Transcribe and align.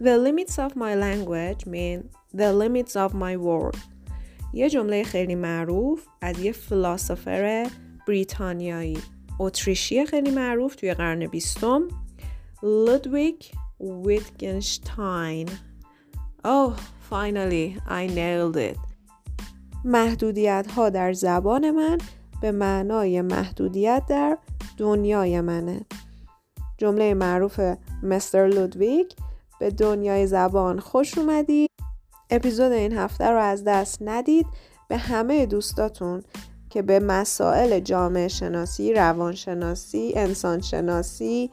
The 0.00 0.16
limits 0.16 0.58
of 0.58 0.76
my 0.76 0.94
language 0.94 1.66
mean 1.66 2.08
the 2.32 2.52
limits 2.52 2.96
of 2.96 3.12
my 3.14 3.36
world 3.36 3.78
یه 4.52 4.70
جمله 4.70 5.02
خیلی 5.04 5.34
معروف 5.34 6.06
از 6.20 6.38
یه 6.38 6.52
فلاسفر 6.52 7.66
بریتانیایی 8.08 8.98
اتریشی 9.38 10.06
خیلی 10.06 10.30
معروف 10.30 10.76
توی 10.76 10.94
قرن 10.94 11.26
بیستم 11.26 11.88
لودویگ 12.62 13.42
ویتگنشتاین 13.80 15.48
Oh, 16.44 16.72
finally, 17.10 17.76
I 17.86 18.06
nailed 18.06 18.56
it. 18.56 18.78
محدودیت 19.84 20.66
ها 20.76 20.90
در 20.90 21.12
زبان 21.12 21.70
من 21.70 21.98
به 22.42 22.52
معنای 22.52 23.22
محدودیت 23.22 24.02
در 24.08 24.38
دنیای 24.76 25.40
منه. 25.40 25.80
جمله 26.78 27.14
معروف 27.14 27.60
مستر 28.02 28.46
لودویگ 28.46 29.06
به 29.60 29.70
دنیای 29.70 30.26
زبان 30.26 30.80
خوش 30.80 31.18
اومدی. 31.18 31.66
اپیزود 32.30 32.72
این 32.72 32.92
هفته 32.92 33.30
رو 33.30 33.38
از 33.38 33.64
دست 33.64 33.98
ندید. 34.00 34.46
به 34.88 34.96
همه 34.96 35.46
دوستاتون 35.46 36.22
که 36.70 36.82
به 36.82 37.00
مسائل 37.00 37.80
جامعه 37.80 38.28
شناسی، 38.28 38.94
روانشناسی، 38.94 40.12
انسان 40.16 40.60
شناسی، 40.60 41.50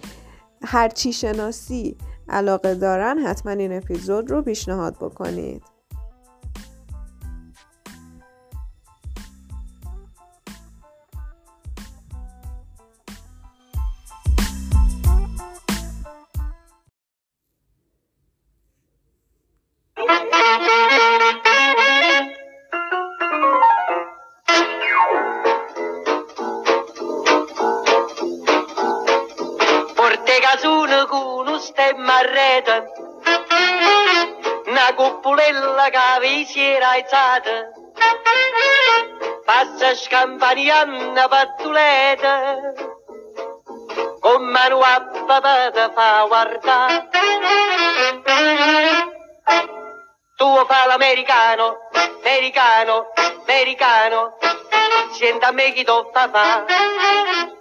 هرچی 0.63 1.13
شناسی 1.13 1.97
علاقه 2.30 2.75
دارن 2.75 3.17
حتما 3.17 3.52
این 3.52 3.77
اپیزود 3.77 4.31
رو 4.31 4.41
پیشنهاد 4.41 4.95
بکنید 4.95 5.77
paisada 36.98 37.58
passa 39.45 39.92
amb 40.81 40.94
una 41.09 41.28
batuleta, 41.28 42.34
com 44.22 44.50
manuapa 44.56 45.38
de 45.78 45.86
fa 45.95 46.09
guardar. 46.31 46.81
Tu 50.38 50.45
fa 50.67 50.85
l'americano, 50.85 51.89
americano, 52.21 53.07
americano, 53.41 54.38
senti 55.13 55.44
a 55.44 55.52
me 55.52 55.73
chi 55.73 55.83
tu 55.83 56.11
fa. 56.13 56.63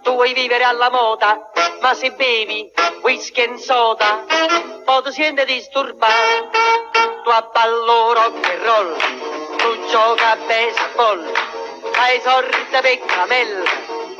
Tu 0.03 0.13
vuoi 0.13 0.35
vivere 0.35 0.65
alla 0.65 0.91
moda, 0.91 1.51
ma 1.81 1.95
se 1.95 2.11
bevi 2.13 2.71
whisky 3.01 3.45
e 3.45 3.57
soda, 3.57 4.27
poi 4.85 5.03
ti 5.05 5.13
senti 5.13 5.47
disturbato. 5.47 6.51
Tu 7.25 7.31
abballo 7.31 8.13
rock 8.13 8.47
and 8.47 8.63
roll, 8.63 8.97
tu 9.57 9.87
gioca 9.89 10.33
a 10.33 10.37
baseball, 10.37 11.33
hai 11.95 12.21
sorte 12.21 12.81
per 12.83 12.99
camella, 13.07 13.71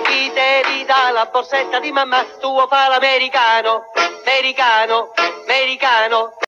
chi 0.03 0.33
devi 0.33 0.83
dare 0.87 1.13
la 1.13 1.27
borsetta 1.27 1.79
di 1.79 1.93
mamma, 1.93 2.25
tu 2.41 2.67
fa 2.69 2.89
l'americano, 2.89 3.85
americano, 4.25 5.13
americano. 5.45 6.39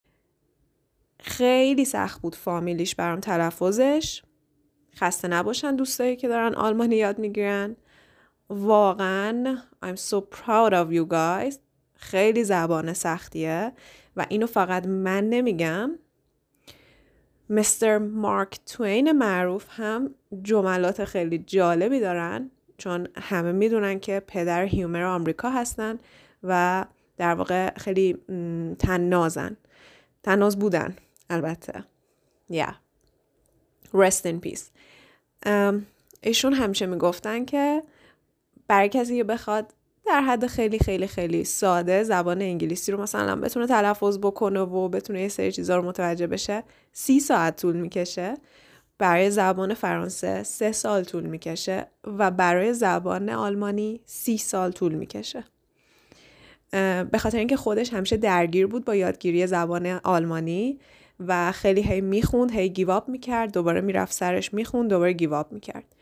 خیلی 1.20 1.84
سخت 1.84 2.22
بود 2.22 2.34
فامیلیش 2.34 2.94
برام 2.94 3.20
تلفظش. 3.20 4.22
خسته 4.96 5.28
نباشن 5.28 5.76
دوستایی 5.76 6.16
که 6.16 6.28
دارن 6.28 6.54
آلمانی 6.54 6.96
یاد 6.96 7.18
می‌گیرن. 7.18 7.76
واقعا 8.48 9.58
I'm 9.84 9.98
so 10.10 10.16
proud 10.16 10.72
of 10.72 10.92
you 10.92 11.12
guys. 11.12 11.54
خیلی 11.94 12.44
زبان 12.44 12.92
سختیه 12.92 13.72
و 14.16 14.26
اینو 14.28 14.46
فقط 14.46 14.86
من 14.86 15.28
نمیگم. 15.28 15.90
مستر 17.50 17.98
مارک 17.98 18.60
توین 18.66 19.12
معروف 19.12 19.66
هم 19.70 20.14
جملات 20.42 21.04
خیلی 21.04 21.38
جالبی 21.38 22.00
دارن 22.00 22.50
چون 22.78 23.08
همه 23.16 23.52
می‌دونن 23.52 24.00
که 24.00 24.22
پدر 24.26 24.64
هیومر 24.64 25.02
آمریکا 25.02 25.50
هستن 25.50 25.98
و 26.42 26.84
در 27.16 27.34
واقع 27.34 27.70
خیلی 27.78 28.18
تنازن. 28.78 29.56
تناز 30.22 30.58
بودن. 30.58 30.96
البته. 31.30 31.84
یا 32.48 32.66
yeah. 32.66 32.74
rest 33.96 34.22
in 34.24 34.48
peace. 34.48 34.62
ایشون 36.22 36.52
همیشه 36.52 36.86
می‌گفتن 36.86 37.44
که 37.44 37.82
برای 38.68 38.88
کسی 38.88 39.16
که 39.16 39.24
بخواد 39.24 39.74
در 40.06 40.20
حد 40.20 40.46
خیلی 40.46 40.78
خیلی 40.78 41.06
خیلی 41.06 41.44
ساده 41.44 42.02
زبان 42.02 42.42
انگلیسی 42.42 42.92
رو 42.92 43.02
مثلا 43.02 43.36
بتونه 43.36 43.66
تلفظ 43.66 44.18
بکنه 44.18 44.60
و 44.60 44.88
بتونه 44.88 45.22
یه 45.22 45.28
سری 45.28 45.52
چیزا 45.52 45.76
رو 45.76 45.82
متوجه 45.82 46.26
بشه 46.26 46.64
سی 46.92 47.20
ساعت 47.20 47.60
طول 47.60 47.76
می‌کشه. 47.76 48.34
برای 48.98 49.30
زبان 49.30 49.74
فرانسه 49.74 50.42
سه 50.42 50.72
سال 50.72 51.04
طول 51.04 51.22
می‌کشه 51.22 51.86
و 52.04 52.30
برای 52.30 52.74
زبان 52.74 53.30
آلمانی 53.30 54.00
سی 54.04 54.38
سال 54.38 54.72
طول 54.72 54.94
می‌کشه. 54.94 55.44
به 57.10 57.18
خاطر 57.18 57.38
اینکه 57.38 57.56
خودش 57.56 57.94
همیشه 57.94 58.16
درگیر 58.16 58.66
بود 58.66 58.84
با 58.84 58.94
یادگیری 58.94 59.46
زبان 59.46 59.86
آلمانی 59.86 60.80
و 61.20 61.52
خیلی 61.52 61.82
هی 61.82 62.00
می‌خوند 62.00 62.52
هی 62.52 62.68
گیواب 62.68 63.08
می‌کرد 63.08 63.52
دوباره 63.52 63.80
می‌رفت 63.80 64.12
سرش 64.12 64.54
می‌خوند 64.54 64.90
دوباره 64.90 65.12
گیواب 65.12 65.52
می‌کرد. 65.52 65.94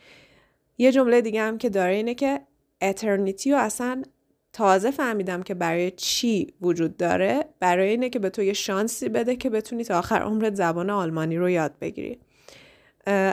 یه 0.79 0.93
جمله 0.93 1.21
دیگه 1.21 1.43
هم 1.43 1.59
که 1.59 1.69
داره 1.69 1.95
اینه 1.95 2.15
که 2.15 2.41
اترنیتی 2.83 3.53
رو 3.53 3.59
اصلا 3.59 4.03
تازه 4.53 4.91
فهمیدم 4.91 5.43
که 5.43 5.55
برای 5.55 5.91
چی 5.91 6.55
وجود 6.61 6.97
داره. 6.97 7.45
برای 7.61 7.89
اینه 7.89 8.09
که 8.09 8.19
به 8.19 8.31
تو 8.31 8.43
یه 8.43 8.53
شانسی 8.53 9.09
بده 9.09 9.37
که 9.37 9.51
بتونی 9.51 9.85
تا 9.85 9.99
آخر 9.99 10.23
عمرت 10.23 10.55
زبان 10.55 10.91
آلمانی 10.91 11.37
رو 11.37 11.51
یاد 11.51 11.73
بگیری. 11.81 12.19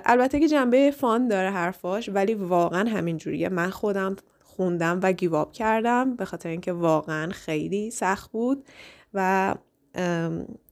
البته 0.06 0.40
که 0.40 0.48
جنبه 0.48 0.92
فان 0.92 1.28
داره 1.28 1.50
حرفاش 1.50 2.10
ولی 2.10 2.34
واقعا 2.34 2.90
همین 2.90 3.18
جوریه 3.18 3.50
من 3.50 3.70
خودم 3.70 4.16
خوندم 4.44 5.00
و 5.04 5.12
گیواب 5.12 5.52
کردم 5.52 6.16
به 6.16 6.26
خاطر 6.26 6.50
اینکه 6.50 6.74
واقعا 6.74 7.32
خیلی 7.32 7.92
سخت 7.92 8.32
بود 8.32 8.66
و 9.14 9.56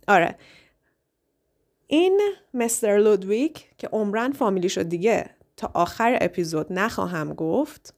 آره. 0.07 0.35
این 1.93 2.21
مستر 2.53 2.97
لودویک 2.97 3.69
که 3.77 3.87
عمرن 3.87 4.31
فامیلی 4.31 4.69
شد 4.69 4.89
دیگه 4.89 5.29
تا 5.57 5.71
آخر 5.73 6.17
اپیزود 6.21 6.73
نخواهم 6.73 7.33
گفت 7.33 7.93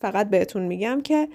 فقط 0.00 0.30
بهتون 0.30 0.62
میگم 0.62 1.00
که 1.00 1.28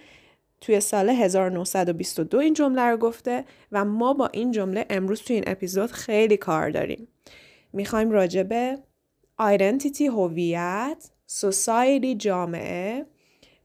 توی 0.61 0.79
سال 0.79 1.09
1922 1.09 2.38
این 2.38 2.53
جمله 2.53 2.81
رو 2.81 2.97
گفته 2.97 3.45
و 3.72 3.85
ما 3.85 4.13
با 4.13 4.28
این 4.28 4.51
جمله 4.51 4.85
امروز 4.89 5.22
توی 5.22 5.35
این 5.35 5.44
اپیزود 5.47 5.91
خیلی 5.91 6.38
کار 6.38 6.69
داریم. 6.69 7.07
می‌خوایم 7.73 8.12
راجع 8.12 8.44
به 8.44 8.77
آیدنتیتی 9.38 10.07
هویت، 10.07 11.09
سوسایتی 11.25 12.16
جامعه 12.16 13.06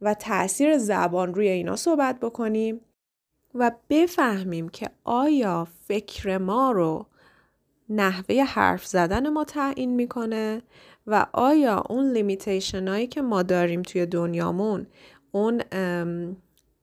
و 0.02 0.14
تاثیر 0.14 0.78
زبان 0.78 1.34
روی 1.34 1.48
اینا 1.48 1.76
صحبت 1.76 2.20
بکنیم 2.20 2.80
و 3.54 3.72
بفهمیم 3.90 4.68
که 4.68 4.90
آیا 5.04 5.68
فکر 5.86 6.38
ما 6.38 6.72
رو 6.72 7.06
نحوه 7.90 8.42
حرف 8.42 8.86
زدن 8.86 9.28
ما 9.28 9.44
تعیین 9.44 9.94
می‌کنه 9.94 10.62
و 11.06 11.26
آیا 11.32 11.84
اون 11.88 12.12
لیمیتیشن 12.12 12.88
هایی 12.88 13.06
که 13.06 13.22
ما 13.22 13.42
داریم 13.42 13.82
توی 13.82 14.06
دنیامون 14.06 14.86
اون 15.32 15.62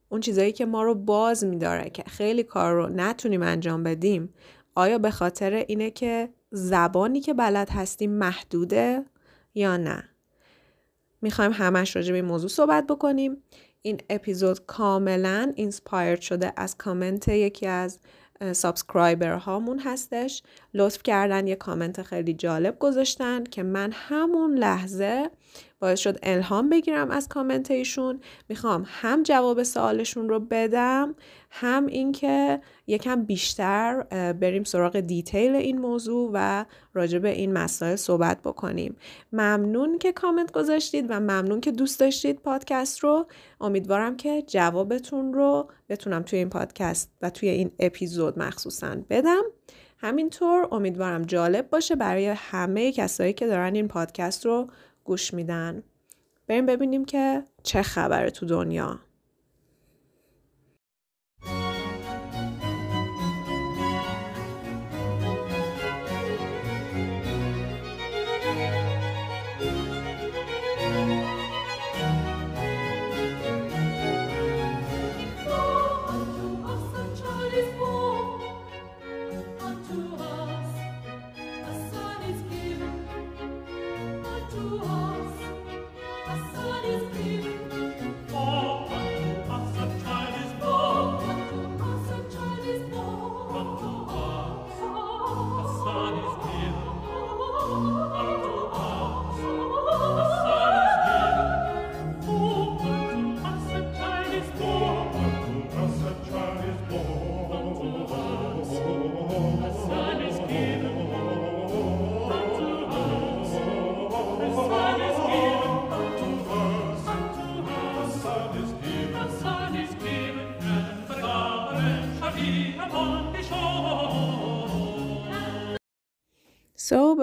اون 0.09 0.21
چیزایی 0.21 0.51
که 0.51 0.65
ما 0.65 0.83
رو 0.83 0.95
باز 0.95 1.43
میداره 1.43 1.89
که 1.89 2.03
خیلی 2.03 2.43
کار 2.43 2.73
رو 2.73 2.89
نتونیم 2.89 3.41
انجام 3.41 3.83
بدیم 3.83 4.33
آیا 4.75 4.97
به 4.97 5.11
خاطر 5.11 5.53
اینه 5.53 5.91
که 5.91 6.29
زبانی 6.51 7.19
که 7.19 7.33
بلد 7.33 7.69
هستیم 7.69 8.11
محدوده 8.11 9.05
یا 9.55 9.77
نه؟ 9.77 10.03
می‌خوایم 11.21 11.51
همش 11.51 11.95
راجع 11.95 12.11
به 12.11 12.15
این 12.15 12.25
موضوع 12.25 12.49
صحبت 12.49 12.87
بکنیم. 12.87 13.37
این 13.81 14.01
اپیزود 14.09 14.65
کاملا 14.65 15.51
inspire 15.55 16.19
شده 16.19 16.53
از 16.55 16.77
کامنت 16.77 17.27
یکی 17.27 17.67
از 17.67 17.99
subscriber 18.53 19.33
هامون 19.33 19.79
هستش. 19.79 20.43
لطف 20.73 21.03
کردن 21.03 21.47
یه 21.47 21.55
کامنت 21.55 22.01
خیلی 22.01 22.33
جالب 22.33 22.79
گذاشتن 22.79 23.43
که 23.43 23.63
من 23.63 23.91
همون 23.93 24.57
لحظه 24.57 25.29
باعث 25.79 25.99
شد 25.99 26.17
الهام 26.23 26.69
بگیرم 26.69 27.11
از 27.11 27.27
کامنت 27.27 27.71
ایشون. 27.71 28.19
می‌خوام 28.49 28.83
هم 28.87 29.23
جواب 29.23 29.63
سوالشون 29.63 30.29
رو 30.29 30.39
بدم 30.39 31.15
هم 31.51 31.85
اینکه 31.85 32.61
یکم 32.87 33.23
بیشتر 33.23 34.03
بریم 34.33 34.63
سراغ 34.63 34.99
detail 34.99 35.55
این 35.55 35.77
موضوع 35.77 36.31
و 36.33 36.65
راجع 36.93 37.19
به 37.19 37.29
این 37.29 37.53
مسائل 37.53 37.95
صحبت 37.95 38.41
بکنیم. 38.41 38.95
ممنون 39.33 39.97
که 39.97 40.11
کامنت 40.11 40.51
گذاشتید 40.51 41.05
و 41.09 41.19
ممنون 41.19 41.61
که 41.61 41.71
دوست 41.71 41.99
داشتید 41.99 42.39
پادکست 42.39 42.99
رو. 42.99 43.27
امیدوارم 43.61 44.17
که 44.17 44.41
جوابتون 44.47 45.33
رو 45.33 45.69
بتونم 45.89 46.23
توی 46.23 46.39
این 46.39 46.49
پادکست 46.49 47.11
و 47.21 47.29
توی 47.29 47.49
این 47.49 47.71
اپیزود 47.79 48.39
مخصوصا 48.39 48.95
بدم. 49.09 49.43
همینطور 49.99 50.67
امیدوارم 50.71 51.21
جالب 51.21 51.69
باشه 51.69 51.95
برای 51.95 52.25
همه 52.27 52.91
کسایی 52.91 53.33
که 53.33 53.47
دارن 53.47 53.75
این 53.75 53.87
پادکست 53.87 54.45
رو 54.45 54.67
گوش 55.07 55.33
میدن. 55.33 55.83
بریم 56.47 56.65
ببینیم 56.65 57.05
که 57.05 57.43
چه 57.63 57.81
خبره 57.81 58.29
تو 58.29 58.45
دنیا. 58.45 58.99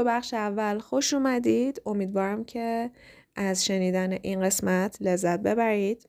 بخش 0.05 0.35
اول 0.35 0.79
خوش 0.79 1.15
اومدید. 1.15 1.83
امیدوارم 1.87 2.45
که 2.45 2.91
از 3.37 3.65
شنیدن 3.65 4.13
این 4.13 4.41
قسمت 4.41 4.97
لذت 5.01 5.41
ببرید. 5.41 6.09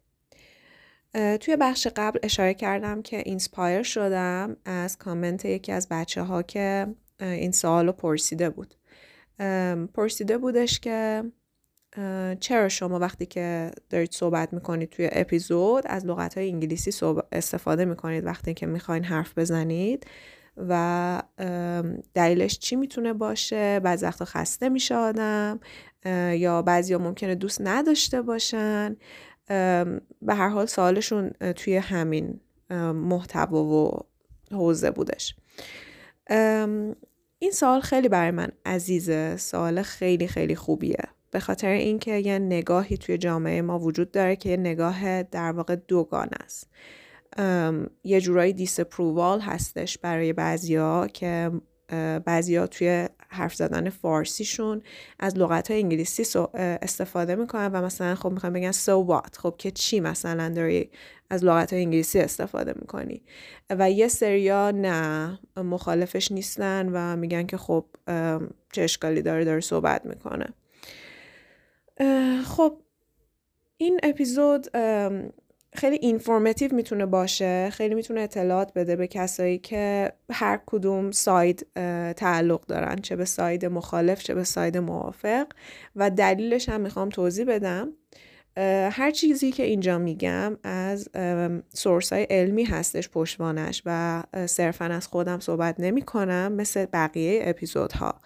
توی 1.13 1.56
بخش 1.56 1.88
قبل 1.95 2.19
اشاره 2.24 2.53
کردم 2.53 3.01
که 3.01 3.18
inspire 3.18 3.83
شدم 3.83 4.57
از 4.65 4.97
کامنت 4.97 5.45
یکی 5.45 5.71
از 5.71 5.88
بچه 5.89 6.21
ها 6.21 6.44
که 6.44 6.88
این 7.19 7.51
سوال 7.51 7.86
رو 7.86 7.92
پرسیده 7.92 8.50
بود. 8.50 8.75
پرسیده 9.94 10.38
بودش 10.38 10.80
که 10.80 11.24
چرا 12.39 12.69
شما 12.69 13.00
وقتی 13.00 13.25
که 13.25 13.71
دارید 13.89 14.12
صحبت 14.12 14.53
می‌کنید 14.53 14.89
توی 14.89 15.09
اپیزود 15.12 15.83
از 15.88 16.06
لغت 16.06 16.38
های 16.38 16.50
انگلیسی 16.50 17.06
استفاده 17.31 17.86
می‌کنید 17.86 18.25
وقتی 18.25 18.53
که 18.53 18.65
می‌خواین 18.65 19.03
حرف 19.03 19.38
بزنید؟ 19.38 20.06
و 20.57 21.22
دلیلش 22.13 22.60
چی 22.60 22.75
می‌تونه 22.75 23.13
باشه؟ 23.13 23.80
بعضی 23.80 24.06
وقتا 24.06 24.25
خسته 24.25 24.69
میشه 24.69 24.96
آدم 24.96 25.60
یا 26.34 26.62
بعضی 26.62 26.96
ممکنه 26.96 27.36
دوست 27.36 27.62
نداشته 27.62 28.22
باشن. 28.22 28.96
به 30.22 30.36
هر 30.36 30.50
حال 30.50 30.66
سوالشون 30.66 31.30
توی 31.30 31.75
همین 31.75 32.40
محتوا 32.94 33.63
و 33.63 34.06
حوزه 34.52 34.92
بودش. 34.92 35.36
این 37.40 37.52
سوال 37.52 37.81
خیلی 37.81 38.10
برای 38.10 38.31
من 38.31 38.50
عزیزه. 38.66 39.38
سوال 39.38 39.81
خیلی 39.81 40.28
خیلی 40.28 40.56
خوبیه. 40.56 41.04
به 41.31 41.40
خاطر 41.40 41.68
اینکه 41.68 42.12
یه 42.12 42.40
نگاهی 42.40 42.98
توی 42.98 43.18
جامعه 43.18 43.62
ما 43.62 43.80
وجود 43.80 44.12
داره 44.12 44.36
که 44.36 44.50
یه 44.50 44.57
نگاه 44.57 45.24
در 45.24 45.52
واقع 45.52 45.75
دوگان 45.75 46.30
است. 46.44 46.69
یه 48.03 48.21
جورایی 48.21 48.53
دیسپرووال 48.53 49.39
هستش 49.39 49.97
برای 49.97 50.33
بعضیا 50.33 51.07
که 51.13 51.51
بعضیا 52.25 52.67
توی 52.67 53.09
حرف 53.29 53.55
زدن 53.55 53.89
فارسیشون 53.89 54.81
از 55.19 55.37
لغت 55.37 55.71
های 55.71 55.79
انگلیسی 55.79 56.39
استفاده 56.53 57.35
می‌کنن 57.35 57.67
و 57.67 57.81
مثلا 57.81 58.15
خب 58.15 58.31
می‌خوان 58.31 58.53
بگن 58.53 58.71
so 58.71 59.07
what 59.07 59.37
خب 59.37 59.55
که 59.57 59.71
چی 59.71 59.99
مثلا 59.99 60.49
داری 60.49 60.91
از 61.29 61.43
لغت 61.43 61.73
های 61.73 61.81
انگلیسی 61.81 62.19
استفاده 62.19 62.73
می‌کنی؟ 62.75 63.23
و 63.69 63.91
یه 63.91 64.07
سریا 64.07 64.71
نه 64.71 65.39
مخالفش 65.57 66.31
نیستن 66.31 66.89
و 66.93 67.15
میگن 67.15 67.45
که 67.45 67.57
خب 67.57 67.85
چه 68.71 68.81
اشکالی 68.81 69.21
داره 69.21 69.45
داره 69.45 69.59
صحبت 69.59 70.05
می‌کنه. 70.05 70.47
خب 72.45 72.81
این 73.77 73.99
اپیزود 74.03 74.67
خیلی 75.75 75.98
informative 76.01 76.75
می‌تونه 76.75 77.06
باشه 77.06 77.69
خیلی 77.69 77.95
می‌تونه 77.95 78.22
اطلاعات 78.22 78.74
بده 78.74 78.95
به 78.95 79.07
کسایی 79.07 79.57
که 79.57 80.12
هر 80.31 80.60
کدوم 80.66 81.12
side 81.12 81.68
تعلق 82.16 82.66
دارن 82.66 82.95
چه 82.95 83.16
به 83.16 83.25
side 83.25 83.65
مخالف 83.66 84.24
چه 84.24 84.33
به 84.33 84.44
side 84.44 84.77
موافق. 84.77 85.48
و 85.95 86.10
دلیلش 86.10 86.69
هم 86.69 86.81
می‌خوام 86.81 87.10
توضیح 87.10 87.45
بدم. 87.45 87.92
هر 88.92 89.12
چیزی 89.12 89.51
که 89.51 89.63
اینجا 89.63 89.98
میگم 89.98 90.57
از 90.63 91.10
source 91.74 92.13
های 92.13 92.24
علمی 92.24 92.63
هستش 92.63 93.10
پشتوانش 93.10 93.81
و 93.86 94.24
صرفا 94.45 94.86
از 94.86 95.07
خودم 95.07 95.39
صحبت 95.39 95.75
نمی 95.80 96.01
کنم 96.01 96.51
مثل 96.51 96.86
بقیه 96.86 97.42
اپیزودها. 97.44 98.21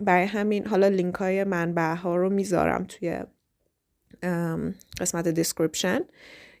برای 0.00 0.26
همین 0.26 0.66
حالا 0.66 0.88
لینک 0.88 1.14
های 1.14 1.44
منبع 1.44 1.94
ها 1.94 2.16
رو 2.16 2.30
می‌ذارم 2.30 2.84
توی 2.84 3.20
قسمت 5.00 5.28
description 5.28 6.00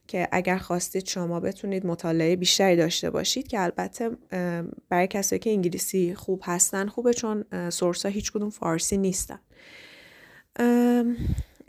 که 0.06 0.28
اگر 0.32 0.58
خواستید 0.58 1.06
شما 1.06 1.40
بتونید 1.40 1.86
مطالعه 1.86 2.36
بیشتری 2.36 2.76
داشته 2.76 3.10
باشید 3.10 3.48
که 3.48 3.60
البته 3.60 4.10
برای 4.88 5.06
کسایی 5.06 5.40
که 5.40 5.50
انگلیسی 5.50 6.14
خوب 6.14 6.42
هستن 6.44 6.88
خوبه 6.88 7.14
چون 7.14 7.44
source 7.70 8.06
ها 8.06 8.12
هیچ 8.12 8.32
کدوم 8.32 8.50
فارسی 8.50 8.96
نیستن. 8.96 9.38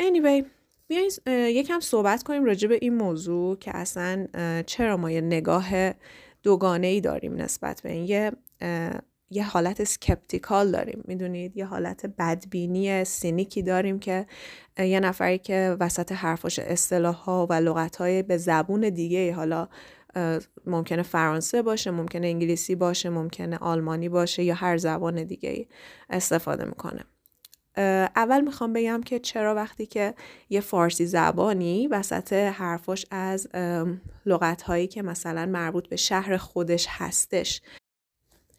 anyway 0.01 0.43
بیاین 0.87 1.11
یکم 1.27 1.79
صحبت 1.79 2.23
کنیم 2.23 2.45
راجع 2.45 2.67
به 2.67 2.79
این 2.81 2.95
موضوع 2.95 3.57
که 3.57 3.77
اصلا 3.77 4.27
چرا 4.65 4.97
ما 4.97 5.11
یه 5.11 5.21
نگاه 5.21 5.94
دوگانه 6.44 6.87
ای 6.87 7.01
داریم 7.01 7.35
نسبت 7.35 7.81
به 7.81 7.91
این. 7.91 8.06
یه 8.06 8.31
یه 9.29 9.43
حالت 9.43 9.83
سکپتیکال 9.83 10.71
داریم 10.71 11.03
می‌دونید 11.07 11.57
یه 11.57 11.65
حالت 11.65 12.05
بدبینی 12.05 13.03
سینیکی 13.03 13.61
داریم 13.61 13.99
که 13.99 14.25
یه 14.79 14.99
نفری 14.99 15.37
که 15.37 15.77
وسط 15.79 16.11
حرفاش 16.11 16.59
اصطلاح 16.59 17.15
ها 17.15 17.47
و 17.49 17.53
لغت 17.53 17.95
های 17.95 18.23
به 18.23 18.37
زبون 18.37 18.89
دیگه 18.89 19.33
حالا 19.33 19.67
ممکنه 20.65 21.03
فرانسه 21.03 21.61
باشه 21.61 21.91
ممکنه 21.91 22.27
انگلیسی 22.27 22.75
باشه 22.75 23.09
ممکنه 23.09 23.57
آلمانی 23.57 24.09
باشه 24.09 24.43
یا 24.43 24.55
هر 24.55 24.77
زبان 24.77 25.23
دیگه 25.23 25.67
استفاده 26.09 26.65
می‌کنه. 26.65 27.03
اول 28.15 28.41
می‌خوام 28.41 28.73
بگم 28.73 29.01
که 29.05 29.19
چرا 29.19 29.55
وقتی 29.55 29.85
که 29.85 30.13
یه 30.49 30.61
فارسی 30.61 31.05
زبانی 31.05 31.87
وسط 31.87 32.33
حرفاش 32.33 33.05
از 33.11 33.47
لغت 34.25 34.61
هایی 34.61 34.87
که 34.87 35.01
مثلا 35.01 35.45
مربوط 35.45 35.89
به 35.89 35.95
شهر 35.95 36.37
خودش 36.37 36.87
هستش 36.89 37.61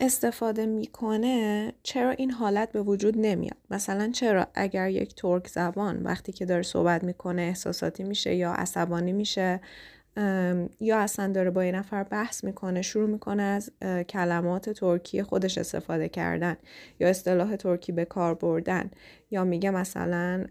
استفاده 0.00 0.66
می‌کنه 0.66 1.72
چرا 1.82 2.10
این 2.10 2.30
حالت 2.30 2.72
به 2.72 2.82
وجود 2.82 3.14
نمیاد؟ 3.16 3.56
مثلا 3.70 4.10
چرا 4.10 4.46
اگر 4.54 4.90
یک 4.90 5.14
ترک 5.14 5.48
زبان 5.48 6.02
وقتی 6.02 6.32
که 6.32 6.46
داره 6.46 6.62
صحبت 6.62 7.04
می‌کنه 7.04 7.42
احساساتی 7.42 8.04
میشه 8.04 8.34
یا 8.34 8.52
عصبانی 8.52 9.12
میشه 9.12 9.60
یا 10.80 10.98
اصلا 10.98 11.32
داره 11.32 11.50
با 11.50 11.64
یه 11.64 11.72
نفر 11.72 12.02
بحث 12.02 12.44
می‌کنه 12.44 12.82
شروع 12.82 13.10
می‌کنه 13.10 13.42
از 13.42 13.72
کلمات 14.08 14.70
ترکی 14.70 15.22
خودش 15.22 15.58
استفاده 15.58 16.08
کردن 16.08 16.56
یا 17.00 17.08
اصطلاح 17.08 17.56
ترکی 17.56 17.92
به 17.92 18.04
کار 18.04 18.34
بردن 18.34 18.90
یا 19.30 19.44
میگه 19.44 19.70
مثلا 19.70 20.46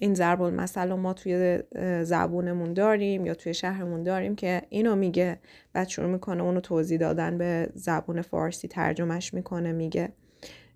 این 0.00 0.14
ضرب 0.14 0.42
المثل 0.42 0.92
ما 0.92 1.12
توی 1.12 1.58
زبونمون 2.02 2.72
داریم 2.72 3.26
یا 3.26 3.34
توی 3.34 3.54
شهرمون 3.54 4.02
داریم 4.02 4.36
که 4.36 4.62
اینو 4.68 4.96
میگه. 4.96 5.38
بعد 5.72 5.88
شروع 5.88 6.10
می‌کنه 6.10 6.42
اونو 6.42 6.60
توضیح 6.60 6.98
دادن 6.98 7.38
به 7.38 7.70
زبون 7.74 8.22
فارسی 8.22 8.68
ترجمهش 8.68 9.34
می‌کنه 9.34 9.72
میگه. 9.72 10.12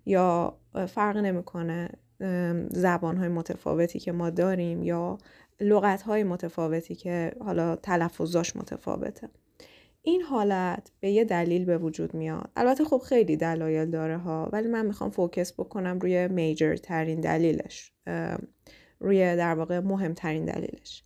یا 0.05 0.57
فرق 0.87 1.17
نمی‌کنه 1.17 1.89
زبان 2.69 3.17
های 3.17 3.27
متفاوتی 3.27 3.99
که 3.99 4.11
ما 4.11 4.29
داریم 4.29 4.83
یا 4.83 5.17
لغت 5.61 6.01
های 6.01 6.23
متفاوتی 6.23 6.95
که 6.95 7.31
حالا 7.39 7.75
تلفظاش 7.75 8.55
متفاوته. 8.55 9.29
این 10.01 10.21
حالت 10.21 10.91
به 10.99 11.11
یه 11.11 11.23
دلیل 11.23 11.65
به 11.65 11.77
وجود 11.77 12.13
میاد. 12.13 12.49
البته 12.55 12.85
خب 12.85 12.97
خیلی 12.97 13.37
دلایل 13.37 13.89
داره 13.89 14.17
ها 14.17 14.49
ولی 14.53 14.67
من 14.67 14.85
می‌خوام 14.85 15.09
فوکس 15.09 15.53
بکنم 15.53 15.99
روی 15.99 16.27
میجر 16.27 16.75
ترین 16.75 17.21
دلیلش. 17.21 17.91
روی 18.99 19.35
در 19.35 19.55
واقع 19.55 19.79
مهمترین 19.79 20.45
دلیلش. 20.45 21.03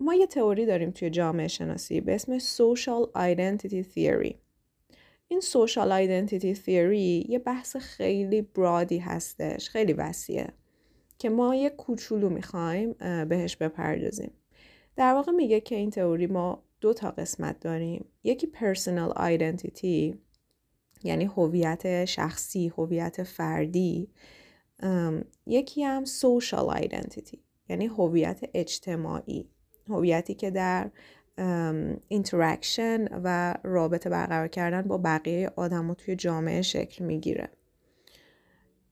ما 0.00 0.14
یه 0.14 0.26
تئوری 0.26 0.66
داریم 0.66 0.90
توی 0.90 1.10
جامعه 1.10 1.48
شناسی 1.48 2.00
به 2.00 2.14
اسم 2.14 2.38
Social 2.38 3.08
Identity 3.16 3.84
Theory. 3.94 4.34
این 5.28 5.40
Social 5.40 5.90
Identity 5.90 6.56
Theory 6.66 7.28
یه 7.28 7.38
بحث 7.38 7.76
خیلی 7.76 8.42
برادی 8.42 8.98
هستش 8.98 9.68
خیلی 9.68 9.92
وسیعه 9.92 10.48
که 11.18 11.30
ما 11.30 11.54
یه 11.54 11.70
کوچولو 11.70 12.28
می‌خوایم 12.28 12.92
بهش 13.28 13.56
بپردازیم. 13.56 14.30
در 14.96 15.14
واقع 15.14 15.32
میگه 15.32 15.60
که 15.60 15.74
این 15.76 15.90
تئوری 15.90 16.26
ما 16.26 16.62
دو 16.80 16.94
تا 16.94 17.10
قسمت 17.10 17.60
داریم. 17.60 18.04
یکی 18.24 18.52
Personal 18.54 19.14
Identity 19.16 20.16
یعنی 21.04 21.24
هویت 21.24 22.04
شخصی 22.04 22.68
هویت 22.68 23.22
فردی. 23.22 24.08
یکی 25.46 25.82
هم 25.82 26.04
Social 26.04 26.82
Identity 26.82 27.38
یعنی 27.68 27.86
هویت 27.86 28.40
اجتماعی. 28.54 29.50
هویتی 29.88 30.34
که 30.34 30.50
در 30.50 30.90
interaction 32.08 33.04
و 33.24 33.54
رابطه 33.62 34.10
برقرار 34.10 34.48
کردن 34.48 34.82
با 34.82 34.98
بقیه 34.98 35.50
آدم 35.56 35.94
توی 35.94 36.16
جامعه 36.16 36.62
شکل 36.62 37.04
می‌گیره. 37.04 37.48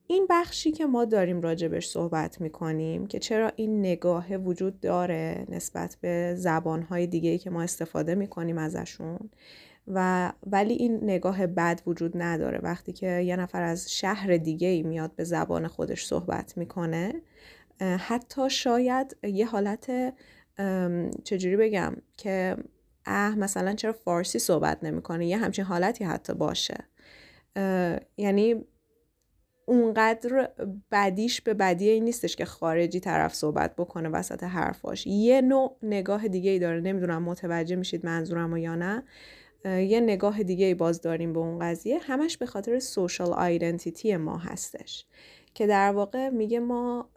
این 0.07 0.27
بخشی 0.31 0.73
که 0.73 0.87
ما 0.87 1.05
داریم 1.05 1.41
راجبش 1.41 1.89
صحبت 1.89 2.41
می‌کنیم 2.41 3.07
که 3.07 3.19
چرا 3.19 3.53
این 3.57 3.81
نگاه 3.81 4.37
وجود 4.37 4.81
داره 4.81 5.47
نسبت 5.49 5.97
به 6.01 6.35
زبانهای 6.37 7.07
دیگه 7.07 7.39
که 7.39 7.51
ما 7.51 7.63
استفاده 7.63 8.15
می‌کنیم 8.15 8.59
ازشون 8.59 9.31
و 9.95 10.33
ولی 10.47 10.75
این 10.75 11.05
نگاه 11.05 11.47
بد 11.47 11.81
وجود 11.87 12.23
نداره. 12.23 12.59
وقتی 12.63 12.93
که 12.93 13.21
یه 13.21 13.37
نفر 13.37 13.63
از 13.63 13.93
شهر 13.93 14.37
دیگه 14.37 14.83
میاد 14.83 15.15
به 15.17 15.25
زبان 15.25 15.67
خودش 15.67 16.07
صحبت 16.07 16.59
می‌کنه 16.59 17.15
حتی 17.81 18.51
شاید 18.51 19.17
یه 19.23 19.47
حالت 19.47 20.15
چجوری 21.25 21.57
بگم 21.57 21.97
که 22.17 22.57
اه 23.07 23.39
مثلا 23.39 23.75
چرا 23.75 23.93
فارسی 23.93 24.39
صحبت 24.39 24.85
نمی‌کنه 24.85 25.27
یه 25.27 25.37
همچین 25.39 25.65
حالتی 25.65 26.05
حتی 26.05 26.35
باشه. 26.35 26.77
یعنی 28.17 28.65
اونقدر 29.67 30.51
بدیش 30.93 31.41
به 31.41 31.55
بدی 31.55 31.89
این 31.89 32.05
نیستش 32.05 32.37
که 32.37 32.45
خارجی 32.45 33.01
طرف 33.01 33.35
صحبت 33.35 33.77
بکنه 33.77 34.09
وسط 34.09 34.45
حرفاش. 34.45 35.07
یه 35.07 35.41
نوع 35.41 35.77
نگاه 35.83 36.29
دیگه 36.29 36.51
ای 36.51 36.59
داره. 36.59 36.81
نمی‌دونم 36.81 37.23
متوجه 37.23 37.77
میشید 37.77 38.07
منظورم 38.07 38.57
یا 38.57 38.75
نه. 38.75 39.03
یه 39.65 40.01
نگاه 40.01 40.43
دیگه 40.43 40.67
ای 40.67 40.75
باز 40.75 41.01
داریم 41.01 41.33
به 41.33 41.39
اون 41.39 41.59
قضیه. 41.59 41.99
همش 41.99 42.37
به 42.37 42.47
خاطر 42.47 42.79
سوشال 42.79 43.33
آیدنتیتی 43.33 44.17
ما 44.17 44.39
هستش. 44.39 45.07
که 45.55 45.67
در 45.67 45.93
واقع 45.93 46.29
میگه 46.29 46.61
ما 46.61 47.09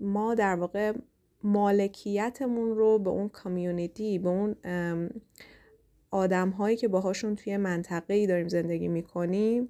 ما 0.00 0.34
در 0.34 0.54
واقع 0.54 0.92
مالکیتمون 1.42 2.76
رو 2.76 2.98
به 2.98 3.10
اون 3.10 3.28
کامیونیتی 3.28 4.18
به 4.18 4.28
اون 4.28 4.56
آدم 6.10 6.50
هایی 6.50 6.76
که 6.76 6.88
باهاشون 6.88 7.36
توی 7.36 7.56
منطقه 7.56 8.14
ای 8.14 8.26
داریم 8.26 8.48
زندگی 8.48 8.88
می‌کنیم 8.88 9.68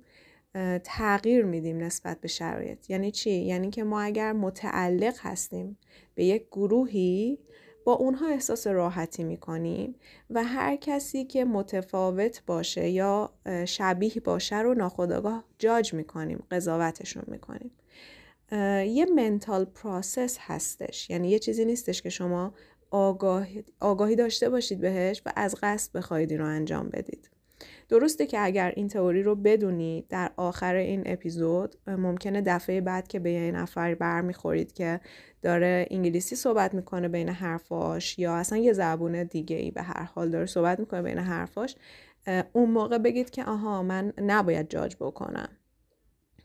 تغییر 0.85 1.45
میدیم 1.45 1.79
نسبت 1.79 2.21
به 2.21 2.29
شرایط. 2.29 2.91
یعنی 2.91 3.11
چی؟ 3.11 3.31
یعنی 3.31 3.71
که 3.71 3.85
ما 3.85 4.01
اگر 4.01 4.33
متعلق 4.33 5.15
هستیم 5.19 5.79
به 6.15 6.25
یک 6.25 6.47
گروهی 6.53 7.39
با 7.91 7.97
اونها 7.97 8.29
احساس 8.29 8.67
راحتی 8.67 9.25
می‌کنیم 9.25 9.95
و 10.31 10.45
هر 10.45 10.77
کسی 10.77 11.25
که 11.25 11.45
متفاوت 11.45 12.43
باشه 12.47 12.89
یا 12.89 13.33
شبیه 13.65 14.13
باشه 14.25 14.59
رو 14.59 14.75
ناخداگاه 14.75 15.45
جاج 15.59 15.95
می‌کنیم 15.95 16.45
قضاوتشون 16.51 17.23
می‌کنیم. 17.27 17.71
یه 18.95 19.07
mental 19.17 19.65
process 19.65 20.37
هستش. 20.41 21.11
یعنی 21.11 21.29
یه 21.31 21.39
چیزی 21.39 21.65
نیستش 21.65 22.03
که 22.03 22.11
شما 22.11 22.55
آگاهی, 22.91 23.65
آگاهی 23.81 24.17
داشته 24.17 24.49
باشید 24.49 24.81
بهش 24.81 25.23
و 25.27 25.33
از 25.37 25.55
قصد 25.63 25.93
بخواهید 25.93 26.31
این 26.31 26.41
رو 26.41 26.47
انجام 26.47 26.89
بدید. 26.89 27.31
درسته 27.89 28.27
که 28.27 28.45
اگر 28.45 28.73
این 28.77 28.89
تئوری 28.89 29.23
رو 29.23 29.35
بدونید 29.35 30.09
در 30.09 30.31
آخر 30.37 30.75
این 30.75 31.03
اپیزود 31.07 31.77
ممکنه 31.87 32.43
دفعه 32.47 32.81
بعد 32.81 33.09
که 33.09 33.19
به 33.19 33.33
یه 33.33 33.53
نفر 33.53 33.95
برمیخورید 33.95 34.73
که 34.73 35.01
داره 35.43 35.87
انگلیسی 35.91 36.37
صحبت 36.37 36.75
می‌کنه 36.75 37.09
بین 37.09 37.29
حرفاش 37.29 38.19
یا 38.19 38.35
اصلا 38.35 38.59
یه 38.59 38.73
زبون 38.73 39.23
دیگه 39.23 39.57
ای 39.57 39.71
به 39.71 39.83
هر 39.83 40.03
حال 40.03 40.31
داره 40.31 40.47
صحبت 40.47 40.81
می‌کنه 40.81 41.03
بین 41.03 41.19
حرفاش 41.19 41.77
اون 42.53 42.71
موقع 42.71 42.99
بگید 42.99 43.31
که 43.31 43.45
آها 43.45 43.83
من 43.83 44.13
نباید 44.19 44.69
جاج 44.69 44.97
بکنم. 45.01 45.49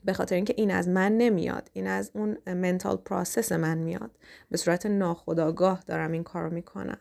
به 0.06 0.14
خاطر 0.14 0.36
اینکه 0.36 0.54
این 0.58 0.72
از 0.72 0.90
من 0.90 1.18
نمیاد 1.18 1.70
این 1.74 1.88
از 1.88 2.12
اون 2.14 2.38
mental 2.48 2.98
process 2.98 3.52
من 3.52 3.78
میاد. 3.78 4.12
به 4.52 4.58
صورت 4.58 4.86
ناخودآگاه 4.86 5.84
دارم 5.88 6.12
این 6.12 6.24
کارو 6.24 6.50
می‌کنم. 6.50 6.98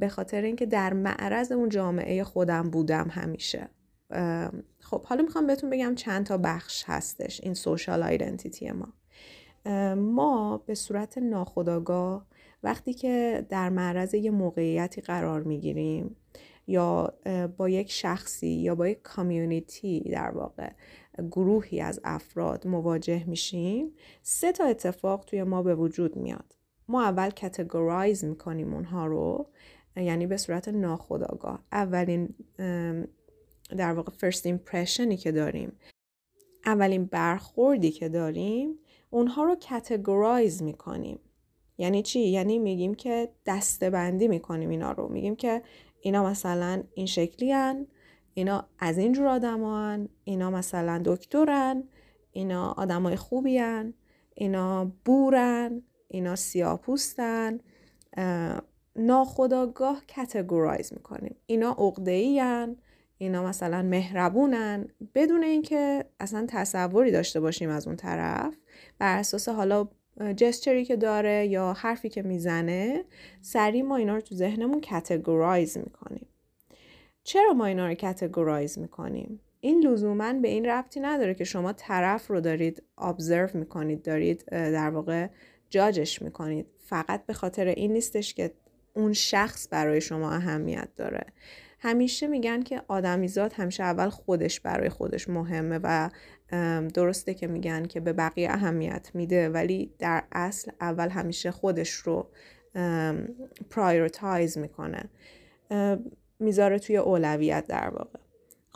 به 0.00 0.08
خاطر 0.10 0.42
اینکه 0.42 0.66
در 0.66 0.92
معرض 0.92 1.52
اون 1.52 1.68
جامعه 1.68 2.24
خودم 2.24 2.70
بودم 2.70 3.08
همیشه. 3.10 3.68
خب 4.78 5.04
حالا 5.04 5.22
می‌خوام 5.22 5.46
بهتون 5.46 5.70
بگم 5.70 5.94
چند 5.94 6.26
تا 6.26 6.38
بخش 6.38 6.84
هستش 6.86 7.40
این 7.42 7.54
social 7.54 8.02
identity 8.02 8.70
ما. 8.70 8.92
ما 9.94 10.58
به 10.66 10.74
صورت 10.74 11.18
ناخودآگاه 11.18 12.26
وقتی 12.62 12.94
که 12.94 13.46
در 13.48 13.68
معرض 13.68 14.14
یه 14.14 14.30
موقعیتی 14.30 15.00
قرار 15.00 15.42
می‌گیریم 15.42 16.16
یا 16.66 17.14
با 17.56 17.68
یک 17.68 17.90
شخصی 17.90 18.48
یا 18.48 18.74
با 18.74 18.88
یک 18.88 19.02
community 19.02 20.00
در 20.00 20.30
واقع 20.30 20.70
گروهی 21.30 21.80
از 21.80 22.00
افراد 22.04 22.66
مواجه 22.66 23.24
میشیم 23.28 23.92
سه 24.22 24.52
تا 24.52 24.64
اتفاق 24.64 25.24
توی 25.24 25.42
ما 25.42 25.62
به 25.62 25.74
وجود 25.74 26.16
میاد. 26.16 26.54
ما 26.88 27.02
اول 27.02 27.30
categorize 27.30 28.24
می‌کنیم 28.24 28.74
اونها 28.74 29.06
رو 29.06 29.46
یعنی 29.96 30.26
به 30.26 30.36
صورت 30.36 30.68
ناخودآگاه 30.68 31.64
اولین 31.72 32.34
در 33.76 33.92
واقع 33.92 34.12
first 34.12 34.46
impression 34.46 35.10
ی 35.10 35.16
که 35.16 35.32
داریم 35.32 35.72
اولین 36.66 37.04
برخوردی 37.04 37.90
که 37.90 38.08
داریم 38.08 38.78
اونها 39.10 39.44
رو 39.44 39.56
categorize 39.56 40.62
می‌کنیم 40.62 41.18
یعنی 41.78 42.02
چی؟ 42.02 42.20
یعنی 42.20 42.58
میگیم 42.58 42.94
که 42.94 43.28
دستبندی 43.46 44.28
می‌کنیم 44.28 44.68
اینا 44.68 44.92
رو 44.92 45.08
میگیم 45.08 45.36
که 45.36 45.62
اینا 46.00 46.24
مثلا 46.24 46.82
این 46.94 47.06
شکلی 47.06 47.52
هن. 47.52 47.86
اینا 48.34 48.66
از 48.78 48.98
این 48.98 49.12
جور 49.12 49.26
آدم 49.26 50.08
اینا 50.24 50.50
مثلا 50.50 51.02
دکترن 51.04 51.84
اینا 52.32 52.72
آدمای 52.72 53.16
خوبی 53.16 53.58
هن. 53.58 53.94
اینا 54.34 54.92
بورن 55.04 55.82
اینا 56.14 56.36
سیاپوستن 56.36 57.58
ناخداگاه 58.96 60.02
کتگورایز 60.08 60.92
می‌کنیم. 60.92 61.36
اینا 61.46 61.70
عقده 61.70 62.12
اینا 63.18 63.44
مثلا 63.44 63.82
مهربونن. 63.82 64.88
بدون 65.14 65.42
اینکه 65.42 66.04
اصلا 66.20 66.46
تصوری 66.48 67.10
داشته 67.10 67.40
باشیم 67.40 67.70
از 67.70 67.86
اون 67.86 67.96
طرف 67.96 68.56
بر 68.98 69.18
اساس 69.18 69.48
حالا 69.48 69.88
جستری 70.36 70.84
که 70.84 70.96
داره 70.96 71.46
یا 71.46 71.72
حرفی 71.72 72.08
که 72.08 72.22
می‌زنه 72.22 73.04
سریع 73.40 73.82
ما 73.82 73.96
اینا 73.96 74.14
رو 74.14 74.20
تو 74.20 74.34
ذهنمون 74.34 74.80
کتگورایز 74.80 75.78
می‌کنیم. 75.78 76.26
چرا 77.24 77.52
ما 77.52 77.66
اینا 77.66 77.86
رو 77.86 77.94
کتگورایز 77.94 78.78
می‌کنیم؟ 78.78 79.40
این 79.60 79.86
لزوما 79.86 80.32
به 80.32 80.48
این 80.48 80.66
ربطی 80.66 81.00
نداره 81.00 81.34
که 81.34 81.44
شما 81.44 81.72
طرف 81.72 82.26
رو 82.26 82.40
دارید 82.40 82.82
ابزرو 82.98 83.48
می‌کنید 83.54 84.02
دارید 84.02 84.44
در 84.50 84.90
واقع 84.90 85.28
جاجش 85.74 86.22
می‌کنید. 86.22 86.66
فقط 86.78 87.26
به 87.26 87.32
خاطر 87.32 87.66
این 87.66 87.92
نیستش 87.92 88.34
که 88.34 88.50
اون 88.92 89.12
شخص 89.12 89.68
برای 89.70 90.00
شما 90.00 90.30
اهمیت 90.30 90.88
داره. 90.96 91.26
همیشه 91.78 92.26
میگن 92.26 92.62
که 92.62 92.82
آدمیزاد 92.88 93.52
همیشه 93.52 93.82
اول 93.82 94.08
خودش 94.08 94.60
برای 94.60 94.88
خودش 94.88 95.28
مهمه 95.28 95.80
و 95.82 96.10
درسته 96.94 97.34
که 97.34 97.46
میگن 97.46 97.84
که 97.84 98.00
به 98.00 98.12
بقیه 98.12 98.50
اهمیت 98.50 99.10
میده 99.14 99.48
ولی 99.48 99.94
در 99.98 100.24
اصل 100.32 100.70
اول 100.80 101.08
همیشه 101.08 101.50
خودش 101.50 101.90
رو 101.90 102.30
prioritize 103.70 104.58
می‌کنه. 104.58 105.04
می‌ذاره 106.38 106.78
توی 106.78 106.96
اولویت 106.96 107.66
در 107.66 107.88
واقع. 107.88 108.18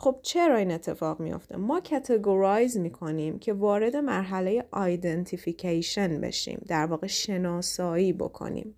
خب 0.01 0.19
چرا 0.21 0.57
این 0.57 0.71
اتفاق 0.71 1.19
میافته؟ 1.19 1.57
ما 1.57 1.79
categorize 1.79 2.77
می‌کنیم 2.77 3.39
که 3.39 3.53
وارد 3.53 3.95
مرحله 3.95 4.65
identification 4.71 6.21
بشیم 6.21 6.61
در 6.67 6.85
واقع 6.85 7.07
شناسایی 7.07 8.13
بکنیم. 8.13 8.75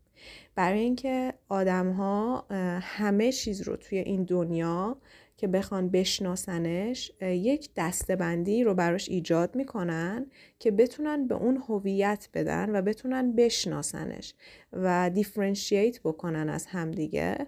برای 0.55 0.79
اینکه 0.79 1.33
آدم 1.49 1.91
ها 1.91 2.45
همه 2.81 3.31
چیز 3.31 3.61
رو 3.61 3.75
توی 3.75 3.97
این 3.97 4.23
دنیا 4.23 4.97
که 5.37 5.47
بخوان 5.47 5.89
بشناسنش 5.89 7.11
یک 7.21 7.69
دستبندی 7.75 8.63
رو 8.63 8.73
براش 8.73 9.09
ایجاد 9.09 9.55
می‌کنن 9.55 10.25
که 10.59 10.71
بتونن 10.71 11.27
به 11.27 11.35
اون 11.35 11.57
هویت 11.57 12.29
بدن 12.33 12.75
و 12.75 12.81
بتونن 12.81 13.35
بشناسنش 13.35 14.33
و 14.73 15.09
دیفرنشیت 15.09 15.99
بکنن 16.01 16.49
از 16.49 16.65
همدیگه. 16.65 17.47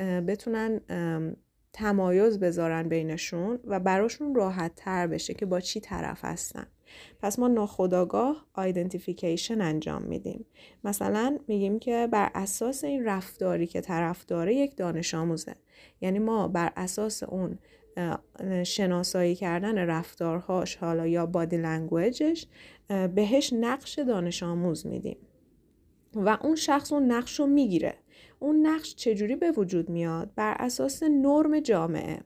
بتونن 0.00 0.80
تمایز 1.72 2.40
بذارن 2.40 2.88
بینشون 2.88 3.58
و 3.64 3.80
براشون 3.80 4.34
راحت 4.34 4.72
تر 4.76 5.06
بشه 5.06 5.34
که 5.34 5.46
با 5.46 5.60
چی 5.60 5.80
طرف 5.80 6.24
هستن. 6.24 6.66
پس 7.20 7.38
ما 7.38 7.48
ناخداگاه 7.48 8.46
آیدنتیفیکیشن 8.54 9.60
انجام 9.60 10.02
میدیم. 10.02 10.46
مثلا 10.84 11.38
میگیم 11.48 11.78
که 11.78 12.08
بر 12.12 12.30
اساس 12.34 12.84
این 12.84 13.04
رفتاری 13.04 13.66
که 13.66 13.80
طرف 13.80 14.26
داره 14.26 14.54
یک 14.54 14.76
دانش 14.76 15.14
آموزه. 15.14 15.54
یعنی 16.00 16.18
ما 16.18 16.48
بر 16.48 16.72
اساس 16.76 17.22
اون 17.22 17.58
شناسایی 18.64 19.34
کردن 19.34 19.78
رفتارهاش 19.78 20.76
حالا 20.76 21.06
یا 21.06 21.26
بادی 21.26 21.56
لنگویجش 21.56 22.46
بهش 23.14 23.52
نقش 23.52 23.98
دانش 23.98 24.42
آموز 24.42 24.86
میدیم. 24.86 25.16
و 26.14 26.38
اون 26.42 26.56
شخص 26.56 26.92
اون 26.92 27.12
نقش 27.12 27.40
رو 27.40 27.46
می‌گیره. 27.46 27.94
اون 28.38 28.66
نقش 28.66 28.94
چجوری 28.94 29.36
به 29.36 29.50
وجود 29.50 29.90
میاد؟ 29.90 30.30
بر 30.36 30.56
اساس 30.58 31.02
نرم 31.02 31.60
جامعه. 31.60 32.18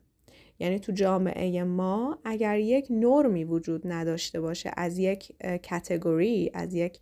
یعنی 0.58 0.78
تو 0.78 0.92
جامعه 0.92 1.64
ما 1.64 2.18
اگر 2.24 2.58
یک 2.58 2.86
نرمی 2.90 3.44
وجود 3.44 3.82
نداشته 3.84 4.40
باشه 4.40 4.70
از 4.76 4.98
یک 4.98 5.32
کتگوری 5.62 6.50
از 6.54 6.74
یک 6.74 6.98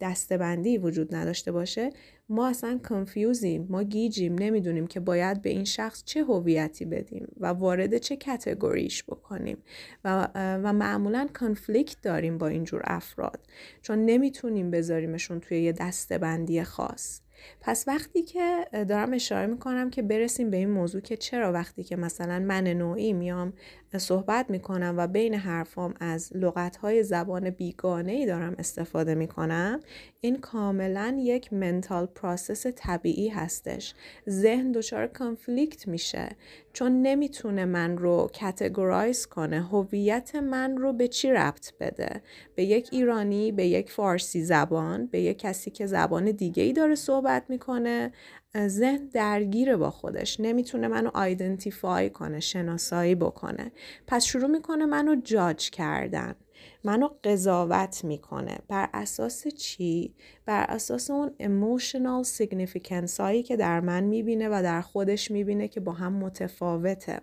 دستبندی 0.00 0.78
وجود 0.78 1.14
نداشته 1.14 1.52
باشه 1.52 1.90
ما 2.28 2.48
اصلا 2.48 2.80
کنفیوزیم 2.88 3.66
ما 3.70 3.82
گیجیم 3.82 4.34
نمی‌دونیم 4.34 4.86
که 4.86 5.00
باید 5.00 5.42
به 5.42 5.50
این 5.50 5.64
شخص 5.64 6.04
چه 6.04 6.24
هویتی 6.24 6.84
بدیم 6.84 7.28
و 7.36 7.46
وارد 7.46 7.98
چه 7.98 8.16
کتگوریش 8.16 9.04
بکنیم. 9.04 9.58
و, 10.04 10.28
و 10.34 10.72
معمولا 10.72 11.28
کنفلیکت 11.40 11.96
داریم 12.02 12.38
با 12.38 12.46
اینجور 12.46 12.82
افراد. 12.84 13.46
چون 13.82 14.04
نمی‌تونیم 14.04 14.70
بذاریمشون 14.70 15.40
توی 15.40 15.62
یه 15.62 15.72
دستبندی 15.72 16.62
خاص. 16.62 17.20
پس 17.60 17.84
وقتی 17.86 18.22
که 18.22 18.66
دارم 18.72 19.12
اشاره 19.12 19.46
می‌کنم 19.46 19.90
که 19.90 20.02
برسیم 20.02 20.50
به 20.50 20.56
این 20.56 20.70
موضوع 20.70 21.00
که 21.00 21.16
چرا 21.16 21.52
وقتی 21.52 21.84
که 21.84 21.96
مثلا 21.96 22.38
من 22.38 22.64
نوعی 22.66 23.12
میام 23.12 23.52
صحبت 23.98 24.50
می‌کنم 24.50 24.94
و 24.98 25.06
بین 25.06 25.34
حرفام 25.34 25.94
از 26.00 26.32
لغتهای 26.34 27.02
زبان 27.02 27.50
بیگانه 27.50 28.12
ای 28.12 28.26
دارم 28.26 28.54
استفاده 28.58 29.14
می‌کنم. 29.14 29.80
این 30.20 30.36
کاملا 30.36 31.16
یک 31.20 31.52
mental 31.52 32.06
process 32.06 32.66
طبیعی 32.66 33.28
هستش. 33.28 33.94
ذهن 34.28 34.72
دچار 34.72 35.06
conflict 35.06 35.88
میشه. 35.88 36.28
چون 36.72 37.02
نمی‌تونه 37.02 37.64
من 37.64 37.98
رو 37.98 38.30
categorize 38.32 39.26
کنه. 39.26 39.62
هویت 39.62 40.34
من 40.34 40.76
رو 40.76 40.92
به 40.92 41.08
چی 41.08 41.30
ربط 41.30 41.72
بده؟ 41.80 42.22
به 42.54 42.64
یک 42.64 42.88
ایرانی 42.92 43.52
به 43.52 43.66
یک 43.66 43.90
فارسی 43.90 44.42
زبان 44.42 45.06
به 45.06 45.20
یک 45.20 45.38
کسی 45.38 45.70
که 45.70 45.86
زبان 45.86 46.24
دیگه 46.30 46.62
ای 46.62 46.72
داره 46.72 46.94
صحبت 46.94 47.44
می‌کنه؟ 47.48 48.12
ذهن 48.66 49.06
درگیره 49.06 49.76
با 49.76 49.90
خودش. 49.90 50.40
نمی‌تونه 50.40 50.88
منو 50.88 51.10
identify 51.14 52.10
کنه 52.10 52.40
شناسایی 52.40 53.14
بکنه. 53.14 53.72
پس 54.06 54.24
شروع 54.24 54.50
می‌کنه 54.50 54.86
منو 54.86 55.20
جاج 55.24 55.70
کردن. 55.70 56.34
منو 56.84 57.08
قضاوت 57.24 58.04
می‌کنه. 58.04 58.58
بر 58.68 58.88
اساس 58.94 59.48
چی؟ 59.48 60.14
بر 60.46 60.66
اساس 60.68 61.10
اون 61.10 61.30
emotional 61.40 62.28
significance 62.28 63.20
هایی 63.20 63.42
که 63.42 63.56
در 63.56 63.80
من 63.80 64.04
می‌بینه 64.04 64.48
و 64.48 64.62
در 64.62 64.80
خودش 64.80 65.30
می‌بینه 65.30 65.68
که 65.68 65.80
با 65.80 65.92
هم 65.92 66.12
متفاوته. 66.12 67.20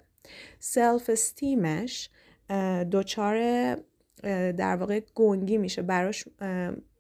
self-esteem 0.60 1.10
ش 1.10 2.10
دوچار 2.92 3.38
در 4.52 4.76
واقع 4.76 5.02
گنگی 5.16 5.58
میشه. 5.58 5.82
براش 5.82 6.26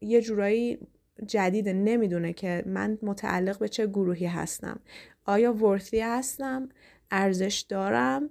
یه 0.01 0.22
جورایی 0.22 0.80
جدیده 1.27 1.74
نمی‌دونه 1.74 2.34
که 2.34 2.63
من 2.65 2.98
متعلق 3.01 3.60
به 3.60 3.70
چه 3.70 3.88
گروهی 3.88 4.25
هستم. 4.25 4.79
آیا 5.25 5.53
worthy 5.53 6.00
هستم؟ 6.00 6.70
ارزش 7.12 7.65
دارم؟ 7.70 8.29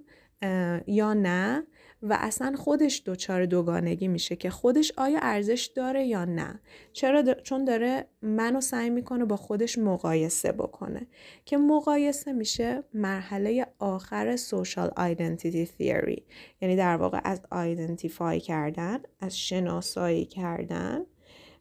یا 0.87 1.13
نه؟ 1.13 1.63
و 2.01 2.17
اصلا 2.19 2.55
خودش 2.55 3.03
دچار 3.05 3.45
دوگانگی 3.45 4.07
میشه 4.07 4.35
که 4.35 4.49
خودش 4.49 4.91
آیا 4.97 5.19
ارزش 5.21 5.71
داره 5.75 6.03
یا 6.03 6.25
نه؟ 6.25 6.59
چرا 6.93 7.23
چون 7.33 7.65
داره 7.65 8.05
منو 8.21 8.61
سعی 8.61 8.89
می‌کنه 8.89 9.25
با 9.25 9.35
خودش 9.35 9.77
مقایسه 9.77 10.51
بکنه. 10.51 11.07
که 11.45 11.57
مقایسه 11.57 12.33
میشه 12.33 12.83
مرحله 12.93 13.67
آخر 13.79 14.35
سوشال 14.35 14.91
آیدنتیتی 14.95 15.65
تیوری 15.65 16.25
یعنی 16.61 16.75
در 16.75 16.97
واقع 16.97 17.19
از 17.23 17.41
آیدنتیفای 17.51 18.39
کردن 18.39 18.99
از 19.19 19.37
شناسایی 19.37 20.25
کردن 20.25 21.01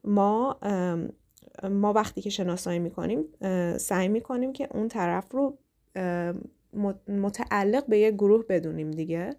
ما 0.04 0.58
ما 1.70 1.92
وقتی 1.92 2.20
که 2.20 2.30
شناسایی 2.30 2.78
می‌کنیم 2.78 3.24
سعی 3.76 4.08
می‌کنیم 4.08 4.52
که 4.52 4.68
اون 4.70 4.88
طرف 4.88 5.32
رو 5.32 5.58
متعلق 7.08 7.86
به 7.86 7.98
یک 7.98 8.14
گروه 8.14 8.44
بدونیم 8.48 8.90
دیگه 8.90 9.36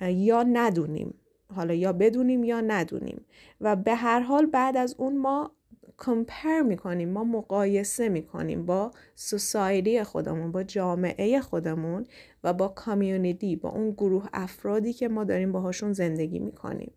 یا 0.00 0.42
ندونیم. 0.42 1.14
حالا 1.54 1.74
یا 1.74 1.92
بدونیم 1.92 2.44
یا 2.44 2.60
ندونیم. 2.60 3.24
و 3.60 3.76
به 3.76 3.94
هر 3.94 4.20
حال 4.20 4.46
بعد 4.46 4.76
از 4.76 4.94
اون 4.98 5.16
ما 5.18 5.50
کمپر 5.98 6.60
می‌کنیم 6.60 7.08
ما 7.08 7.24
مقایسه 7.24 8.08
می‌کنیم 8.08 8.66
با 8.66 8.90
سوسایدی 9.14 10.02
خودمون 10.02 10.52
با 10.52 10.62
جامعه 10.62 11.40
خودمون 11.40 12.06
و 12.44 12.52
با 12.52 12.68
کامیونیتی 12.68 13.56
با 13.56 13.68
اون 13.68 13.90
گروه 13.90 14.26
افرادی 14.32 14.92
که 14.92 15.08
ما 15.08 15.24
داریم 15.24 15.52
باهاشون 15.52 15.92
زندگی 15.92 16.38
می‌کنیم. 16.38 16.92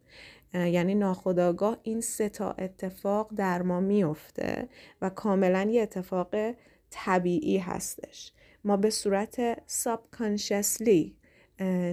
یعنی 0.53 0.95
ناخداگاه 0.95 1.77
این 1.83 2.01
سه 2.01 2.29
تا 2.29 2.51
اتفاق 2.51 3.29
در 3.35 3.61
ما 3.61 3.79
میفته 3.79 4.69
و 5.01 5.09
کاملا 5.09 5.69
یه 5.71 5.81
اتفاق 5.81 6.35
طبیعی 6.89 7.57
هستش. 7.57 8.33
ما 8.63 8.77
به 8.77 8.89
صورت 8.89 9.55
subconsciously 9.55 11.11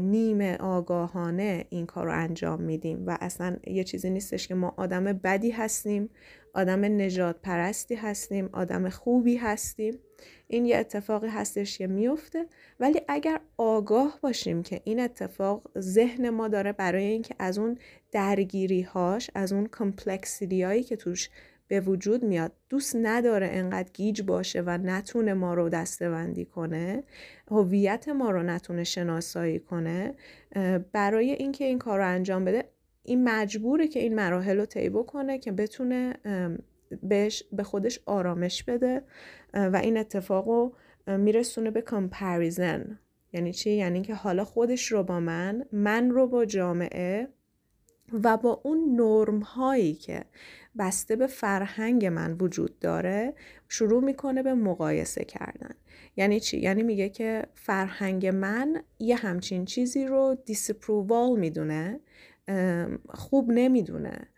نیمه 0.01 0.57
آگاهانه 0.57 1.65
این 1.71 1.87
کار 1.87 2.07
رو 2.07 2.13
انجام 2.13 2.63
میدیم 2.63 3.07
و 3.07 3.19
اصلا 3.21 3.57
یه 3.67 3.85
چیزی 3.85 4.11
نیستش 4.11 4.49
که 4.49 4.55
ما 4.55 4.75
آدم 4.77 5.05
بدی 5.05 5.51
هستیم 5.51 6.11
آدم 6.57 6.85
نجات 6.85 7.37
پرستی 7.43 7.95
هستیم 7.95 8.49
آدم 8.53 8.89
خوبی 8.89 9.37
هستیم. 9.37 9.99
این 10.49 10.67
یه 10.67 10.77
اتفاقی 10.77 11.29
هستش 11.29 11.79
که 11.79 11.87
میفته. 11.87 12.47
ولی 12.81 13.01
اگر 13.09 13.41
آگاه 13.57 14.19
باشیم 14.23 14.63
که 14.63 14.81
این 14.85 15.01
اتفاق 15.01 15.71
ذهن 15.79 16.31
ما 16.31 16.49
داره 16.49 16.73
برای 16.73 17.05
اینکه 17.05 17.35
از 17.39 17.59
اون 17.59 17.79
درگیری 18.13 18.83
هاش 18.83 19.31
از 19.35 19.53
اون 19.53 19.69
کمپلکسیتی 19.73 20.63
هایی 20.63 20.83
که 20.83 20.97
توش 20.97 21.31
به 21.69 21.81
وجود 21.81 22.25
میاد 22.25 22.53
دوست 22.69 22.97
نداره 23.03 23.49
انقدر 23.53 23.89
گیج 23.93 24.23
باشه 24.23 24.63
و 24.67 24.71
نتونه 24.71 25.35
ما 25.35 25.55
رو 25.55 25.69
دستبندی 25.69 26.45
کنه 26.45 27.05
هویت 27.51 28.09
ما 28.09 28.31
رو 28.31 28.43
نتونه 28.43 28.85
شناسایی 28.85 29.59
کنه 29.59 30.15
برای 30.93 31.31
اینکه 31.31 31.65
این 31.65 31.79
کار 31.79 31.99
رو 31.99 32.07
انجام 32.07 32.45
بده 32.45 32.65
این 33.07 33.25
مجبوره 33.25 33.89
که 33.89 34.01
این 34.01 34.15
مراحل 34.15 34.57
رو 34.57 34.67
طی 34.67 34.89
بکنه 34.89 35.39
که 35.39 35.53
بتونه 35.53 36.15
بهش 37.03 37.43
به 37.53 37.63
خودش 37.63 38.01
آرامش 38.07 38.63
بده 38.63 39.03
و 39.55 39.81
این 39.83 39.97
اتفاق 39.97 40.49
رو 40.49 40.75
میرسونه 41.07 41.71
به 41.71 41.83
کمپریزن 41.83 42.99
یعنی 43.33 43.53
چی؟ 43.53 43.71
یعنی 43.71 44.03
که 44.03 44.15
حالا 44.15 44.45
خودش 44.45 44.93
رو 44.93 45.03
با 45.03 45.21
من 45.21 45.65
من 45.73 46.11
رو 46.11 46.27
با 46.27 46.45
جامعه 46.45 47.29
و 48.13 48.37
با 48.37 48.61
اون 48.65 49.01
نرم 49.01 49.41
هایی 49.41 49.95
که 49.95 50.25
بسته 50.79 51.17
به 51.17 51.27
فرهنگ 51.27 52.07
من 52.07 52.37
وجود 52.41 52.79
داره 52.79 53.35
شروع 53.69 54.05
می‌کنه 54.05 54.43
به 54.43 54.55
مقایسه 54.55 55.25
کردن 55.25 55.75
یعنی 56.17 56.41
چی؟ 56.41 56.59
یعنی 56.59 56.83
میگه 56.83 57.09
که 57.09 57.47
فرهنگ 57.55 58.27
من 58.27 58.83
یه 58.99 59.17
همچین 59.17 59.65
چیزی 59.65 60.07
رو 60.07 60.37
دیسپرووال 60.45 61.39
می‌دونه 61.39 62.01
خوب 63.09 63.53
نمی‌دونه. 63.53 64.29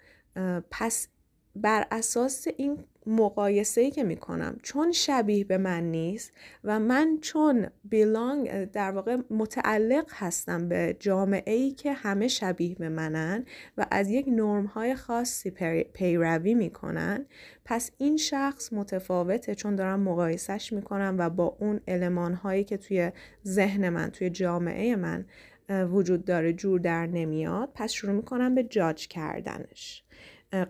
پس 0.70 1.08
بر 1.56 1.86
اساس 1.90 2.46
این 2.56 2.84
مقایسه 3.06 3.80
ای 3.80 3.90
که 3.90 4.04
می‌کنم 4.04 4.56
چون 4.62 4.92
شبیه 4.92 5.44
به 5.44 5.58
من 5.58 5.90
نیست 5.90 6.32
و 6.64 6.80
من 6.80 7.18
چون 7.20 7.66
بیلانگ 7.84 8.64
در 8.64 8.90
واقع 8.90 9.16
متعلق 9.30 10.06
هستم 10.10 10.68
به 10.68 10.96
جامعه 11.00 11.54
ای 11.54 11.70
که 11.70 11.92
همه 11.92 12.28
شبیه 12.28 12.74
به 12.74 12.88
منن 12.88 13.44
و 13.78 13.86
از 13.90 14.10
یک 14.10 14.26
نرم 14.28 14.66
های 14.66 14.94
خاصی 14.94 15.50
پیروی 15.92 16.54
می‌کنن 16.54 17.26
پس 17.64 17.90
این 17.98 18.16
شخص 18.16 18.72
متفاوته 18.72 19.54
چون 19.54 19.76
دارم 19.76 20.00
مقایسهش 20.00 20.72
می‌کنم 20.72 21.16
و 21.18 21.30
با 21.30 21.56
اون 21.60 21.80
علمان 21.88 22.34
هایی 22.34 22.64
که 22.64 22.76
توی 22.76 23.12
ذهن 23.46 23.88
من 23.88 24.10
توی 24.10 24.30
جامعه 24.30 24.96
من 24.96 25.26
وجود 25.70 26.24
داره 26.24 26.52
جور 26.52 26.81
در 26.81 27.07
نمیاد 27.07 27.70
پس 27.74 27.92
شروع 27.92 28.12
می‌کنم 28.12 28.54
به 28.54 28.62
جاج 28.62 29.09
کردنش. 29.09 30.04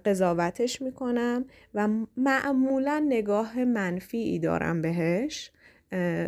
قضاوتش 0.04 0.82
می‌کنم 0.82 1.44
و 1.74 1.88
معمولا 2.16 3.04
نگاه 3.08 3.64
منفی 3.64 4.38
دارم 4.38 4.82
بهش. 4.82 5.50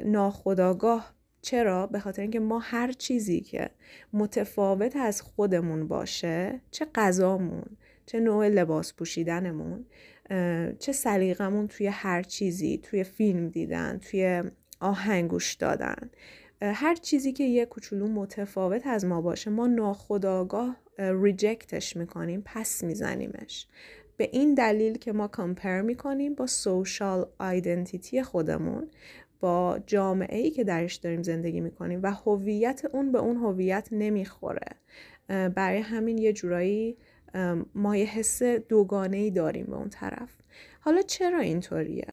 ناخداگاه 0.05 1.15
چرا؟ 1.43 1.87
به 1.87 1.99
خاطر 1.99 2.23
اینکه 2.23 2.41
ما 2.41 2.59
هر 2.59 2.93
چیزی 2.93 3.41
که 3.41 3.71
متفاوت 4.13 4.97
از 4.97 5.23
خودمون 5.23 5.89
باشه 5.89 6.61
چه 6.71 6.87
غذامون 6.95 7.77
چه 8.07 8.21
نوع 8.21 8.49
لباس 8.49 8.95
پوشیدنمون 8.95 9.87
چه 10.79 10.93
سلیقمون 10.93 11.69
توی 11.69 11.87
هر 11.87 12.23
چیزی 12.23 12.79
توی 12.79 13.05
فیلم 13.05 13.49
دیدن 13.49 13.99
توی 13.99 14.43
آهنگوش 14.81 15.55
دادن 15.55 16.11
هر 16.63 16.95
چیزی 16.95 17.33
که 17.33 17.45
یه 17.45 17.67
کوچولو 17.67 18.09
متفاوت 18.09 18.87
از 18.87 19.05
ما 19.05 19.21
باشه 19.21 19.51
ما 19.51 19.67
ناخداگاه 19.67 20.77
ریجکتش 20.99 21.97
می‌کنیم 21.97 22.43
پس 22.45 22.85
میزنیمش. 22.85 23.67
به 24.17 24.29
این 24.33 24.55
دلیل 24.55 24.99
که 24.99 25.13
ما 25.13 25.29
کمپر 25.29 25.81
می‌کنیم 25.81 26.35
با 26.35 26.47
سوشال 26.47 27.27
آیدنتیتی 27.39 28.23
خودمون 28.23 28.91
با 29.41 29.81
جامعه 29.87 30.39
ای 30.39 30.51
که 30.51 30.65
درش 30.65 30.95
داریم 30.95 31.23
زندگی 31.23 31.61
می‌کنیم 31.61 32.01
و 32.03 32.11
هویت 32.13 32.83
اون 32.93 33.13
به 33.13 33.19
اون 33.19 33.37
هویت 33.37 33.89
نمی‌خوره. 33.93 34.67
برای 35.29 35.79
همین 35.79 36.19
یه 36.19 36.33
جورایی 36.33 36.97
ما 37.75 37.97
یه 37.97 38.07
حس 38.07 38.43
دوگانه 38.43 39.17
ای 39.17 39.31
داریم 39.31 39.67
به 39.67 39.77
اون 39.77 39.89
طرف. 39.89 40.31
حالا 40.81 41.03
چرا 41.03 41.39
اینطوریه؟ 41.39 42.07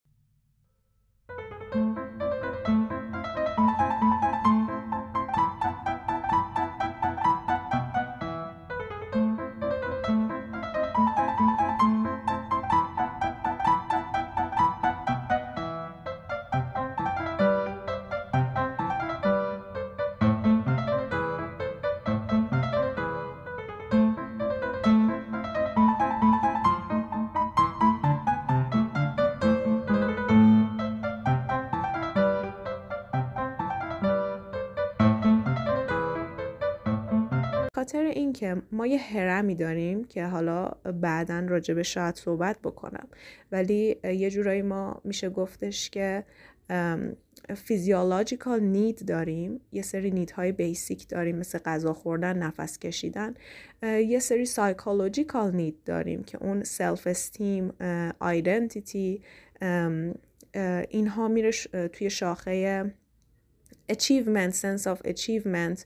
خاطر 37.88 38.04
اینکه 38.04 38.56
ما 38.72 38.88
یه 38.88 38.98
هرمی 38.98 39.56
داریم 39.56 40.04
که 40.04 40.26
حالا 40.26 40.72
بعدا 41.02 41.40
راجبه 41.40 41.84
شاید 41.84 42.16
صحبت 42.16 42.58
بکنم. 42.64 43.08
ولی 43.52 43.98
یه 44.04 44.30
جورایی 44.30 44.62
ما 44.62 45.02
میشه 45.04 45.30
گفتش 45.30 45.90
که 45.90 46.24
physiological 47.56 48.60
need 48.60 49.06
داریم. 49.06 49.62
یه 49.72 49.82
سری 49.82 50.12
need 50.12 50.52
های 50.52 50.68
basic 50.68 51.08
داریم 51.08 51.38
مثل 51.38 51.60
غذا 51.60 51.94
خوردن 51.94 52.38
نفس 52.38 52.80
کشیدن. 52.80 53.34
یه 53.84 54.20
سری 54.20 54.46
psychological 54.46 55.56
need 55.56 55.84
داریم 55.86 56.24
که 56.24 56.38
اون 56.44 56.64
self-esteem 56.64 57.74
identity 58.20 59.22
اینها 60.90 61.28
میره 61.28 61.52
توی 61.94 62.10
شاخه 62.10 62.84
achievement 63.92 64.54
sense 64.54 64.86
of 64.86 65.00
achievement 65.12 65.86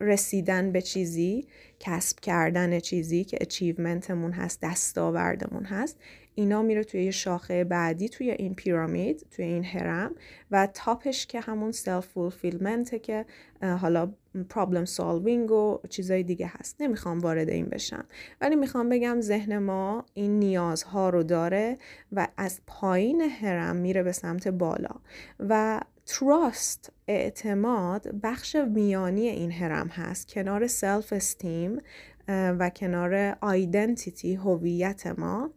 رسیدن 0.00 0.72
به 0.72 0.82
چیزی 0.82 1.46
کسب 1.80 2.20
کردن 2.20 2.80
چیزی 2.80 3.24
که 3.24 3.38
achievement 3.40 4.12
مون 4.12 4.32
هست 4.32 4.60
دستاوردمون 4.62 5.64
هست 5.64 5.98
اینا 6.34 6.62
میره 6.62 6.84
توی 6.84 7.04
یه 7.04 7.10
شاخه 7.10 7.64
بعدی 7.64 8.08
توی 8.08 8.30
این 8.30 8.54
pyramid 8.54 9.26
توی 9.30 9.44
این 9.44 9.64
هرم 9.64 10.14
و 10.50 10.68
top 10.74 11.05
ش 11.05 11.26
که 11.26 11.40
همون 11.40 11.72
self-fulfillment 11.72 12.06
ه 12.06 12.98
که 12.98 13.26
حالا 13.62 14.12
problem 14.48 14.84
solving 14.84 15.50
و 15.50 15.78
چیزای 15.88 16.22
دیگه 16.22 16.46
هست. 16.46 16.76
نمی‌خوام 16.80 17.18
وارد 17.18 17.48
این 17.48 17.66
بشم. 17.66 18.04
ولی 18.40 18.56
می‌خوام 18.56 18.88
بگم 18.88 19.20
ذهن 19.20 19.58
ما 19.58 20.04
این 20.14 20.38
نیازها 20.38 21.10
رو 21.10 21.22
داره 21.22 21.78
و 22.12 22.28
از 22.36 22.60
پایین 22.66 23.20
هرم 23.20 23.76
میره 23.76 24.02
به 24.02 24.12
سمت 24.12 24.48
بالا. 24.48 24.94
و 25.40 25.80
trust 26.06 26.92
اعتماد 27.10 28.20
بخش 28.22 28.56
میانی 28.56 29.28
این 29.28 29.52
هرم 29.52 29.88
هست. 29.88 30.28
کنار 30.28 30.66
self-esteem 30.66 31.78
و 32.28 32.70
کنار 32.70 33.36
identity 33.40 34.34
هویت 34.34 35.06
ما. 35.06 35.50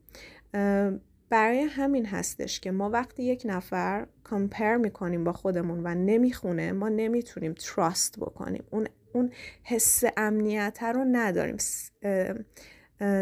برای 1.29 1.59
همین 1.59 2.05
هستش 2.05 2.59
که 2.59 2.71
ما 2.71 2.89
وقتی 2.89 3.23
یک 3.23 3.43
نفر 3.45 4.07
compare 4.29 4.77
می‌کنیم 4.77 5.23
با 5.23 5.33
خودمون 5.33 5.81
و 5.83 5.95
نمی‌خونه 5.95 6.71
ما 6.71 6.89
نمی‌تونیم 6.89 7.53
trust 7.53 8.19
بکنیم. 8.19 8.63
اون 8.71 8.87
اون 9.13 9.31
حس 9.63 10.03
امنیت 10.17 10.79
رو 10.83 11.05
نداریم. 11.11 11.57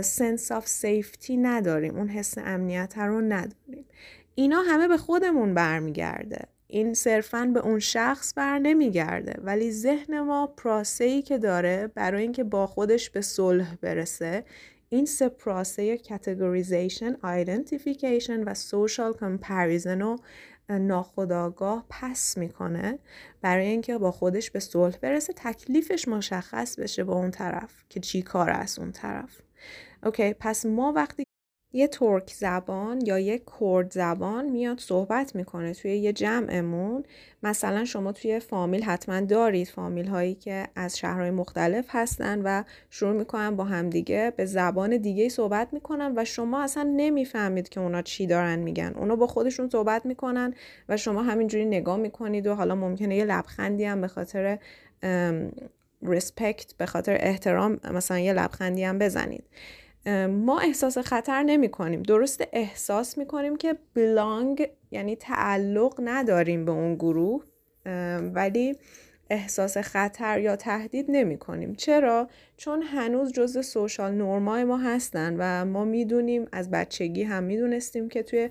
sense 0.01 0.51
of 0.51 0.67
safety 0.67 1.37
نداریم. 1.37 1.95
اون 1.95 2.07
حس 2.07 2.37
امنیت 2.37 2.93
رو 2.97 3.21
نداریم. 3.21 3.85
اینا 4.35 4.61
همه 4.61 4.87
به 4.87 4.97
خودمون 4.97 5.53
برمیگرده. 5.53 6.47
این 6.71 6.93
صرفا 6.93 7.51
به 7.53 7.59
اون 7.59 7.79
شخص 7.79 8.33
بر 8.35 8.59
نمیگرده 8.59 9.41
ولی 9.41 9.71
ذهن 9.71 10.19
ما 10.19 10.47
process 10.47 11.03
ی 11.03 11.21
که 11.21 11.37
داره 11.37 11.87
برای 11.87 12.21
اینکه 12.21 12.43
با 12.43 12.67
خودش 12.67 13.09
به 13.09 13.21
صلح 13.21 13.75
برسه 13.75 14.45
این 14.89 15.05
سه 15.05 15.29
process 15.29 15.97
categorization، 15.97 17.15
identification 17.23 18.43
و 18.43 18.53
social 18.53 19.13
comparison 19.13 20.01
رو 20.01 20.19
ناخداگاه 20.69 21.85
pass 21.89 22.37
می‌کنه. 22.37 22.99
برای 23.41 23.67
اینکه 23.67 23.97
با 23.97 24.11
خودش 24.11 24.51
به 24.51 24.59
صلح 24.59 24.97
برسه 24.97 25.33
تکلیفش 25.33 26.07
مشخص 26.07 26.79
بشه 26.79 27.03
با 27.03 27.13
اون 27.13 27.31
طرف 27.31 27.83
که 27.89 27.99
چی 27.99 28.21
کار 28.21 28.49
از 28.49 28.79
اون 28.79 28.91
طرف. 28.91 29.41
اوکی 30.03 30.33
پس 30.33 30.65
ما 30.65 30.93
وقتی 30.93 31.23
یه 31.73 31.87
ترک 31.87 32.33
زبان 32.33 33.05
یا 33.05 33.19
یه 33.19 33.41
کرد 33.59 33.91
زبان 33.91 34.49
میاد 34.49 34.79
صحبت 34.79 35.35
می‌کنه 35.35 35.73
توی 35.73 35.97
یه 35.97 36.13
جمعمون. 36.13 37.03
مثلا 37.43 37.85
شما 37.85 38.11
توی 38.11 38.39
فامیل 38.39 38.83
حتما 38.83 39.19
دارید 39.21 39.67
فامیل 39.67 40.07
هایی 40.07 40.35
که 40.35 40.67
از 40.75 40.97
شهرهای 40.97 41.31
مختلف 41.31 41.85
هستن 41.89 42.41
و 42.41 42.63
شروع 42.89 43.13
می‌کنن 43.13 43.55
با 43.55 43.63
همدیگه 43.63 44.33
به 44.37 44.45
زبان 44.45 44.97
دیگه 44.97 45.29
صحبت 45.29 45.67
می‌کنن 45.73 46.13
و 46.15 46.25
شما 46.25 46.63
اصلا 46.63 46.93
نمی‌فهمید 46.95 47.69
که 47.69 47.79
اونا 47.79 48.01
چی 48.01 48.27
دارن 48.27 48.59
میگن. 48.59 48.93
اونا 48.95 49.15
با 49.15 49.27
خودشون 49.27 49.69
صحبت 49.69 50.05
می‌کنن 50.05 50.53
و 50.89 50.97
شما 50.97 51.23
همینجوری 51.23 51.65
نگاه 51.65 51.97
می‌کنید 51.97 52.47
و 52.47 52.55
حالا 52.55 52.75
ممکنه 52.75 53.15
یه 53.15 53.25
لبخندی 53.25 53.85
هم 53.85 54.01
به 54.01 54.07
خاطر 54.07 54.59
ریسپکت 56.01 56.73
به 56.73 56.85
خاطر 56.85 57.17
احترام 57.19 57.79
مثلا 57.93 58.19
یه 58.19 58.33
لبخندی 58.33 58.83
هم 58.83 58.99
بزنید. 58.99 59.43
ما 60.29 60.59
احساس 60.59 60.97
خطر 60.97 61.43
نمی 61.43 61.69
کنیم 61.69 62.03
درست 62.03 62.43
احساس 62.53 63.17
می 63.17 63.25
کنیم 63.25 63.55
که 63.55 63.75
بلانگ 63.93 64.69
یعنی 64.91 65.15
تعلق 65.15 65.99
نداریم 66.03 66.65
به 66.65 66.71
اون 66.71 66.95
گروه 66.95 67.43
ولی 68.33 68.75
احساس 69.29 69.77
خطر 69.77 70.39
یا 70.39 70.55
تهدید 70.55 71.05
نمی 71.09 71.37
کنیم 71.37 71.75
چرا؟ 71.75 72.29
چون 72.57 72.81
هنوز 72.81 73.31
جز 73.31 73.65
سوشال 73.65 74.11
نورمای 74.11 74.63
ما 74.63 74.77
هستن 74.77 75.35
و 75.39 75.65
ما 75.65 75.85
می‌دونیم 75.85 76.47
از 76.51 76.71
بچگی 76.71 77.23
هم 77.23 77.43
می‌دونستیم 77.43 78.09
که 78.09 78.23
توی 78.23 78.49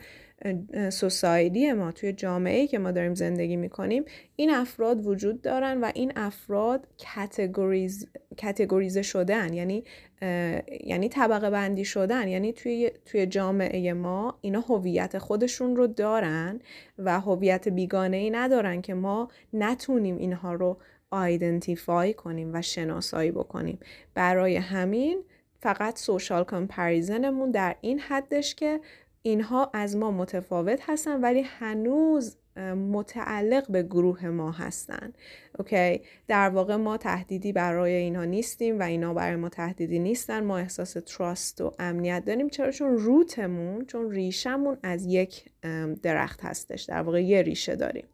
سوسایدی 0.90 1.72
ما 1.72 1.92
توی 1.92 2.12
جامعه 2.12 2.66
که 2.66 2.78
ما 2.78 2.90
داریم 2.90 3.14
زندگی 3.14 3.56
می‌کنیم 3.56 4.04
این 4.36 4.50
افراد 4.50 5.06
وجود 5.06 5.42
دارن 5.42 5.80
و 5.80 5.90
این 5.94 6.12
افراد 6.16 6.86
کتگوریز 8.36 8.98
شدن 8.98 9.52
یعنی 9.52 9.84
یعنی 10.84 11.08
طبقه 11.08 11.50
بندی 11.50 11.84
شدن 11.84 12.28
یعنی 12.28 12.52
توی 12.52 12.90
توی 13.04 13.26
جامعه 13.26 13.92
ما 13.92 14.38
اینا 14.40 14.60
هویت 14.60 15.18
خودشون 15.18 15.76
رو 15.76 15.86
دارن 15.86 16.60
و 16.98 17.20
هویت 17.20 17.68
بیگانه 17.68 18.16
ای 18.16 18.30
ندارن 18.30 18.82
که 18.82 18.94
ما 18.94 19.28
نتونیم 19.52 20.16
اینها 20.16 20.52
رو 20.52 20.78
آیدنتیفای 21.10 22.14
کنیم 22.14 22.50
و 22.54 22.62
شناسایی 22.62 23.30
بکنیم. 23.30 23.78
برای 24.14 24.56
همین 24.56 25.22
فقط 25.62 25.98
سوشال 25.98 26.44
کمپریزنمون 26.44 27.50
در 27.50 27.76
این 27.80 27.98
حدش 27.98 28.54
که 28.54 28.80
اینها 29.22 29.70
از 29.74 29.96
ما 29.96 30.10
متفاوت 30.10 30.80
هستن 30.82 31.20
ولی 31.20 31.40
هنوز 31.40 32.36
متعلق 32.90 33.70
به 33.70 33.82
گروه 33.82 34.26
ما 34.26 34.50
هستن. 34.50 35.12
اوکی؟ 35.58 36.00
در 36.28 36.48
واقع 36.48 36.76
ما 36.76 36.96
تهدیدی 36.96 37.52
برای 37.52 37.94
اینها 37.94 38.24
نیستیم 38.24 38.78
و 38.80 38.82
اینا 38.82 39.14
برای 39.14 39.36
ما 39.36 39.48
تهدیدی 39.48 39.98
نیستن. 39.98 40.44
ما 40.44 40.58
احساس 40.58 40.92
تراست 40.92 41.60
و 41.60 41.72
امنیت 41.78 42.24
داریم 42.26 42.48
چرا؟ 42.48 42.70
چون 42.70 42.98
روتمون 42.98 43.84
چون 43.86 44.10
ریشمون 44.10 44.78
از 44.82 45.06
یک 45.06 45.44
درخت 46.02 46.40
هستش. 46.44 46.82
در 46.82 47.02
واقع 47.02 47.24
یه 47.24 47.42
ریشه 47.42 47.76
داریم. 47.76 48.04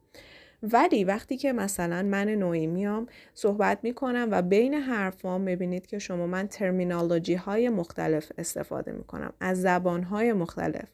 ولی 0.62 1.04
وقتی 1.04 1.36
که 1.36 1.52
مثلا 1.52 2.02
من 2.02 2.28
نوعی 2.28 2.66
میام 2.66 3.06
صحبت 3.34 3.78
می‌کنم 3.82 4.28
و 4.30 4.42
بین 4.42 4.74
حرفام 4.74 5.40
می‌بینید 5.40 5.86
که 5.86 5.98
شما 5.98 6.26
من 6.26 6.46
ترمینالوجی 6.48 7.34
های 7.34 7.68
مختلف 7.68 8.32
استفاده 8.38 8.92
می‌کنم 8.92 9.32
از 9.40 9.62
زبان 9.62 10.02
های 10.02 10.32
مختلف 10.32 10.88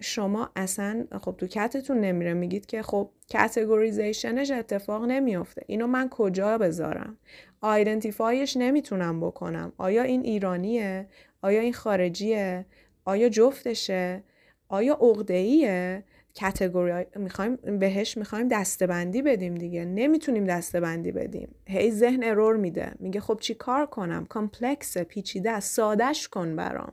شما 0.00 0.50
اصلا 0.56 1.06
خب 1.20 1.34
تو 1.38 1.46
کتتون 1.46 2.00
نمیره 2.00 2.34
میگید 2.34 2.66
که 2.66 2.82
خب 2.82 3.10
categorization 3.28 4.35
ش 4.35 4.50
اتفاق 4.50 5.04
نمیافته. 5.04 5.62
اینو 5.66 5.86
من 5.86 6.08
کجا 6.08 6.58
بذارم؟ 6.58 7.16
identify 7.60 8.37
ش 8.37 8.56
نمی‌تونم 8.56 9.20
بکنم. 9.20 9.72
آیا 9.78 10.02
این 10.02 10.24
ایرانیه؟ 10.24 11.08
آیا 11.42 11.60
این 11.60 11.72
خارجیه؟ 11.72 12.66
آیا 13.04 13.28
جفتشه؟ 13.28 14.22
آیا 14.68 14.94
عقده‌ایه؟ 15.00 16.04
category 16.34 17.06
می‌خوایم 17.16 17.56
بهش 17.56 18.16
می‌خوایم 18.16 18.48
دستبندی 18.48 19.22
بدیم 19.22 19.54
دیگه. 19.54 19.84
نمی‌تونیم 19.84 20.44
دستبندی 20.44 21.12
بدیم. 21.12 21.54
هی 21.66 21.90
ذهن 21.90 22.24
error 22.24 22.56
میده. 22.56 22.92
میگه 22.98 23.20
خب 23.20 23.38
چی 23.40 23.54
کار 23.54 23.86
کنم؟ 23.86 24.26
complex 24.26 24.98
پیچیده 24.98 25.60
سادش 25.60 26.28
کن 26.28 26.56
برام. 26.56 26.92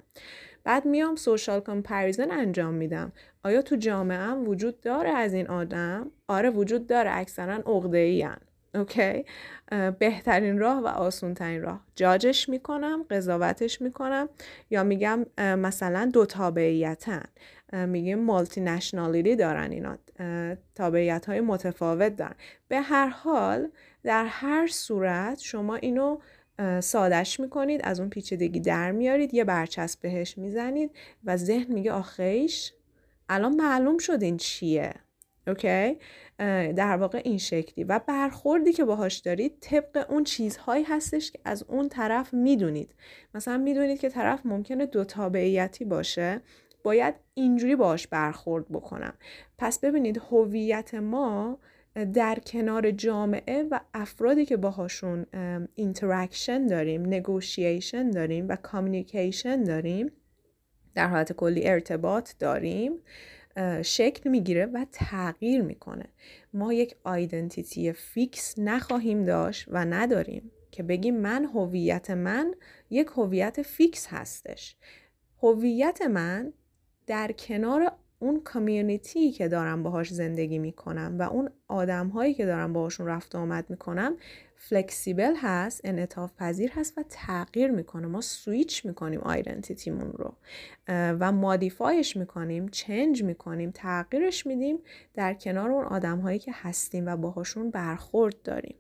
بعد 0.64 0.86
میام 0.86 1.16
سوشال 1.16 1.60
کمپریزن 1.60 2.32
انجام 2.32 2.74
میدم. 2.74 3.12
آیا 3.44 3.62
تو 3.62 3.76
جامعه 3.76 4.18
هم 4.18 4.48
وجود 4.48 4.82
داره 4.82 5.10
از 5.10 5.34
این 5.34 5.48
آدم؟ 5.48 6.12
آره 6.28 6.50
وجود 6.50 6.88
داره. 6.88 7.10
اکثرا 7.14 7.54
عقده 7.54 7.98
ای 7.98 8.28
اوکی. 8.76 9.26
بهترین 10.00 10.60
راه 10.60 10.80
و 10.80 10.88
آسون 10.88 11.34
ترین 11.34 11.62
راه. 11.62 11.86
جاجش 11.96 12.50
می‌کنم 12.50 13.06
قضاوتش 13.10 13.82
می‌کنم 13.82 14.30
یا 14.70 14.84
میگم 14.84 15.26
مثلا 15.38 16.10
دو 16.14 16.26
تابعیتن. 16.26 17.24
میگیم 17.74 18.20
مالتی 18.20 18.62
نشنالیتی 18.62 19.36
دارن 19.36 19.72
اینا. 19.72 19.98
تابعیت 20.76 21.26
های 21.26 21.42
متفاوت 21.42 22.16
دارن. 22.16 22.36
به 22.68 22.82
هر 22.82 23.08
حال 23.08 23.68
در 24.04 24.26
هر 24.26 24.68
صورت 24.68 25.40
شما 25.40 25.76
اینو 25.76 26.20
سادش 26.80 27.40
می‌کنید 27.40 27.82
از 27.84 28.00
اون 28.00 28.10
پیچیدگی 28.10 28.60
در 28.60 28.92
میارید 28.92 29.34
یه 29.34 29.44
برچسب 29.44 30.02
بهش 30.02 30.38
می‌زنید 30.38 30.92
و 31.24 31.38
ذهن 31.38 31.74
میگه 31.74 31.92
آخیش 31.92 32.74
الان 33.30 33.56
معلوم 33.56 33.98
شد 33.98 34.24
این 34.24 34.38
چیه. 34.38 34.94
اوکی؟ 35.48 35.98
در 36.76 36.98
واقع 36.98 37.22
این 37.26 37.38
شکلی. 37.38 37.84
و 37.84 38.00
برخوردی 38.08 38.74
که 38.74 38.86
باهاش 38.86 39.18
دارید 39.18 39.58
طبق 39.62 40.06
اون 40.10 40.24
چیزهایی 40.24 40.84
هستش 40.84 41.32
که 41.32 41.40
از 41.46 41.64
اون 41.64 41.90
طرف 41.90 42.34
می‌دونید. 42.34 42.96
مثلا 43.34 43.58
می‌دونید 43.58 44.00
که 44.00 44.10
طرف 44.10 44.46
ممکنه 44.46 44.86
دو 44.86 45.04
تابعیتی 45.04 45.86
باشه. 45.86 46.42
باید 46.84 47.16
اینجوری 47.34 47.76
باش 47.76 48.08
برخورد 48.08 48.70
بکنم. 48.70 49.14
پس 49.58 49.80
ببینید 49.80 50.22
هویت 50.32 50.94
ما 50.94 51.60
در 52.14 52.38
کنار 52.46 52.92
جامعه 52.92 53.64
و 53.72 53.80
افرادی 53.94 54.46
که 54.46 54.58
باهاشون 54.58 55.26
interaction 55.76 56.66
داریم 56.66 57.06
negotiation 57.06 58.10
داریم 58.10 58.48
و 58.50 58.56
communication 58.56 59.64
داریم 59.64 60.12
در 60.96 61.08
حالت 61.08 61.34
کلی 61.34 61.68
ارتباط 61.68 62.32
داریم. 62.40 62.92
شکل 63.82 64.30
می‌گیره 64.30 64.66
و 64.66 64.86
تغییر 64.92 65.62
می‌کنه. 65.62 66.06
ما 66.54 66.74
یک 66.74 66.96
identity 67.04 67.92
fix 67.92 68.60
نخواهیم 68.60 69.26
داشت 69.26 69.66
و 69.72 69.86
نداریم 69.86 70.52
که 70.72 70.84
بگیم 70.84 71.18
من 71.18 71.46
هویت 71.46 72.12
من 72.12 72.56
یک 72.90 73.08
هویت 73.08 73.62
fix 73.62 74.08
هستش. 74.10 74.76
هویت 75.44 76.02
من 76.02 76.54
در 77.08 77.32
کنار 77.32 77.92
اون 78.20 78.40
community 78.40 79.32
که 79.32 79.48
دارم 79.48 79.84
باهاش 79.84 80.14
زندگی 80.14 80.60
می‌کنم 80.60 81.16
و 81.20 81.24
اون 81.24 81.50
آدم 81.68 82.08
هایی 82.08 82.34
که 82.34 82.46
دارم 82.46 82.74
باهاشون 82.74 83.08
رفت 83.08 83.36
آمد 83.36 83.70
می‌کنم 83.70 84.18
flexible 84.60 85.34
هست 85.38 85.82
انعطاف 85.84 86.32
پذیر 86.38 86.72
هست 86.72 86.98
و 86.98 87.04
تغییر 87.10 87.72
می‌کنه. 87.72 88.08
ما 88.08 88.22
سویچ 88.22 88.86
می‌کنیم 88.86 89.20
identity 89.20 89.87
مون 89.87 90.12
رو 90.12 90.34
و 90.88 91.32
modify 91.32 91.96
ش 91.96 92.18
می‌کنیم 92.18 92.68
change 92.68 93.24
می‌کنیم 93.24 93.72
تغییرش 93.72 94.46
میدیم 94.46 94.80
در 95.14 95.34
کنار 95.34 95.72
اون 95.72 95.86
آدم 95.86 96.20
هایی 96.20 96.40
که 96.40 96.52
هستیم 96.56 97.08
و 97.08 97.18
باهاشون 97.18 97.70
برخورد 97.70 98.42
داریم. 98.44 98.76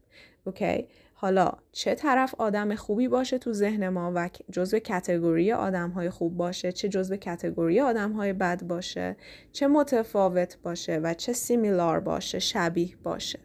okay؟ 0.46 0.88
حالا 1.13 1.52
چه 1.72 1.96
طرف 1.96 2.36
آدم 2.38 2.76
خوبی 2.76 3.08
باشه 3.08 3.38
تو 3.38 3.54
ذهن 3.54 3.90
ما 3.90 4.12
و 4.16 4.30
جزو 4.52 4.80
category 4.80 5.52
آدم 5.52 5.90
های 5.90 6.10
خوب 6.10 6.38
باشه 6.38 6.72
چه 6.72 6.90
جزو 6.90 7.16
category 7.16 7.80
آدم 7.80 8.12
های 8.12 8.34
بد 8.34 8.63
باشه 8.63 9.18
چه 9.52 9.68
متفاوت 9.68 10.58
باشه 10.63 10.98
و 10.98 11.13
چه 11.13 11.34
سیمیلار 11.34 12.00
باشه 12.00 12.40
شبیه 12.40 12.96
باشه. 13.04 13.40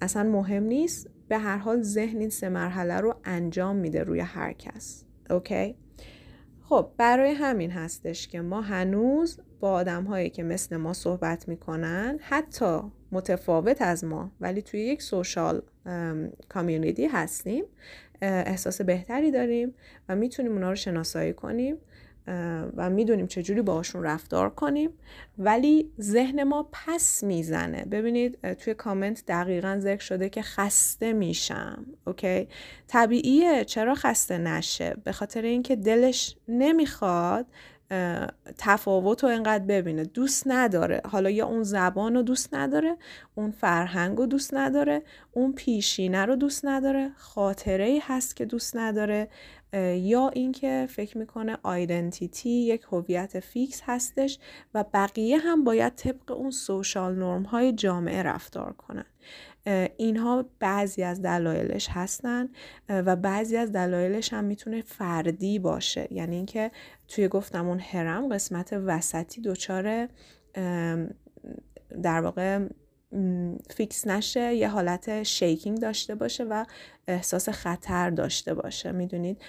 اصلا 0.00 0.22
مهم 0.22 0.62
نیست 0.62 1.10
به 1.30 1.38
هر 1.38 1.56
حال 1.56 1.82
ذهن 1.82 2.18
این 2.20 2.30
سه 2.30 2.48
مرحله 2.48 2.94
رو 2.94 3.14
انجام 3.24 3.76
میده 3.76 4.02
روی 4.02 4.20
هر 4.20 4.52
کس 4.52 5.04
اوکی؟ 5.30 5.76
خب 6.62 6.90
برای 6.96 7.30
همین 7.30 7.70
هستش 7.70 8.28
که 8.28 8.40
ما 8.40 8.60
هنوز 8.60 9.40
با 9.60 9.72
آدم 9.72 10.04
هایی 10.04 10.30
که 10.30 10.42
مثل 10.42 10.76
ما 10.76 10.92
صحبت 10.92 11.48
می‌کنن 11.48 12.18
حتی 12.20 12.80
متفاوت 13.12 13.82
از 13.82 14.04
ما 14.04 14.32
ولی 14.40 14.62
توی 14.62 14.80
یک 14.80 15.02
سوشال 15.02 15.62
کامیونیتی 16.48 17.06
هستیم 17.06 17.64
احساس 18.22 18.80
بهتری 18.80 19.30
داریم 19.30 19.74
و 20.08 20.16
می‌تونیم 20.16 20.52
اونا 20.52 20.70
رو 20.70 20.76
شناسایی 20.76 21.32
کنیم. 21.32 21.76
و 22.76 22.90
می‌دونیم 22.90 23.26
چجوری 23.26 23.62
باشون 23.62 24.02
رفتار 24.02 24.50
کنیم. 24.50 24.90
ولی 25.38 25.90
ذهن 26.00 26.42
ما 26.42 26.68
پس 26.72 27.24
می‌زنه. 27.24 27.84
ببینید 27.84 28.52
توی 28.52 28.74
کامنت 28.74 29.24
دقیقا 29.28 29.78
ذکر 29.80 30.02
شده 30.02 30.28
که 30.28 30.42
خسته 30.42 31.12
میشم. 31.12 31.86
اوکی؟ 32.06 32.48
طبیعیه. 32.88 33.64
چرا 33.64 33.94
خسته 33.94 34.38
نشه؟ 34.38 34.96
به 35.04 35.12
خاطر 35.12 35.42
اینکه 35.42 35.76
دلش 35.76 36.36
نمی‌خواد 36.48 37.46
تفاوت 38.58 39.24
رو 39.24 39.30
انقدر 39.30 39.64
ببینه. 39.64 40.04
دوست 40.04 40.42
نداره. 40.46 41.00
حالا 41.04 41.30
یا 41.30 41.46
اون 41.46 41.62
زبان 41.62 42.14
رو 42.14 42.22
دوست 42.22 42.54
نداره 42.54 42.96
اون 43.34 43.50
فرهنگ 43.50 44.18
رو 44.18 44.26
دوست 44.26 44.54
نداره 44.54 45.02
اون 45.32 45.52
پیشینه 45.52 46.24
رو 46.24 46.36
دوست 46.36 46.64
نداره 46.64 47.10
خاطره 47.16 47.84
ای 47.84 48.00
هست 48.04 48.36
که 48.36 48.44
دوست 48.44 48.76
نداره. 48.76 49.28
یا 49.72 50.28
اینکه 50.28 50.86
فکر 50.90 51.18
می‌کنه 51.18 51.58
identity 51.62 52.50
یک 52.50 52.82
هویت 52.92 53.40
fix 53.40 53.80
هستش 53.84 54.38
و 54.74 54.84
بقیه 54.94 55.38
هم 55.38 55.64
باید 55.64 55.94
طبق 55.94 56.30
اون 56.30 56.50
social 56.50 57.14
norm 57.14 57.42
های 57.42 57.72
جامعه 57.72 58.22
رفتار 58.22 58.72
کنن. 58.72 59.04
اینها 59.96 60.44
بعضی 60.58 61.02
از 61.02 61.22
دلایلش 61.22 61.88
هستن 61.90 62.48
و 62.88 63.16
بعضی 63.16 63.56
از 63.56 63.72
دلایلش 63.72 64.32
هم 64.32 64.44
می‌تونه 64.44 64.82
فردی 64.82 65.58
باشه. 65.58 66.08
یعنی 66.10 66.36
اینکه 66.36 66.70
توی 67.08 67.28
گفتم 67.28 67.68
اون 67.68 67.80
هرم 67.80 68.28
قسمت 68.28 68.72
وسطی 68.72 69.40
دچار 69.40 70.08
در 72.02 72.20
واقع 72.20 72.58
fix 73.70 74.06
نشه 74.06 74.54
یه 74.54 74.68
حالت 74.68 75.22
shaking 75.22 75.78
داشته 75.78 76.14
باشه 76.14 76.44
و 76.44 76.64
احساس 77.08 77.48
خطر 77.48 78.10
داشته 78.10 78.54
باشه. 78.54 78.92
می‌دونید؟ 78.92 79.42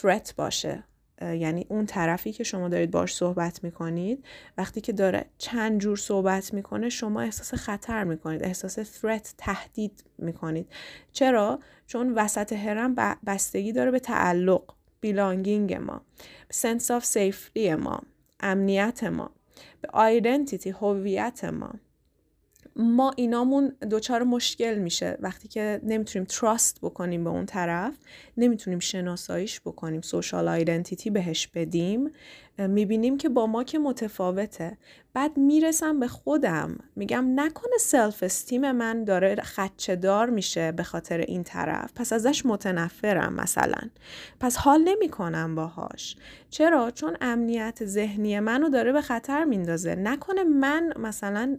threat 0.00 0.34
باشه. 0.36 0.84
یعنی 1.22 1.66
اون 1.68 1.86
طرفی 1.86 2.32
که 2.32 2.44
شما 2.44 2.68
دارید 2.68 2.90
باش 2.90 3.14
صحبت 3.14 3.64
می‌کنید 3.64 4.24
وقتی 4.58 4.80
که 4.80 4.92
داره 4.92 5.26
چند 5.38 5.80
جور 5.80 5.96
صحبت 5.96 6.54
می‌کنه 6.54 6.88
شما 6.88 7.20
احساس 7.20 7.54
خطر 7.54 8.04
می‌کنید 8.04 8.42
احساس 8.44 8.78
threat 8.80 9.28
تهدید 9.38 10.04
می‌کنید. 10.18 10.68
چرا؟ 11.12 11.58
چون 11.86 12.14
وسط 12.14 12.52
هرم 12.52 12.94
بستگی 13.26 13.72
داره 13.72 13.90
به 13.90 13.98
تعلق 13.98 14.62
belonging 15.00 15.74
ما 15.74 16.02
sense 16.50 16.90
of 16.90 17.04
safety 17.04 17.74
ما 17.74 18.00
امنیت 18.40 19.04
ما 19.04 19.30
به 19.80 19.88
identity 19.92 20.70
هویت 20.70 21.44
ما. 21.44 21.74
ما 22.76 23.12
اینامون 23.16 23.72
دچار 23.90 24.22
مشکل 24.22 24.74
میشه. 24.74 25.18
وقتی 25.20 25.48
که 25.48 25.80
نمی‌تونیم 25.82 26.26
trust 26.26 26.78
بکنیم 26.82 27.24
به 27.24 27.30
اون 27.30 27.46
طرف 27.46 27.94
نمی‌تونیم 28.36 28.78
شناساییش 28.78 29.60
بکنیم 29.60 30.00
social 30.00 30.48
identity 30.48 31.10
بهش 31.10 31.46
بدیم 31.46 32.10
می‌بینیم 32.58 33.16
که 33.16 33.28
با 33.28 33.46
ما 33.46 33.64
که 33.64 33.78
متفاوته. 33.78 34.78
بعد 35.14 35.36
می‌رسم 35.36 36.00
به 36.00 36.08
خودم. 36.08 36.78
میگم 36.96 37.40
نکنه 37.40 37.78
self 37.80 38.22
esteem 38.22 38.72
من 38.72 39.04
داره 39.04 39.36
خدشه 39.36 39.96
دار 39.96 40.30
میشه 40.30 40.72
به 40.72 40.82
خاطر 40.82 41.18
این 41.18 41.44
طرف. 41.44 41.92
پس 41.94 42.12
ازش 42.12 42.46
متنفرم 42.46 43.34
مثلا. 43.34 43.80
پس 44.40 44.56
حال 44.56 44.80
نمی‌کنم 44.84 45.54
باهاش. 45.54 46.16
چرا؟ 46.50 46.90
چون 46.90 47.16
امنیت 47.20 47.84
ذهنی 47.84 48.40
منو 48.40 48.68
داره 48.68 48.92
به 48.92 49.00
خطر 49.00 49.44
میندازه. 49.44 49.94
نکنه 49.94 50.44
من 50.44 50.92
مثلا 50.98 51.56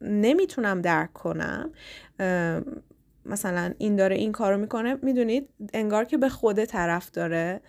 نمی‌تونم 0.00 0.80
درک 0.80 1.12
کنم. 1.12 1.72
مثلا 3.24 3.74
این 3.78 3.96
داره 3.96 4.16
این 4.16 4.32
کارو 4.32 4.56
می‌کنه 4.58 4.98
می‌دونید 5.02 5.48
انگار 5.74 6.04
که 6.04 6.18
به 6.18 6.28
خود 6.28 6.64
طرف 6.64 7.10
داره 7.10 7.60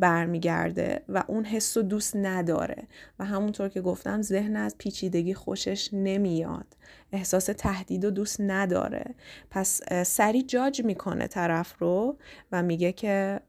برمیگرده 0.00 1.04
و 1.08 1.24
اون 1.26 1.44
حس 1.44 1.76
رو 1.76 1.82
دوست 1.82 2.16
نداره. 2.16 2.88
و 3.18 3.24
همونطور 3.24 3.68
که 3.68 3.80
گفتم 3.80 4.22
ذهن 4.22 4.56
از 4.56 4.78
پیچیدگی 4.78 5.34
خوشش 5.34 5.90
نمیاد. 5.92 6.76
احساس 7.12 7.44
تهدید 7.44 8.04
و 8.04 8.10
دوست 8.10 8.40
نداره. 8.40 9.14
پس 9.50 9.80
سری 10.04 10.42
جاج 10.42 10.84
می‌کنه 10.84 11.26
طرف 11.26 11.78
رو 11.78 12.18
و 12.52 12.62
میگه 12.62 12.92
که 12.92 13.40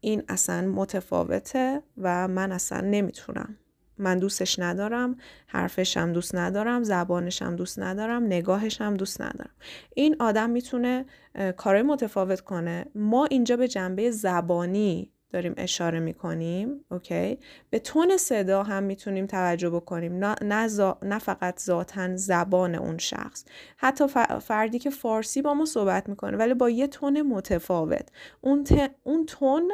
این 0.00 0.22
اصلا 0.28 0.68
متفاوته 0.68 1.82
و 1.98 2.28
من 2.28 2.52
اصلا 2.52 2.80
نمی‌تونم. 2.80 3.56
من 3.98 4.18
دوستش 4.18 4.58
ندارم 4.58 5.16
حرفشم 5.46 6.12
دوست 6.12 6.34
ندارم 6.34 6.82
زبانشم 6.82 7.56
دوست 7.56 7.78
ندارم 7.78 8.24
نگاهشم 8.24 8.94
دوست 8.94 9.20
ندارم. 9.20 9.54
این 9.94 10.16
آدم 10.18 10.50
می‌تونه 10.50 11.06
کار 11.56 11.82
متفاوت 11.82 12.40
کنه. 12.40 12.86
ما 12.94 13.24
اینجا 13.24 13.56
به 13.56 13.68
جنبه 13.68 14.10
زبانی 14.10 15.10
داریم 15.30 15.54
اشاره 15.56 16.00
می‌کنیم 16.00 16.84
اوکی؟ 16.90 17.38
به 17.70 17.78
تون 17.78 18.16
صدا 18.16 18.62
هم 18.62 18.82
می‌تونیم 18.82 19.26
توجه 19.26 19.70
بکنیم. 19.70 20.24
نه, 20.24 20.34
نه, 21.02 21.18
فقط 21.18 21.60
ذاتا 21.60 22.16
زبان 22.16 22.74
اون 22.74 22.98
شخص. 22.98 23.44
حتی 23.76 24.04
فردی 24.40 24.78
که 24.78 24.90
فارسی 24.90 25.42
با 25.42 25.54
ما 25.54 25.64
صحبت 25.64 26.08
می‌کنه 26.08 26.36
ولی 26.36 26.54
با 26.54 26.70
یه 26.70 26.86
تون 26.86 27.22
متفاوت. 27.22 28.08
اون, 28.40 28.66
اون 29.02 29.26
tone 29.26 29.72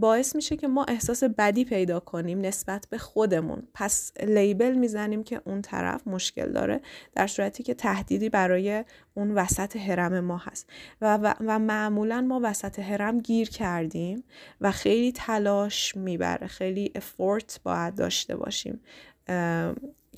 باعث 0.00 0.36
میشه 0.36 0.56
که 0.56 0.68
ما 0.68 0.84
احساس 0.84 1.24
بدی 1.24 1.64
پیدا 1.64 2.00
کنیم 2.00 2.40
نسبت 2.40 2.86
به 2.90 2.98
خودمون. 2.98 3.62
پس 3.74 4.12
label 4.20 4.72
می‌زنیم 4.72 5.22
که 5.24 5.40
اون 5.44 5.62
طرف 5.62 6.06
مشکل 6.06 6.52
داره 6.52 6.80
در 7.14 7.26
صورتی 7.26 7.62
که 7.62 7.74
تهدیدی 7.74 8.28
برای 8.28 8.84
اون 9.14 9.30
وسط 9.30 9.76
هرم 9.76 10.20
ما 10.20 10.36
هست. 10.36 10.70
و, 11.00 11.16
و, 11.16 11.34
و 11.40 11.58
معمولا 11.58 12.20
ما 12.20 12.40
وسط 12.42 12.78
هرم 12.78 13.20
گیر 13.20 13.48
کردیم 13.48 14.24
و 14.60 14.70
خیلی 14.70 15.12
تلاش 15.12 15.96
می‌بره 15.96 16.46
خیلی 16.46 16.92
effort 16.94 17.60
باید 17.64 17.94
داشته 17.94 18.36
باشیم 18.36 18.80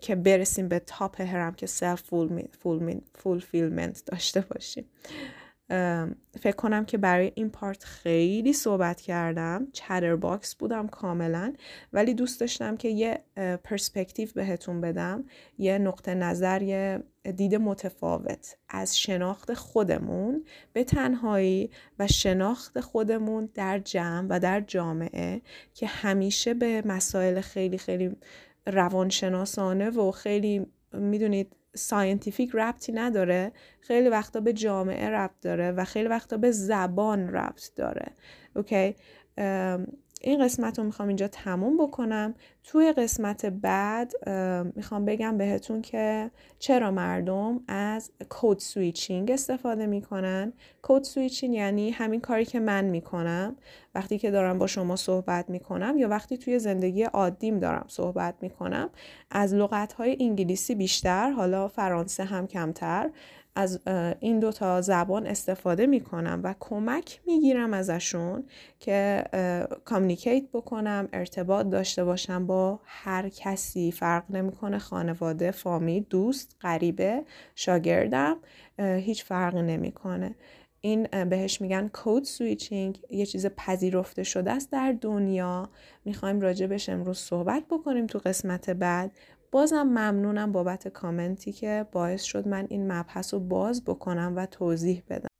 که 0.00 0.14
برسیم 0.14 0.68
به 0.68 0.78
top 0.78 1.20
هرم 1.20 1.54
که 1.54 1.66
self 1.66 2.02
fulfillment 3.14 4.02
داشته 4.06 4.40
باشیم. 4.40 4.84
فکر 6.40 6.56
کنم 6.56 6.84
که 6.84 6.98
برای 6.98 7.32
این 7.34 7.50
part 7.50 7.84
خیلی 7.84 8.52
صحبت 8.52 9.00
کردم. 9.00 9.68
chatterbox 9.72 10.54
بودم 10.54 10.88
کاملا. 10.88 11.54
ولی 11.92 12.14
دوست 12.14 12.40
داشتم 12.40 12.76
که 12.76 12.88
یه 12.88 13.24
پرسپکتیو 13.64 14.28
بهتون 14.34 14.80
بدم. 14.80 15.24
یه 15.58 15.78
نقطه 15.78 16.14
نظر 16.14 16.62
یه 16.62 17.02
دید 17.36 17.54
متفاوت 17.54 18.56
از 18.68 18.98
شناخت 18.98 19.54
خودمون 19.54 20.44
به 20.72 20.84
تنهایی 20.84 21.70
و 21.98 22.06
شناخت 22.06 22.80
خودمون 22.80 23.48
در 23.54 23.78
جمع 23.78 24.26
و 24.30 24.40
در 24.40 24.60
جامعه 24.60 25.42
که 25.74 25.86
همیشه 25.86 26.54
به 26.54 26.82
مسائل 26.86 27.40
خیلی 27.40 27.78
خیلی 27.78 28.16
روانشناسانه 28.66 29.90
و 29.90 30.10
خیلی 30.10 30.66
می‌دونید 30.92 31.56
scientific 31.74 32.50
ربطی 32.54 32.92
نداره. 32.92 33.52
خیلی 33.80 34.08
وقتا 34.08 34.40
به 34.40 34.52
جامعه 34.52 35.10
ربط 35.10 35.40
داره 35.42 35.72
و 35.72 35.84
خیلی 35.84 36.08
وقتا 36.08 36.36
به 36.36 36.50
زبان 36.50 37.28
ربط 37.28 37.70
داره. 37.76 38.12
okay 38.56 38.96
این 40.26 40.44
قسمت 40.44 40.78
رو 40.78 40.84
می‌خوام 40.84 41.08
اینجا 41.08 41.28
تموم 41.28 41.76
بکنم. 41.76 42.34
توی 42.64 42.92
قسمت 42.92 43.46
بعد 43.46 44.28
می‌خوام 44.76 45.04
بگم 45.04 45.38
بهتون 45.38 45.82
که 45.82 46.30
چرا 46.58 46.90
مردم 46.90 47.60
از 47.68 48.10
code 48.28 48.58
switching 48.58 49.30
استفاده 49.30 49.86
می‌کنن. 49.86 50.52
code 50.82 51.04
switching 51.04 51.54
یعنی 51.54 51.90
همین 51.90 52.20
کاری 52.20 52.44
که 52.44 52.60
من 52.60 52.84
می‌کنم. 52.84 53.56
وقتی 53.94 54.18
که 54.18 54.30
دارم 54.30 54.58
با 54.58 54.66
شما 54.66 54.96
صحبت 54.96 55.50
می‌کنم 55.50 55.98
یا 55.98 56.08
وقتی 56.08 56.38
توی 56.38 56.58
زندگی 56.58 57.02
عادیم 57.02 57.58
دارم 57.58 57.84
صحبت 57.88 58.34
می‌کنم. 58.40 58.90
از 59.30 59.54
لغت 59.54 59.92
های 59.92 60.16
انگلیسی 60.20 60.74
بیشتر 60.74 61.30
حالا 61.30 61.68
فرانسه 61.68 62.24
هم 62.24 62.46
کمتر. 62.46 63.10
از 63.56 63.80
این 64.20 64.38
دو 64.38 64.52
تا 64.52 64.80
زبان 64.80 65.26
استفاده 65.26 65.86
می‌کنم 65.86 66.40
و 66.44 66.54
کمک 66.60 67.20
می‌گیرم 67.26 67.74
ازشون 67.74 68.44
که 68.80 69.24
communicate 69.84 70.44
بکنم 70.52 71.08
ارتباط 71.12 71.66
داشته 71.66 72.04
باشم 72.04 72.46
با 72.46 72.80
هر 72.84 73.28
کسی. 73.28 73.92
فرق 73.92 74.24
نمی‌کنه 74.30 74.78
خانواده 74.78 75.50
فامیل 75.50 76.04
دوست 76.10 76.56
غریبه 76.60 77.24
شاگردم 77.54 78.36
هیچ 78.78 79.24
فرق 79.24 79.56
نمی‌کنه. 79.56 80.34
این 80.80 81.06
بهش 81.30 81.60
میگن 81.60 81.88
code 81.88 82.24
switching 82.24 83.00
یه 83.10 83.26
چیز 83.26 83.46
پذیرفته 83.46 84.22
شده 84.22 84.50
است 84.52 84.72
در 84.72 84.96
دنیا. 85.00 85.68
می‌خوایم 86.04 86.40
راجبش 86.40 86.88
امروز 86.88 87.18
صحبت 87.18 87.64
بکنیم 87.70 88.06
تو 88.06 88.18
قسمت 88.18 88.70
بعد. 88.70 89.10
بازم 89.54 89.82
ممنونم 89.82 90.52
بابت 90.52 90.88
کامنتی 90.88 91.52
که 91.52 91.86
باعث 91.92 92.22
شد 92.22 92.48
من 92.48 92.66
این 92.70 92.92
مبحث 92.92 93.34
رو 93.34 93.40
باز 93.40 93.84
بکنم 93.84 94.32
و 94.36 94.46
توضیح 94.46 95.02
بدم. 95.08 95.33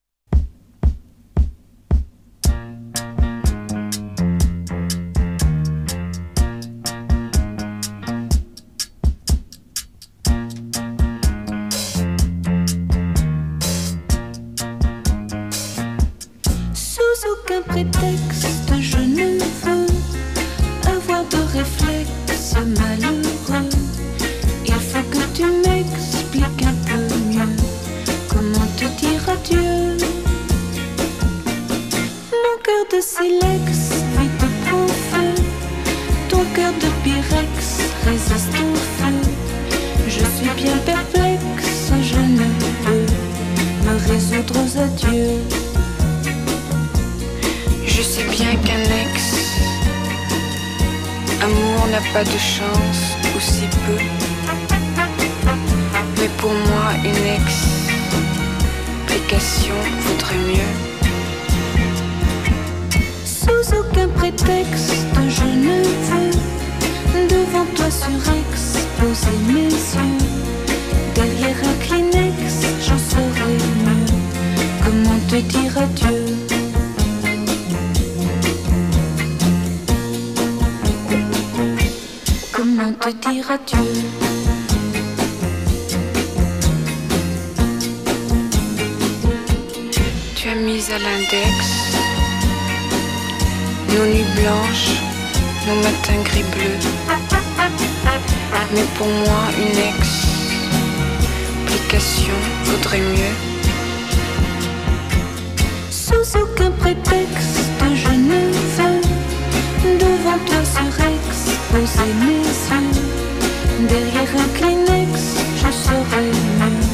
Dire 75.48 75.78
adieu? 75.78 76.44
te 83.00 83.10
dire 83.28 83.50
adieu. 83.50 83.78
Tu 90.34 90.48
as 90.48 90.54
mis 90.54 90.90
à 90.90 90.98
l'index 90.98 91.84
nos 93.88 94.06
nuits 94.06 94.24
blanches, 94.36 94.90
nos 95.66 95.76
matins 95.76 96.22
gris 96.24 96.48
bleus. 96.52 96.88
Mais 98.72 98.86
pour 98.96 99.06
moi, 99.06 99.42
une 99.58 99.78
explication 101.68 102.38
vaudrait 102.64 103.00
mieux. 103.00 103.53
Prétexte, 106.84 107.82
je 107.94 108.12
ne 108.28 108.40
veux. 108.76 109.00
Devant 109.98 110.38
toi 110.46 110.62
sur 110.74 110.90
poser 111.70 112.12
mes 112.20 112.44
yeux 112.68 113.88
derrière 113.88 114.32
un 114.42 114.48
Kleenex, 114.56 115.12
je 115.56 115.70
saurais 115.72 116.30
mieux 116.60 116.84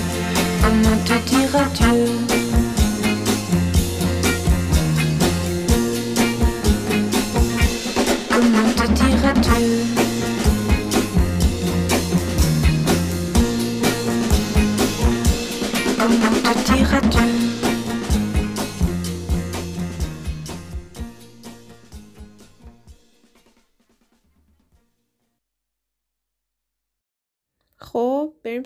comment 0.62 0.96
te 1.05 1.29
dire 1.29 1.57
adieu? 1.57 2.19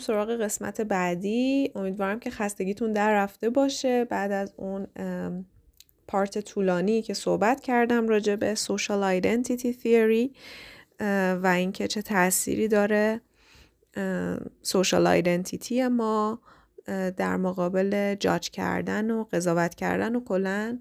سراغ 0.06 0.30
قسمت 0.30 0.80
بعدی. 0.80 1.72
امیدوارم 1.74 2.20
که 2.20 2.30
خستگیتون 2.30 2.92
در 2.92 3.14
رفته 3.14 3.50
باشه. 3.50 4.04
بعد 4.04 4.32
از 4.32 4.52
اون 4.56 4.86
پارت 6.08 6.38
طولانی 6.38 7.02
که 7.02 7.14
صحبت 7.14 7.60
کردم 7.60 8.08
راجع 8.08 8.36
به 8.36 8.54
سوشال 8.54 9.04
آیدنتیتی 9.04 9.74
تیوری 9.74 10.32
و 11.42 11.52
اینکه 11.56 11.88
چه 11.88 12.02
تأثیری 12.02 12.68
داره 12.68 13.20
سوشال 14.62 15.06
آیدنتیتی 15.06 15.88
ما 15.88 16.40
در 17.16 17.36
مقابل 17.36 18.14
جاج 18.14 18.50
کردن 18.50 19.10
و 19.10 19.24
قضاوت 19.32 19.74
کردن 19.74 20.16
و 20.16 20.24
کلا 20.24 20.78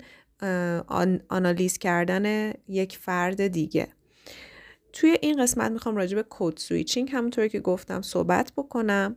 آنالیز 1.30 1.78
کردن 1.78 2.54
یک 2.68 2.98
فرد 2.98 3.48
دیگه. 3.48 3.88
توی 4.94 5.18
این 5.22 5.44
قسمت 5.44 5.72
می‌خوام 5.72 5.96
راجع 5.96 6.16
به 6.16 6.26
code 6.30 6.58
switching 6.58 7.10
همونطوری 7.14 7.50
که 7.50 7.60
گفتم 7.60 8.02
صحبت 8.02 8.52
بکنم 8.58 9.16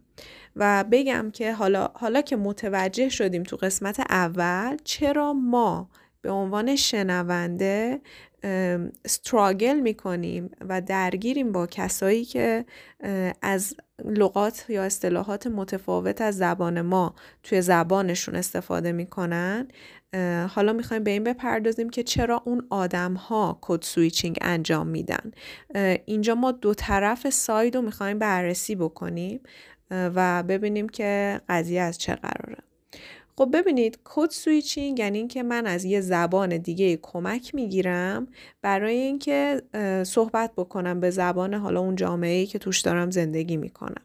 و 0.57 0.85
بگم 0.91 1.31
که 1.33 1.53
حالا 1.53 1.89
حالا 1.95 2.21
که 2.21 2.37
متوجه 2.37 3.09
شدیم 3.09 3.43
تو 3.43 3.57
قسمت 3.57 4.01
اول 4.01 4.77
چرا 4.85 5.33
ما 5.33 5.91
به 6.23 6.31
عنوان 6.31 6.77
شنونده 6.77 8.01
struggle 9.05 9.81
می‌کنیم 9.81 10.51
و 10.69 10.81
درگیریم 10.81 11.53
با 11.53 11.67
کسایی 11.67 12.25
که 12.25 12.65
از 13.43 13.75
لغات 14.05 14.65
یا 14.69 14.83
اصطلاحات 14.83 15.47
متفاوت 15.47 16.21
از 16.21 16.37
زبان 16.37 16.81
ما 16.81 17.15
توی 17.43 17.63
زبانشون 17.63 18.35
استفاده 18.35 18.93
می‌کنن. 18.93 19.69
حالا 20.49 20.73
می‌خوایم 20.73 21.05
به 21.05 21.11
این 21.11 21.25
بپردازیم 21.25 21.91
که 21.91 22.03
چرا 22.03 22.43
اون 22.45 22.67
آدم 22.71 23.15
ها 23.15 23.59
code 23.61 23.83
switching 23.83 24.39
انجام 24.41 24.87
میدن. 24.87 25.31
اینجا 26.05 26.35
ما 26.35 26.53
دو 26.53 26.75
طرف 26.75 27.31
side 27.31 27.77
رو 27.77 27.83
می‌خوایم 27.83 28.19
بررسی 28.19 28.75
بکنیم 28.75 29.41
و 29.91 30.43
ببینیم 30.43 30.89
که 30.89 31.41
قضیه 31.49 31.81
از 31.81 31.99
چه 31.99 32.15
قراره. 32.15 32.57
خب 33.39 33.51
ببینید 33.53 33.99
code 34.05 34.31
switching 34.31 34.99
یعنی 34.99 35.19
اینکه 35.19 35.43
من 35.43 35.67
از 35.67 35.85
یه 35.85 36.01
زبان 36.01 36.57
دیگه 36.57 36.97
کمک 37.03 37.55
می‌گیرم 37.55 38.27
برای 38.63 38.97
اینکه 38.97 39.63
صحبت 40.07 40.53
بکنم 40.57 41.01
به 41.01 41.11
زبان 41.11 41.55
حالا 41.55 41.81
اون 41.81 41.97
جامعه 41.97 42.37
ای 42.37 42.47
که 42.47 42.59
توش 42.59 42.81
دارم 42.81 43.11
زندگی 43.11 43.57
می‌کنم. 43.57 44.03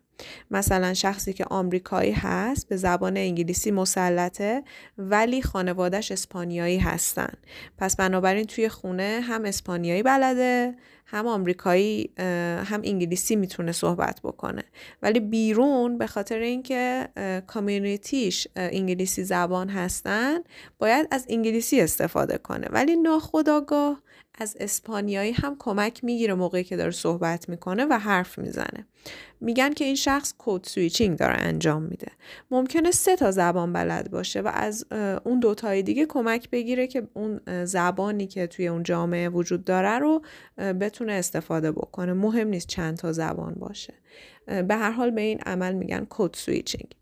مثلا 0.51 0.93
شخصی 0.93 1.34
که 1.34 1.45
آمریکایی 1.45 2.11
هست 2.11 2.69
به 2.69 2.78
زبان 2.78 3.17
انگلیسی 3.17 3.72
مسلطه 3.72 4.63
ولی 4.97 5.41
خانوادش 5.41 6.11
اسپانیایی 6.11 6.78
هستن. 6.78 7.34
پس 7.78 7.95
بنابراین 7.95 8.45
توی 8.45 8.69
خونه 8.69 9.22
هم 9.24 9.45
اسپانیایی 9.45 10.03
بلده 10.03 10.76
هم 11.05 11.28
آمریکایی 11.28 12.09
هم 12.17 12.82
انگلیسی 12.84 13.36
می‌تونه 13.36 13.72
صحبت 13.72 14.19
بکنه. 14.24 14.63
ولی 15.01 15.19
بیرون 15.19 15.97
به 15.97 16.07
خاطر 16.07 16.39
اینکه 16.39 17.07
community 17.47 18.29
ش 18.29 18.47
انگلیسی 18.55 19.24
زبان 19.24 19.69
هستن 19.69 20.39
باید 20.80 21.07
از 21.11 21.26
انگلیسی 21.30 21.82
استفاده 21.82 22.38
کنه. 22.38 22.67
ولی 22.72 22.95
ناخودآگاه 22.95 24.02
از 24.36 24.58
اسپانیایی 24.60 25.32
هم 25.32 25.56
کمک 25.60 26.04
می‌گیره 26.04 26.34
موقعی 26.34 26.64
که 26.64 26.78
داره 26.78 26.92
صحبت 26.92 27.50
می‌کنه 27.50 27.86
و 27.86 27.94
حرف 27.94 28.40
می‌زنه. 28.40 28.88
میگن 29.42 29.74
که 29.74 29.86
این 29.86 29.96
شخص 29.96 30.34
code 30.38 30.64
switching 30.64 31.18
داره 31.18 31.34
انجام 31.34 31.84
میده. 31.84 32.12
ممکنه 32.52 32.92
سه 32.92 33.16
تا 33.16 33.32
زبان 33.32 33.74
بلد 33.74 34.12
باشه 34.12 34.42
و 34.42 34.52
از 34.54 34.86
اون 35.24 35.40
دوتای 35.40 35.84
دیگه 35.84 36.06
کمک 36.06 36.50
بگیره 36.50 36.88
که 36.88 37.08
اون 37.14 37.66
زبانی 37.66 38.28
که 38.28 38.48
توی 38.48 38.68
اون 38.68 38.84
جامعه 38.84 39.30
وجود 39.30 39.64
داره 39.64 40.00
رو 40.00 40.22
بتونه 40.58 41.14
استفاده 41.14 41.72
بکنه. 41.72 42.14
مهم 42.14 42.48
نیست 42.48 42.68
چند 42.68 42.98
تا 42.98 43.12
زبان 43.12 43.54
باشه. 43.54 43.94
به 44.46 44.76
هر 44.76 44.92
حال 44.92 45.12
به 45.12 45.22
این 45.22 45.40
عمل 45.40 45.74
میگن 45.74 46.08
code 46.10 46.34
switching. 46.34 46.95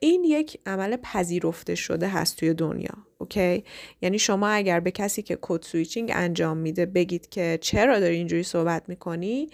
این 0.00 0.24
یک 0.24 0.60
عمل 0.66 0.96
پذیرفته 0.96 1.74
شده 1.74 2.08
هست 2.08 2.36
توی 2.36 2.54
دنیا. 2.54 3.09
okay؟ 3.20 3.64
یعنی 4.02 4.18
شما 4.18 4.48
اگر 4.48 4.80
به 4.80 4.90
کسی 4.90 5.22
که 5.22 5.38
code 5.40 5.62
switching 5.62 6.12
انجام 6.14 6.56
میده 6.56 6.86
بگید 6.86 7.28
که 7.28 7.58
چرا 7.60 8.00
داری 8.00 8.16
اینجوری 8.16 8.42
صحبت 8.42 8.88
می‌کنی 8.88 9.48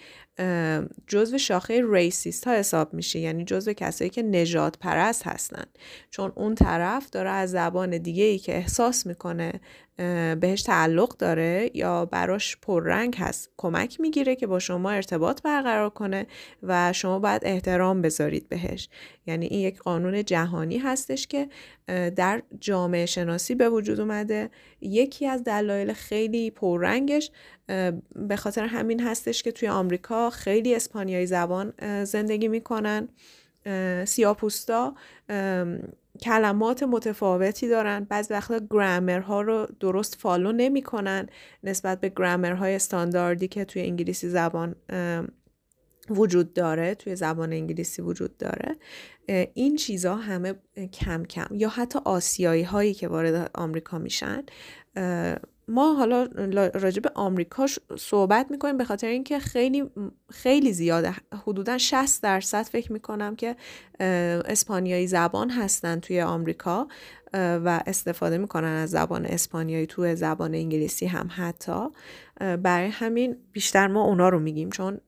جزو 1.07 1.37
شاخه 1.37 1.81
racist 1.91 2.47
ها 2.47 2.53
حساب 2.53 2.93
میشه. 2.93 3.19
یعنی 3.19 3.45
جزو 3.45 3.73
کسایی 3.73 4.09
که 4.09 4.23
نژاد 4.23 4.77
پرست 4.77 5.27
هستن. 5.27 5.63
چون 6.09 6.31
اون 6.35 6.55
طرف 6.55 7.09
داره 7.09 7.29
از 7.29 7.51
زبان 7.51 7.97
دیگه 7.97 8.23
ای 8.23 8.37
که 8.37 8.55
احساس 8.55 9.05
می‌کنه 9.05 9.53
بهش 10.39 10.61
تعلق 10.61 11.17
داره 11.17 11.71
یا 11.73 12.05
براش 12.05 12.57
پررنگ 12.57 13.15
هست 13.17 13.49
کمک 13.57 13.99
می‌گیره 13.99 14.35
که 14.35 14.47
با 14.47 14.59
شما 14.59 14.91
ارتباط 14.91 15.41
برقرار 15.41 15.89
کنه 15.89 16.27
و 16.63 16.93
شما 16.93 17.19
باید 17.19 17.41
احترام 17.45 18.01
بذارید 18.01 18.49
بهش. 18.49 18.89
یعنی 19.25 19.45
این 19.45 19.59
یک 19.59 19.79
قانون 19.79 20.25
جهانی 20.25 20.77
هستش 20.77 21.27
که 21.27 21.49
در 22.15 22.43
جامعه 22.59 23.05
شناسی 23.05 23.55
به 23.55 23.69
وجود 23.69 23.99
اومده. 23.99 24.49
یکی 24.81 25.27
از 25.27 25.43
دلایل 25.43 25.93
خیلی 25.93 26.51
پررنگش 26.51 27.31
به 28.15 28.35
خاطر 28.37 28.65
همین 28.65 29.01
هستش 29.01 29.43
که 29.43 29.51
توی 29.51 29.67
آمریکا 29.67 30.29
خیلی 30.29 30.75
اسپانیایی 30.75 31.25
زبان 31.25 31.73
زندگی 32.03 32.47
می‌کنن. 32.47 33.07
سیاپوستا 34.05 34.95
کلمات 36.21 36.83
متفاوتی 36.83 37.67
دارن. 37.67 38.03
بعضی 38.03 38.33
وقتا 38.33 38.59
گرامر 38.69 39.19
ها 39.19 39.41
رو 39.41 39.67
درست 39.79 40.15
فالو 40.15 40.51
نمی‌کنن 40.51 41.29
نسبت 41.63 42.01
به 42.01 42.09
گرامر 42.09 42.53
های 42.53 42.75
استانداردی 42.75 43.47
که 43.47 43.65
توی 43.65 43.81
انگلیسی 43.81 44.29
زبان 44.29 44.75
وجود 46.09 46.53
داره 46.53 46.95
توی 46.95 47.15
زبان 47.15 47.53
انگلیسی 47.53 48.01
وجود 48.01 48.37
داره 48.37 48.75
این 49.53 49.75
چیزها 49.75 50.15
همه 50.15 50.53
کم 50.93 51.25
کم 51.25 51.47
یا 51.51 51.69
حتی 51.69 51.99
آسیایی 52.05 52.63
هایی 52.63 52.93
که 52.93 53.07
وارد 53.07 53.51
آمریکا 53.55 53.97
میشن 53.97 54.43
ما 55.69 55.93
حالا 55.93 56.23
راجع 56.73 56.99
به 56.99 57.11
آمریکا 57.15 57.65
صحبت 57.99 58.51
می‌کنیم 58.51 58.77
به 58.77 58.85
خاطر 58.85 59.07
اینکه 59.07 59.39
خیلی 59.39 59.89
خیلی 60.29 60.73
زیاده. 60.73 61.13
حدودا 61.47 61.77
60 61.77 62.23
درصد 62.23 62.63
فکر 62.63 62.93
می‌کنم 62.93 63.35
که 63.35 63.55
اسپانیایی 64.45 65.07
زبان 65.07 65.49
هستن 65.49 65.99
توی 65.99 66.21
آمریکا. 66.21 66.87
و 67.33 67.83
استفاده 67.87 68.37
می‌کنن 68.37 68.67
از 68.67 68.89
زبان 68.89 69.25
اسپانیایی 69.25 69.85
توی 69.85 70.15
زبان 70.15 70.55
انگلیسی 70.55 71.05
هم 71.05 71.29
حتی. 71.35 71.87
برای 72.39 72.87
همین 72.87 73.37
بیشتر 73.51 73.87
ما 73.87 74.03
اونا 74.03 74.29
رو 74.29 74.39
میگیم 74.39 74.69
چون 74.69 75.01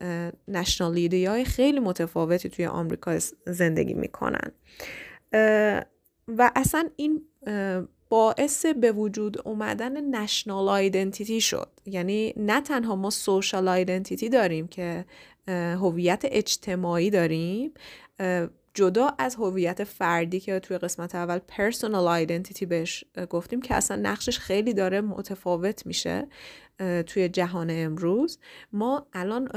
نشنال 0.48 0.98
های 1.14 1.46
خیلی 1.46 1.80
متفاوتی 1.80 2.50
توی 2.50 2.66
آمریکا 2.66 3.18
زندگی 3.48 3.94
می‌کنن. 3.94 4.52
و 6.28 6.52
اصلا 6.56 6.90
این 6.96 7.22
باعث 8.10 8.66
به 8.66 8.92
وجود 8.92 9.48
اومدن 9.48 10.16
نشنال 10.16 10.70
آیدنتیتی 10.70 11.42
شد. 11.42 11.70
یعنی 11.86 12.34
نه 12.38 12.62
تنها 12.62 12.96
ما 12.96 13.10
سوشال 13.10 13.68
آیدنتیتی 13.68 14.30
داریم 14.30 14.68
که 14.68 15.06
هویت 15.48 16.22
اجتماعی 16.26 17.10
داریم 17.10 17.72
جدا 18.74 19.16
از 19.18 19.36
هویت 19.36 19.84
فردی 19.84 20.40
که 20.40 20.60
توی 20.60 20.78
قسمت 20.78 21.16
اول 21.16 21.40
پرسونال 21.48 22.08
آیدنتیتی 22.08 22.66
بهش 22.66 23.04
گفتیم 23.30 23.62
که 23.62 23.76
اصلا 23.76 23.98
نقشش 23.98 24.40
خیلی 24.40 24.74
داره 24.74 25.02
متفاوت 25.02 25.86
میشه 25.86 26.28
توی 27.06 27.30
جهان 27.30 27.68
امروز. 27.72 28.40
ما 28.72 29.08
الان 29.14 29.50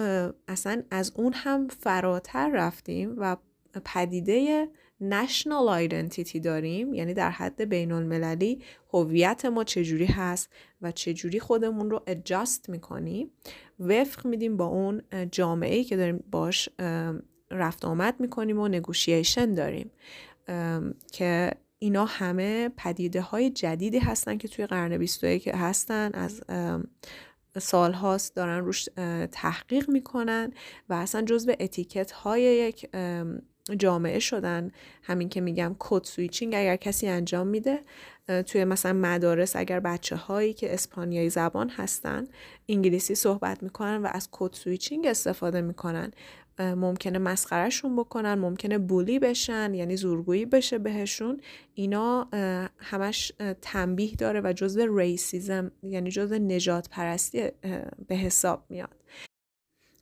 اصلا 0.49 0.83
از 0.91 1.13
اون 1.17 1.33
هم 1.33 1.69
فراتر 1.69 2.51
رفتیم 2.55 3.15
و 3.19 3.37
پدیده 3.85 4.69
نشنال 5.01 5.69
آیدنتیتی 5.69 6.41
داریم 6.41 6.95
یعنی 6.95 7.15
در 7.15 7.31
حد 7.31 7.63
بین 7.63 7.93
المللی 7.93 8.63
هویت 8.93 9.45
ما 9.45 9.65
چجوری 9.65 10.07
هست 10.07 10.51
و 10.83 10.93
چجوری 10.93 11.41
خودمون 11.41 11.91
رو 11.91 12.03
اجاست 12.07 12.71
می‌کنیم. 12.71 13.31
وفق 13.81 14.27
میدیم 14.27 14.57
با 14.57 14.67
اون 14.67 15.03
جامعه 15.33 15.75
ای 15.75 15.85
که 15.85 15.97
داریم 15.97 16.25
باش 16.31 16.69
رفت 17.53 17.85
آمد 17.85 18.21
می‌کنیم 18.21 18.59
و 18.59 18.69
نگوشیشن 18.69 19.55
داریم. 19.55 19.91
که 21.13 21.51
اینا 21.79 22.05
همه 22.05 22.69
پدیده 22.77 23.21
های 23.21 23.51
جدیدی 23.51 23.99
هستن 23.99 24.37
که 24.39 24.49
توی 24.49 24.67
قرن 24.67 24.99
21 24.99 25.49
هستن 25.49 26.11
از 26.15 26.43
سال 27.59 27.93
هاست 27.93 28.37
دارن 28.37 28.59
روش 28.59 28.89
تحقیق 29.33 29.91
می‌کنن 29.91 30.53
و 30.89 30.95
اصلا 30.95 31.23
جزء 31.23 31.53
اتیکت 31.61 32.13
های 32.13 32.43
یک 32.43 32.91
جامعه 33.79 34.19
شدن. 34.19 34.71
همین 35.03 35.29
که 35.29 35.41
میگم 35.41 35.77
code 35.79 36.05
switching 36.05 36.55
اگر 36.55 36.77
کسی 36.77 37.09
انجام 37.09 37.47
میده 37.47 37.81
توی 38.47 38.65
مثلا 38.65 38.93
مدارس 38.93 39.57
اگر 39.57 39.81
بچه 39.81 40.17
هایی 40.17 40.53
که 40.53 40.75
اسپانیایی 40.75 41.31
زبان 41.31 41.69
هستن 41.69 42.27
انگلیسی 42.69 43.15
صحبت 43.15 43.63
می‌کنن 43.63 43.97
و 43.97 44.09
از 44.13 44.29
code 44.33 44.53
switching 44.53 45.07
استفاده 45.07 45.61
می‌کنن. 45.61 46.11
ممکنه 46.59 47.19
مسخرهشون 47.19 47.97
بکنن 47.97 48.35
ممکنه 48.35 48.79
bully 48.79 49.19
بشن 49.19 49.75
یعنی 49.75 49.97
زورگویی 49.97 50.47
بشه 50.47 50.79
بهشون. 50.79 51.41
اینا 51.75 52.29
همش 52.79 53.33
تنبیه 53.63 54.15
داره 54.15 54.41
و 54.45 54.53
جزو 54.53 54.99
racism 54.99 55.71
یعنی 55.83 56.11
جزو 56.11 56.35
نژاد 56.35 56.89
پرستی 56.89 57.49
به 58.09 58.15
حساب 58.15 58.65
میاد. 58.69 58.97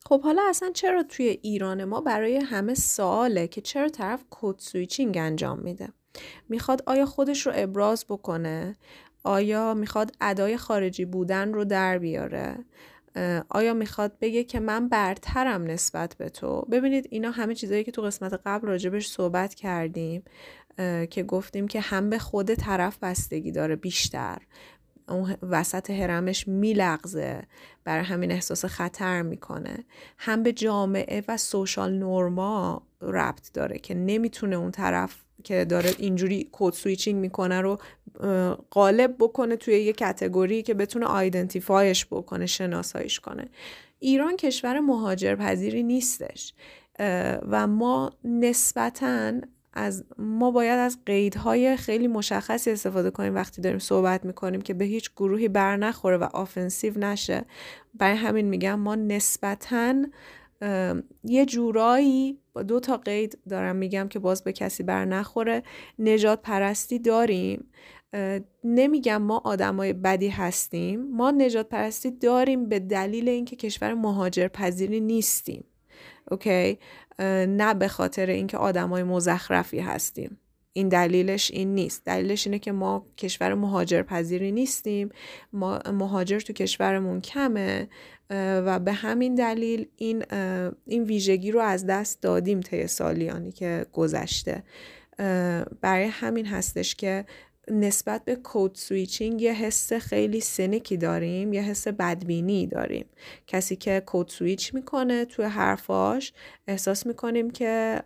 خب 0.06 0.22
حالا 0.22 0.42
اصلا 0.48 0.70
چرا 0.70 1.02
توی 1.02 1.38
ایران 1.42 1.84
ما 1.84 2.00
برای 2.00 2.36
همه 2.36 2.74
سواله 2.74 3.48
که 3.48 3.60
چرا 3.60 3.88
طرف 3.88 4.24
code 4.30 4.54
switching 4.58 5.18
انجام 5.18 5.58
میده؟ 5.58 5.88
می‌خواد 6.48 6.82
آیا 6.86 7.06
خودش 7.06 7.46
رو 7.46 7.52
ابراز 7.54 8.04
بکنه؟ 8.08 8.76
آیا 9.24 9.74
می‌خواد 9.74 10.12
ادای 10.20 10.56
خارجی 10.56 11.04
بودن 11.04 11.52
رو 11.52 11.64
در 11.64 11.98
بیاره؟ 11.98 12.64
آیا 13.48 13.74
می‌خواد 13.74 14.12
بگه 14.20 14.44
که 14.44 14.60
من 14.60 14.88
برترم 14.88 15.64
نسبت 15.64 16.14
به 16.14 16.28
تو؟ 16.28 16.60
ببینید 16.70 17.06
اینا 17.10 17.30
همه 17.30 17.54
چیزایی 17.54 17.84
که 17.84 17.90
تو 17.90 18.02
قسمت 18.02 18.40
قبل 18.46 18.68
راجبش 18.68 19.08
صحبت 19.08 19.54
کردیم 19.54 20.22
که 21.10 21.22
گفتیم 21.22 21.68
که 21.68 21.80
هم 21.80 22.10
به 22.10 22.18
خود 22.18 22.54
طرف 22.54 22.98
بستگی 23.02 23.52
داره 23.52 23.76
بیشتر. 23.76 24.38
اون 25.08 25.36
وسط 25.42 25.90
هرمش 25.90 26.48
میلغزه 26.48 27.42
برای 27.84 28.04
همین 28.04 28.32
احساس 28.32 28.64
خطر 28.64 29.22
می‌کنه. 29.22 29.84
هم 30.18 30.42
به 30.42 30.52
جامعه 30.52 31.24
و 31.28 31.36
social 31.36 31.92
normا 31.92 32.82
ربط 33.00 33.52
داره 33.52 33.78
که 33.78 33.94
نمی‌تونه 33.94 34.56
اون 34.56 34.70
طرف 34.70 35.16
که 35.44 35.64
داره 35.64 35.90
اینجوری 35.98 36.48
code 36.52 36.72
switching 36.72 37.20
می‌کنه 37.20 37.60
رو 37.60 37.78
قالب 38.70 39.14
بکنه 39.18 39.56
توی 39.56 39.80
یه 39.80 39.92
category 39.92 40.62
که 40.62 40.74
بتونه 40.74 41.06
identify 41.06 41.86
ش 41.86 42.06
بکنه 42.06 42.46
شناساییش 42.46 43.20
کنه. 43.20 43.48
ایران 43.98 44.36
کشور 44.36 44.80
مهاجر 44.80 45.34
پذیری 45.34 45.82
نیستش 45.82 46.54
و 47.48 47.66
ما 47.66 48.10
نسبتاً 48.24 49.32
از 49.72 50.04
ما 50.18 50.50
باید 50.50 50.78
از 50.78 50.98
قیدهای 51.06 51.76
خیلی 51.76 52.08
مشخصی 52.08 52.70
استفاده 52.70 53.10
کنیم 53.10 53.34
وقتی 53.34 53.62
داریم 53.62 53.78
صحبت 53.78 54.24
می‌کنیم 54.24 54.60
که 54.60 54.74
به 54.74 54.84
هیچ 54.84 55.10
گروهی 55.16 55.48
بر 55.48 55.76
نخوره 55.76 56.16
و 56.16 56.24
offensive 56.24 56.98
نشه. 56.98 57.44
برای 57.94 58.16
همین 58.16 58.46
میگم 58.46 58.80
ما 58.80 58.94
نسبتاً 58.94 59.94
یه 61.24 61.46
جورایی 61.46 62.38
با 62.52 62.62
دو 62.62 62.80
تا 62.80 62.96
قید 62.96 63.38
دارم 63.48 63.76
میگم 63.76 64.08
که 64.08 64.18
باز 64.18 64.44
به 64.44 64.52
کسی 64.52 64.82
بر 64.82 65.04
نخوره. 65.04 65.62
نجات 65.98 66.42
پرستی 66.42 66.98
داریم. 66.98 67.70
نمیگم 68.64 69.22
ما 69.22 69.42
آدمای 69.44 69.92
بدی 69.92 70.28
هستیم. 70.28 71.16
ما 71.16 71.30
نجات 71.30 71.68
پرستی 71.68 72.10
داریم 72.10 72.68
به 72.68 72.78
دلیل 72.78 73.28
اینکه 73.28 73.56
کشور 73.56 73.94
مهاجر 73.94 74.48
پذیری 74.48 75.00
نیستیم. 75.00 75.64
اوکی؟ 76.30 76.78
نه 77.48 77.74
به 77.74 77.88
خاطر 77.88 78.26
اینکه 78.26 78.56
آدمای 78.56 79.02
مزخرفی 79.02 79.78
هستیم. 79.78 80.38
این 80.72 80.88
دلیلش 80.88 81.50
این 81.50 81.74
نیست. 81.74 82.04
دلیلش 82.04 82.46
اینه 82.46 82.58
که 82.58 82.72
ما 82.72 83.06
کشور 83.16 83.54
مهاجر 83.54 84.02
پذیری 84.02 84.52
نیستیم. 84.52 85.08
ما 85.52 85.78
مهاجر 85.92 86.40
تو 86.40 86.52
کشورمون 86.52 87.20
کمه. 87.20 87.88
و 88.30 88.78
به 88.78 88.92
همین 88.92 89.34
دلیل 89.34 89.86
این 89.96 90.24
این 90.86 91.02
ویژگی 91.02 91.50
رو 91.50 91.60
از 91.60 91.86
دست 91.86 92.22
دادیم 92.22 92.60
طی 92.60 92.86
سالیانی 92.86 93.52
که 93.52 93.86
گذشته. 93.92 94.62
برای 95.80 96.04
همین 96.04 96.46
هستش 96.46 96.94
که 96.94 97.24
نسبت 97.68 98.24
به 98.24 98.36
code 98.36 98.74
switching 98.74 99.42
یه 99.42 99.52
حس 99.52 99.92
خیلی 99.92 100.40
سنکی 100.40 100.96
داریم 100.96 101.52
یه 101.52 101.62
حس 101.62 101.88
بدبینی 101.88 102.66
داریم. 102.66 103.06
کسی 103.46 103.76
که 103.76 104.02
code 104.06 104.28
switch 104.28 104.74
می‌کنه 104.74 105.24
توی 105.24 105.44
حرفاش 105.44 106.32
احساس 106.68 107.06
می‌کنیم 107.06 107.50
که 107.50 108.02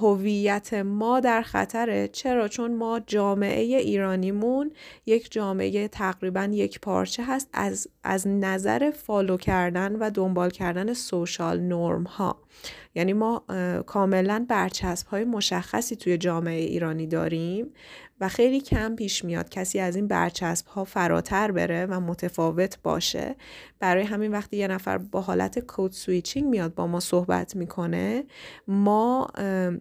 هویت 0.00 0.74
ما 0.74 1.20
در 1.20 1.42
خطره. 1.42 2.08
چرا؟ 2.08 2.48
چون 2.48 2.74
ما 2.74 3.00
جامعه 3.06 3.76
ایرانیمون 3.76 4.72
یک 5.06 5.32
جامعه 5.32 5.88
تقریبا 5.88 6.48
یک 6.52 6.80
پارچه 6.80 7.24
هست 7.24 7.48
از, 7.52 7.88
از 8.04 8.28
نظر 8.28 8.90
follow 8.90 9.36
کردن 9.36 9.96
و 9.96 10.10
دنبال 10.10 10.50
کردن 10.50 10.92
social 10.92 11.60
norm 11.60 12.02
ها 12.02 12.38
یعنی 12.94 13.12
ما 13.12 13.44
کاملا 13.86 14.46
برچسب 14.48 15.06
های 15.06 15.24
مشخصی 15.24 15.96
توی 15.96 16.18
جامعه 16.18 16.60
ایرانی 16.60 17.06
داریم. 17.06 17.72
و 18.22 18.28
خیلی 18.28 18.60
کم 18.60 18.96
پیش 18.96 19.24
میاد 19.24 19.48
کسی 19.48 19.78
از 19.78 19.96
این 19.96 20.06
برچسب 20.06 20.66
ها 20.66 20.84
فراتر 20.84 21.50
بره 21.50 21.86
و 21.86 22.00
متفاوت 22.00 22.78
باشه. 22.82 23.36
برای 23.78 24.02
همین 24.02 24.32
وقتی 24.32 24.56
یه 24.56 24.68
نفر 24.68 24.98
با 24.98 25.20
حالت 25.20 25.58
code 25.58 25.92
switching 25.92 26.48
میاد 26.48 26.74
با 26.74 26.86
ما 26.86 27.00
صحبت 27.00 27.56
می‌کنه 27.56 28.24
ما 28.68 29.28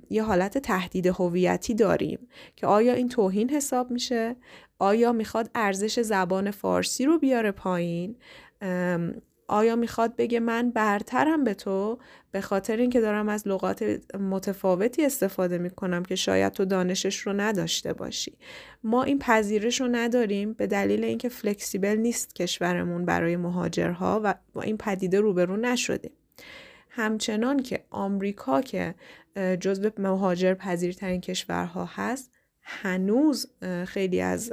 یه 0.10 0.24
حالت 0.24 0.58
تهدید 0.58 1.08
هویتی 1.08 1.74
داریم 1.74 2.20
که 2.56 2.68
آیا 2.68 2.94
این 2.94 3.10
توهین 3.10 3.50
حساب 3.50 3.92
میشه؟ 3.92 4.36
آیا 4.80 5.12
می‌خواد 5.12 5.50
ارزش 5.56 6.00
زبان 6.00 6.52
فارسی 6.52 7.06
رو 7.06 7.20
بیاره 7.20 7.52
پایین؟ 7.52 8.16
آیا 9.48 9.76
می‌خواد 9.76 10.16
بگه 10.16 10.40
من 10.40 10.72
برترم 10.72 11.44
به 11.44 11.54
تو؟ 11.54 12.00
به 12.32 12.42
خاطر 12.42 12.78
اینکه 12.78 13.02
دارم 13.02 13.30
از 13.30 13.48
لغات 13.48 14.00
متفاوتی 14.20 15.06
استفاده 15.06 15.58
می‌کنم 15.58 16.04
که 16.04 16.16
شاید 16.16 16.54
تو 16.54 16.66
دانشش 16.66 17.20
رو 17.20 17.34
نداشته 17.34 17.94
باشی. 17.94 18.38
ما 18.84 19.04
این 19.04 19.20
پذیرش 19.20 19.82
رو 19.82 19.88
نداریم 19.88 20.54
به 20.54 20.68
دلیل 20.68 21.04
اینکه 21.04 21.30
فلکسیبل 21.30 21.96
نیست 21.96 22.36
کشورمون 22.36 23.06
برای 23.06 23.38
مهاجرها 23.38 24.22
و 24.24 24.36
با 24.54 24.62
این 24.62 24.78
پدیده 24.78 25.20
روبرو 25.20 25.58
نشدیم. 25.58 26.12
همچنان 26.90 27.64
که 27.64 27.86
آمریکا 27.90 28.62
که 28.62 28.96
جزو 29.60 29.90
مهاجر 29.98 30.54
پذیرترین 30.54 31.22
کشورها 31.22 31.90
هست 31.92 32.32
هنوز 32.62 33.48
خیلی 33.86 34.22
از 34.22 34.52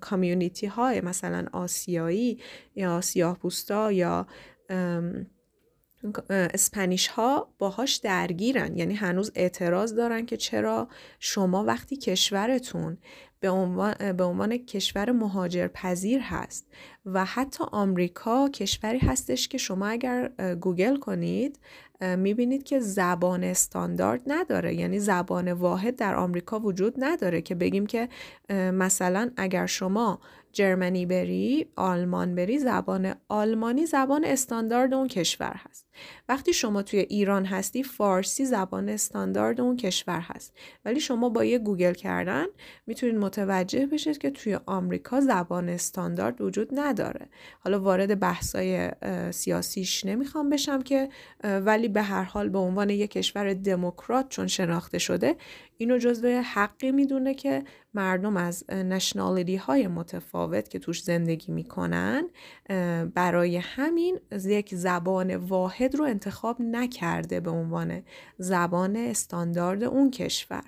کامیونیتی 0.00 0.66
های 0.66 1.00
مثلا 1.00 1.46
آسیایی 1.52 2.40
یا 2.76 3.00
سیاه 3.00 3.38
پوستا 3.38 3.92
یا 3.92 4.26
اسپانیش 6.30 7.06
ها 7.06 7.48
باهاش 7.58 7.96
درگیرن. 7.96 8.76
یعنی 8.76 8.94
هنوز 8.94 9.32
اعتراض 9.34 9.94
دارن 9.94 10.26
که 10.26 10.36
چرا 10.36 10.88
شما 11.18 11.64
وقتی 11.64 11.96
کشورتون 11.96 12.98
به 13.40 13.50
عنوان, 13.50 14.12
به 14.12 14.24
عنوان 14.24 14.56
کشور 14.56 15.12
مهاجر 15.12 15.68
پذیر 15.68 16.20
هست 16.22 16.66
و 17.06 17.24
حتی 17.24 17.64
آمریکا 17.72 18.48
کشوری 18.48 18.98
هستش 18.98 19.48
که 19.48 19.58
شما 19.58 19.86
اگر 19.86 20.28
گوگل 20.60 20.96
کنید 20.96 21.58
می‌بینید 22.00 22.62
که 22.62 22.80
زبان 22.80 23.44
استاندارد 23.44 24.22
نداره. 24.26 24.74
یعنی 24.74 24.98
زبان 24.98 25.52
واحد 25.52 25.96
در 25.96 26.14
آمریکا 26.14 26.60
وجود 26.60 26.94
نداره 26.98 27.42
که 27.42 27.54
بگیم 27.54 27.86
که 27.86 28.08
مثلا 28.72 29.30
اگر 29.36 29.66
شما 29.66 30.20
Germany 30.52 31.06
بری 31.06 31.68
آلمان 31.76 32.34
بری 32.34 32.58
زبان 32.58 33.14
آلمانی 33.28 33.86
زبان 33.86 34.24
استاندارد 34.24 34.94
اون 34.94 35.08
کشور 35.08 35.54
هست. 35.68 35.87
وقتی 36.28 36.52
شما 36.52 36.82
توی 36.82 37.00
ایران 37.00 37.44
هستی 37.44 37.82
فارسی 37.82 38.44
زبان 38.44 38.88
استاندارد 38.88 39.60
اون 39.60 39.76
کشور 39.76 40.20
هست. 40.20 40.56
ولی 40.84 41.00
شما 41.00 41.28
با 41.28 41.44
یه 41.44 41.58
گوگل 41.58 41.92
کردن 41.92 42.46
می‌تونید 42.86 43.16
متوجه 43.16 43.86
بشید 43.86 44.18
که 44.18 44.30
توی 44.30 44.58
آمریکا 44.66 45.20
زبان 45.20 45.68
استاندارد 45.68 46.40
وجود 46.40 46.68
نداره. 46.72 47.28
حالا 47.60 47.80
وارد 47.80 48.20
بحثای 48.20 48.90
سیاسیش 49.30 50.04
نمی‌خوام 50.04 50.50
بشم 50.50 50.82
که 50.82 51.08
ولی 51.44 51.88
به 51.88 52.02
هر 52.02 52.24
حال 52.24 52.48
به 52.48 52.58
عنوان 52.58 52.90
یک 52.90 53.10
کشور 53.10 53.54
دموکرات 53.54 54.28
چون 54.28 54.46
شناخته 54.46 54.98
شده 54.98 55.36
اینو 55.76 55.98
جزو 55.98 56.28
حقی 56.28 56.92
می‌دونه 56.92 57.34
که 57.34 57.64
مردم 57.94 58.36
از 58.36 58.70
نشنالیتی 58.70 59.56
های 59.56 59.86
متفاوت 59.86 60.68
که 60.68 60.78
توش 60.78 61.02
زندگی 61.02 61.52
می‌کنن 61.52 62.28
برای 63.14 63.56
همین 63.56 64.20
یک 64.44 64.74
زبان 64.74 65.36
واحد 65.36 65.87
رو 65.96 66.04
انتخاب 66.04 66.56
نکرده 66.60 67.40
به 67.40 67.50
عنوان 67.50 68.02
زبان 68.38 68.96
استاندارد 68.96 69.84
اون 69.84 70.10
کشور. 70.10 70.64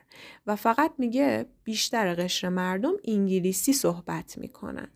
و 0.47 0.57
فقط 0.57 0.93
میگه 0.99 1.47
بیشتر 1.65 2.15
قشر 2.15 2.49
مردم 2.49 2.93
انگلیسی 3.05 3.73
صحبت 3.73 4.39
می‌کنن. 4.39 4.89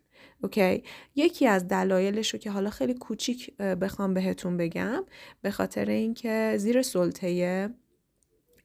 اوکی؟ 0.42 0.82
یکی 1.14 1.46
از 1.46 1.68
دلایلش 1.68 2.30
رو 2.30 2.38
که 2.38 2.50
حالا 2.50 2.70
خیلی 2.70 2.94
کوچیک 2.94 3.56
بخوام 3.56 4.14
بهتون 4.14 4.56
بگم 4.56 5.04
به 5.42 5.50
خاطر 5.50 5.90
اینکه 5.90 6.54
زیر 6.56 6.82
سلطه 6.82 7.70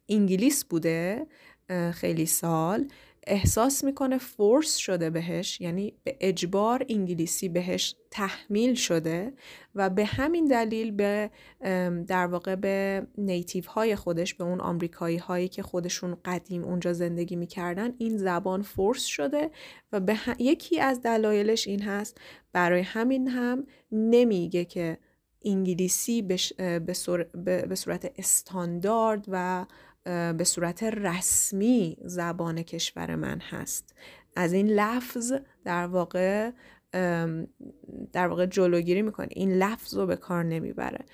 انگلیس 0.09 0.65
بوده 0.65 1.27
خیلی 1.93 2.25
سال 2.25 2.87
احساس 3.29 3.83
می‌کنه 3.83 4.17
فورس 4.17 4.75
شده 4.75 5.09
بهش 5.09 5.61
یعنی 5.61 5.93
به 6.03 6.17
اجبار 6.19 6.85
انگلیسی 6.89 7.49
بهش 7.49 7.95
تحمیل 8.11 8.75
شده 8.75 9.33
و 9.75 9.89
به 9.89 10.05
همین 10.05 10.45
دلیل 10.45 10.91
به 10.91 11.31
در 12.07 12.27
واقع 12.27 12.55
به 12.55 13.07
نیتیو 13.17 13.63
های 13.65 13.95
خودش 13.95 14.33
به 14.33 14.43
اون 14.43 14.61
آمریکایی 14.61 15.17
هایی 15.17 15.47
که 15.47 15.63
خودشون 15.63 16.17
قدیم 16.25 16.63
اونجا 16.63 16.93
زندگی 16.93 17.35
می‌کردن 17.35 17.93
این 17.97 18.17
زبان 18.17 18.61
فورس 18.61 19.03
شده 19.03 19.51
و 19.91 19.99
به 19.99 20.17
یکی 20.39 20.79
از 20.79 21.01
دلایلش 21.01 21.67
این 21.67 21.81
هست 21.81 22.17
برای 22.53 22.81
همین 22.81 23.27
هم 23.27 23.67
نمیگه 23.91 24.65
که 24.65 24.97
انگلیسی 25.45 26.21
به 26.21 27.73
صورت 27.75 28.11
استاندارد 28.17 29.25
و 29.27 29.65
به 30.37 30.43
صورت 30.43 30.83
رسمی 30.83 31.97
زبان 32.05 32.63
کشور 32.63 33.15
من 33.15 33.39
هست. 33.39 33.95
از 34.35 34.53
این 34.53 34.67
لفظ 34.67 35.33
در 35.65 35.85
واقع 35.87 36.51
در 38.13 38.27
واقع 38.27 38.45
جلوگیری 38.45 39.01
می‌کنه. 39.01 39.27
این 39.31 39.53
لفظ 39.53 39.93
رو 39.93 40.05
به 40.05 40.15
کار 40.15 40.43
نمی‌بره. 40.43 41.05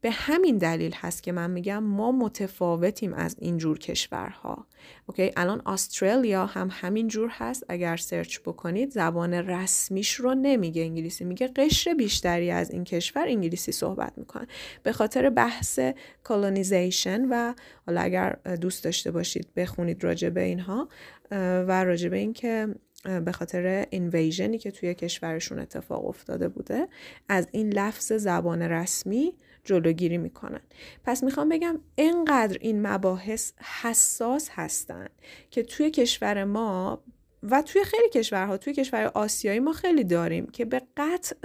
به 0.00 0.10
همین 0.10 0.58
دلیل 0.58 0.94
هست 0.94 1.22
که 1.22 1.32
من 1.32 1.50
میگم 1.50 1.82
ما 1.82 2.12
متفاوتیم 2.12 3.14
از 3.14 3.36
این 3.38 3.56
جور 3.56 3.78
کشورها. 3.78 4.66
okay 5.06 5.32
الان 5.36 5.62
استرالیا 5.66 6.46
هم 6.46 6.68
همین 6.72 7.08
جور 7.08 7.30
هست. 7.32 7.64
اگر 7.68 7.96
search 7.96 8.38
بکنید 8.40 8.90
زبان 8.90 9.34
رسمیش 9.34 10.14
رو 10.14 10.34
نمیگه 10.34 10.82
انگلیسی 10.82 11.24
میگه 11.24 11.48
قشر 11.48 11.94
بیشتری 11.94 12.50
از 12.50 12.70
این 12.70 12.84
کشور 12.84 13.24
انگلیسی 13.28 13.72
صحبت 13.72 14.12
می‌کنن 14.16 14.46
به 14.82 14.92
خاطر 14.92 15.30
بحث 15.30 15.80
colonization 16.24 17.24
و 17.30 17.54
حالا 17.86 18.00
اگر 18.00 18.38
دوست 18.60 18.84
داشته 18.84 19.10
باشید 19.10 19.48
بخونید 19.56 20.04
راجع 20.04 20.28
به 20.28 20.42
اینها 20.42 20.88
و 21.30 21.84
راجع 21.84 22.08
به 22.08 22.16
اینکه 22.16 22.68
به 23.24 23.32
خاطر 23.32 23.86
invasion 23.90 24.50
ی 24.50 24.58
که 24.58 24.70
توی 24.70 24.94
کشورشون 24.94 25.58
اتفاق 25.58 26.06
افتاده 26.06 26.48
بوده 26.48 26.88
از 27.28 27.48
این 27.52 27.72
لفظ 27.72 28.12
زبان 28.12 28.62
رسمی 28.62 29.34
جلوگیری 29.68 30.18
می‌کنن. 30.18 30.60
پس 31.04 31.22
می‌خوام 31.22 31.48
بگم 31.48 31.80
اینقدر 31.94 32.58
این 32.60 32.86
مباحث 32.86 33.52
حساس 33.82 34.48
هستن 34.52 35.08
که 35.50 35.62
توی 35.62 35.90
کشور 35.90 36.44
ما 36.44 37.02
و 37.42 37.62
توی 37.62 37.84
خیلی 37.84 38.08
کشورها 38.08 38.56
توی 38.56 38.72
کشور 38.72 39.10
آسیایی 39.14 39.60
ما 39.60 39.72
خیلی 39.72 40.04
داریم 40.04 40.46
که 40.46 40.64
به 40.64 40.82
قطع 40.96 41.36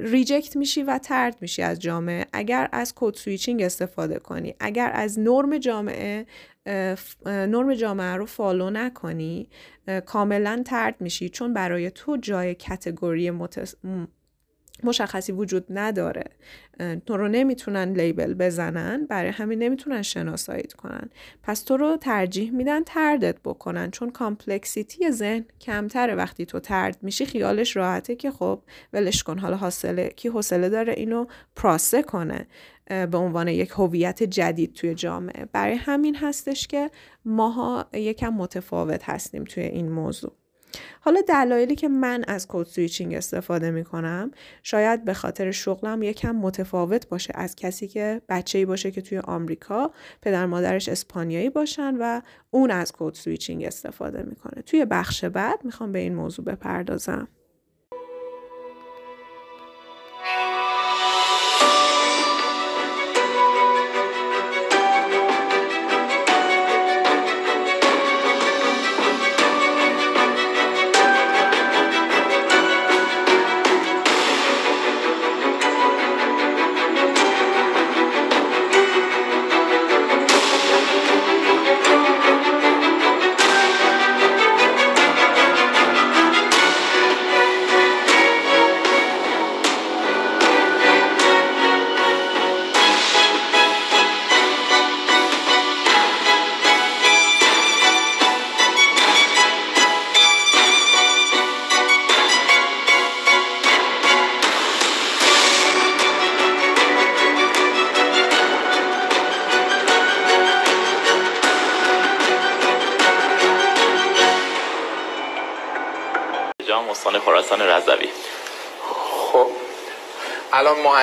reject 0.00 0.56
میشی 0.56 0.82
و 0.82 0.98
طرد 0.98 1.36
میشی 1.40 1.62
از 1.62 1.78
جامعه. 1.78 2.26
اگر 2.32 2.68
از 2.72 2.92
code 2.96 3.14
switching 3.14 3.62
استفاده 3.62 4.18
کنی 4.18 4.54
اگر 4.60 4.90
از 4.94 5.18
نرم 5.18 5.58
جامعه 5.58 6.26
نرم 7.26 7.74
جامعه 7.74 8.16
رو 8.16 8.26
follow 8.26 8.70
نکنی 8.70 9.48
کاملا 10.06 10.62
طرد 10.66 11.00
میشی. 11.00 11.28
چون 11.28 11.54
برای 11.54 11.90
تو 11.90 12.16
جای 12.16 12.54
category 12.54 13.30
مشخصی 14.84 15.32
وجود 15.32 15.66
نداره. 15.70 16.24
تو 17.06 17.16
رو 17.16 17.28
نمی‌تونن 17.28 17.92
label 17.92 18.34
بزنن 18.34 19.06
برای 19.06 19.30
همین 19.30 19.58
نمی‌تونن 19.58 20.02
شناساییت 20.02 20.72
کنن. 20.72 21.10
پس 21.42 21.62
تو 21.62 21.76
رو 21.76 21.96
ترجیح 21.96 22.50
میدن 22.50 22.84
طردت 22.84 23.36
بکنن 23.44 23.90
چون 23.90 24.10
complexity 24.10 25.10
ذهن 25.10 25.44
کمتره 25.60 26.14
وقتی 26.14 26.46
تو 26.46 26.60
طرد 26.60 26.98
میشی. 27.02 27.26
خیالش 27.26 27.76
راحته 27.76 28.16
که 28.16 28.30
خب 28.30 28.62
ولش 28.92 29.22
کن 29.22 29.38
حالا 29.38 29.56
حاصله 29.56 30.08
کی 30.08 30.28
حوصله 30.28 30.68
داره 30.68 30.92
اینو 30.92 31.26
process 31.56 32.02
کنه 32.02 32.46
به 32.86 33.18
عنوان 33.18 33.48
یک 33.48 33.70
هویت 33.70 34.22
جدید 34.22 34.72
توی 34.72 34.94
جامعه. 34.94 35.44
برای 35.52 35.74
همین 35.74 36.16
هستش 36.16 36.66
که 36.66 36.90
ماها 37.24 37.86
یکم 37.92 38.28
متفاوت 38.28 39.08
هستیم 39.08 39.44
توی 39.44 39.62
این 39.62 39.88
موضوع. 39.92 40.32
حالا 41.00 41.20
دلایلی 41.28 41.74
که 41.74 41.88
من 41.88 42.24
از 42.28 42.46
code 42.48 42.66
switching 42.66 43.14
استفاده 43.14 43.70
می 43.70 43.84
کنم 43.84 44.30
شاید 44.62 45.04
به 45.04 45.14
خاطر 45.14 45.50
شغلم 45.50 46.02
یکم 46.02 46.36
متفاوت 46.36 47.08
باشه 47.08 47.32
از 47.36 47.56
کسی 47.56 47.88
که 47.88 48.22
بچه 48.28 48.58
ای 48.58 48.64
باشه 48.64 48.90
که 48.90 49.00
توی 49.02 49.18
آمریکا 49.18 49.90
پدر 50.22 50.46
مادرش 50.46 50.88
اسپانیایی 50.88 51.50
باشن 51.50 51.96
و 52.00 52.20
اون 52.50 52.70
از 52.70 52.92
code 52.92 53.14
switching 53.14 53.64
استفاده 53.64 54.22
می‌کنه. 54.22 54.62
توی 54.62 54.84
بخش 54.84 55.24
بعد 55.24 55.64
می‌خوام 55.64 55.92
به 55.92 55.98
این 55.98 56.14
موضوع 56.14 56.44
بپردازم. 56.44 57.28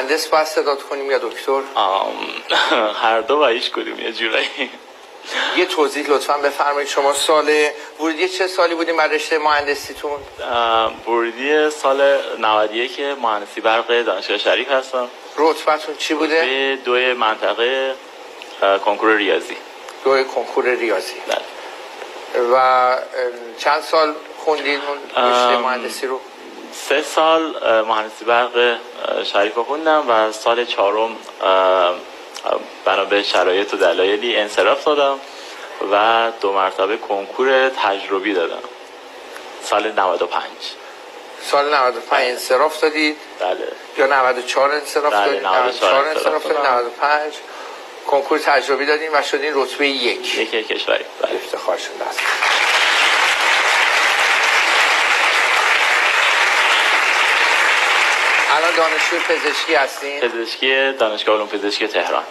مهندس 0.02 0.28
باید 0.28 0.48
صدات 0.48 0.84
کنیم 0.84 1.12
یا 1.12 1.18
دکتر؟ 1.18 1.62
هر 3.02 3.22
دو 3.22 3.42
و 3.42 3.46
هیچ 3.46 3.72
کدوم 3.72 4.00
یه 4.00 4.12
جورایی. 4.12 4.70
یه 5.58 5.66
توضیح 5.66 6.10
لطفا 6.10 6.38
بفرمایید. 6.38 6.90
شما 6.90 7.14
سال 7.14 7.68
ورودی 8.00 8.30
چه 8.30 8.48
سالی 8.48 8.76
بودیم 8.76 8.98
بر 8.98 9.08
رشته 9.08 9.38
مهندسیتون؟ 9.40 10.20
ورودی 11.08 11.70
سال 11.70 12.18
91 12.40 12.96
که 12.96 13.16
مهندسی 13.22 13.62
برق 13.62 14.02
دانشگاه 14.02 14.38
شریف 14.38 14.72
هستم. 14.72 15.08
رتبتون 15.38 15.96
چی 15.98 16.14
بوده؟ 16.14 16.46
به 16.46 16.78
دو 16.86 17.20
منطقه 17.20 17.96
کنکور 18.86 19.16
ریاضی. 19.16 19.58
دو 20.04 20.24
کنکور 20.24 20.66
ریاضی. 20.66 21.16
بله. 21.28 21.42
و 22.54 22.98
چند 23.58 23.82
سال 23.82 24.16
خوندید 24.38 24.82
اون 24.88 25.28
رشته 25.28 25.58
مهندسی 25.58 26.08
رو؟ 26.08 26.20
سه 26.74 27.02
سال 27.02 27.56
مهندسی 27.84 28.26
برق 28.26 28.78
شریف 29.24 29.58
خوندم 29.58 30.10
و 30.10 30.32
سال 30.32 30.66
چهارم 30.66 31.16
بنا 32.86 33.06
به 33.06 33.24
شرایط 33.24 33.74
و 33.74 33.78
دلایلی 33.78 34.38
انصراف 34.38 34.84
دادم 34.84 35.20
و 35.92 36.32
دو 36.42 36.54
مرتبه 36.54 36.98
کنکور 36.98 37.70
تجربی 37.70 38.34
دادم. 38.34 38.64
سال 39.64 39.92
95 39.92 40.44
سال 41.52 41.74
95 41.74 42.30
انصراف 42.30 42.82
دادید؟ 42.82 43.18
بله. 43.40 43.68
یا 43.98 44.08
94 44.08 44.72
انصراف 44.72 45.14
بله، 45.14 45.26
دادید؟ 45.26 45.46
94 45.46 46.08
انصراف 46.08 46.44
دادید 46.44 46.58
95 46.58 47.34
کنکور 48.08 48.40
تجربی 48.40 48.86
دادیم 48.86 49.10
و 49.14 49.22
شدین 49.22 49.52
رتبه 49.56 49.88
یک. 49.88 50.36
یک 50.36 50.68
کشوری 50.68 51.06
بله 51.22 51.36
افتخار 51.36 51.78
شده 51.78 52.06
است. 52.10 52.20
الان 58.72 58.90
دانشجوی 58.90 59.20
پزشکی 59.20 59.74
هستین؟ 59.76 60.20
پزشکی 60.20 60.92
دانشگاه 60.92 61.36
علوم 61.36 61.48
پزشکی 61.48 61.88
تهران. 61.88 62.24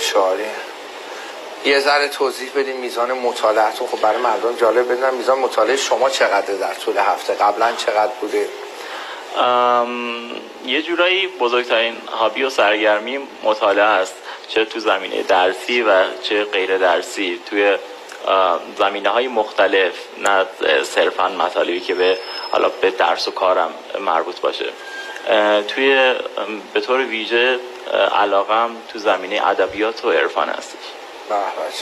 شعاری 0.00 0.44
یه 1.64 1.80
ذره 1.80 2.08
توضیح 2.08 2.50
بدین 2.56 2.76
میزان 2.76 3.12
مطالعتون 3.12 3.88
خب 3.88 4.00
برای 4.00 4.18
مردم 4.18 4.56
جالب 4.56 4.92
بدونم 4.92 5.14
میزان 5.14 5.38
مطالعه 5.38 5.76
شما 5.76 6.10
چقدره 6.10 6.56
در 6.56 6.74
طول 6.74 6.98
هفته؟ 6.98 7.34
قبلا 7.34 7.72
چقدر 7.72 8.12
بوده؟ 8.20 8.48
یه 10.66 10.82
جورایی 10.82 11.26
بزرگترین 11.26 11.96
هابی 12.18 12.42
و 12.42 12.50
سرگرمی 12.50 13.28
مطالعه 13.42 13.84
است 13.84 14.14
چه 14.48 14.64
تو 14.64 14.80
زمینه 14.80 15.22
درسی 15.22 15.82
و 15.82 16.04
چه 16.22 16.44
غیر 16.44 16.78
درسی. 16.78 17.40
توی 17.50 17.78
زمینه 18.78 19.08
های 19.08 19.28
مختلف 19.28 19.92
نه 20.18 20.46
صرفا 20.82 21.28
مطالبی 21.28 21.80
که 21.80 21.94
به 21.94 22.18
حالا 22.50 22.68
به 22.68 22.90
درس 22.90 23.28
و 23.28 23.30
کارم 23.30 23.74
مربوط 24.00 24.40
باشه. 24.40 24.66
توی 25.68 26.14
به 26.74 26.80
طور 26.80 27.00
ویژه 27.00 27.58
علاقم 28.14 28.70
تو 28.92 28.98
زمینه 28.98 29.46
ادبیات 29.46 30.04
و 30.04 30.10
عرفان 30.10 30.48
هستش. 30.48 30.78
به 31.28 31.34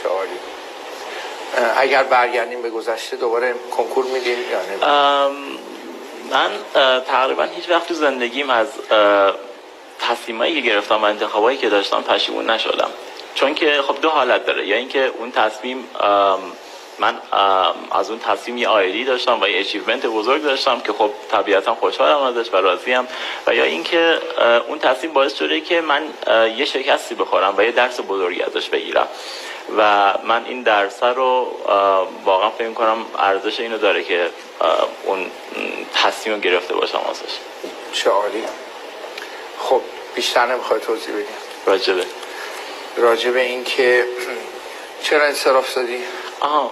چه 0.03 0.09
عالی. 0.09 0.38
اگر 1.76 2.03
برگردیم 2.03 2.62
به 2.62 2.70
گذشته 2.70 3.16
دوباره 3.16 3.55
کنکور 3.76 4.05
میدین 4.05 4.38
یا 4.51 4.61
نه؟ 4.62 5.28
من 6.30 6.51
تقریبا 7.01 7.43
هیچ 7.43 7.70
وقت 7.70 7.88
تو 7.88 7.95
زندگیم 7.95 8.51
از 8.51 8.66
تصمیمایی 10.01 10.55
که 10.55 10.61
گرفتم 10.68 11.03
و 11.03 11.05
انتخابایی 11.05 11.59
که 11.59 11.68
داشتم 11.68 12.03
پشیمون 12.03 12.51
نشدم. 12.51 12.91
چون 13.34 13.55
که 13.55 13.82
خب 13.82 14.01
دو 14.01 14.09
حالت 14.09 14.47
داره. 14.47 14.66
یا 14.66 14.76
اینکه 14.76 15.12
اون 15.18 15.32
تصمیم 15.32 15.88
من 17.01 17.19
از 17.93 18.11
اون 18.11 18.19
تصمیم 18.19 18.59
یه 18.59 18.69
آیدی 18.69 19.05
داشتم 19.05 19.41
و 19.41 19.49
یه 19.49 19.61
اچیومنت 19.61 20.07
بزرگ 20.07 20.43
داشتم 20.43 20.81
که 20.81 20.93
خب 20.93 21.11
طبیعتا 21.31 21.75
خوشحالم 21.75 22.23
ازش 22.23 22.53
و 22.53 22.57
راضیم. 22.57 23.09
و 23.47 23.55
یا 23.55 23.65
اینکه 23.65 24.19
اون 24.69 24.79
تصمیم 24.79 25.13
باعث 25.13 25.35
شده 25.39 25.61
که 25.61 25.81
من 25.81 26.03
یه 26.57 26.65
شکستی 26.65 27.15
بخورم 27.15 27.55
و 27.57 27.63
یه 27.63 27.73
درس 27.73 28.01
بزرگی 28.01 28.43
ازش 28.43 28.69
بگیرم. 28.69 29.09
و 29.79 30.15
من 30.25 30.45
این 30.45 30.63
درس 30.63 31.03
رو 31.03 31.57
واقعا 32.25 32.51
فکر 32.51 32.73
کنم 32.73 33.07
ارزش 33.19 33.61
اینو 33.61 33.79
داره 33.79 34.03
که 34.03 34.31
اون 35.05 35.31
تصمیم 35.95 36.35
رو 36.35 36.41
گرفته 36.41 36.75
باشم 36.75 37.01
ازش. 37.11 37.33
چه 37.93 38.11
عالی 38.11 38.45
خب 39.59 39.81
بیشتر 40.15 40.47
نمی‌خوای 40.47 40.81
توضیح 40.81 41.15
بدیم 41.15 41.27
راجبه. 41.67 42.05
راجبه 42.97 43.41
این 43.41 43.65
که 43.65 44.05
چرا 45.03 45.25
انصراف 45.27 45.75
دادی؟ 45.75 45.99
آها 46.41 46.70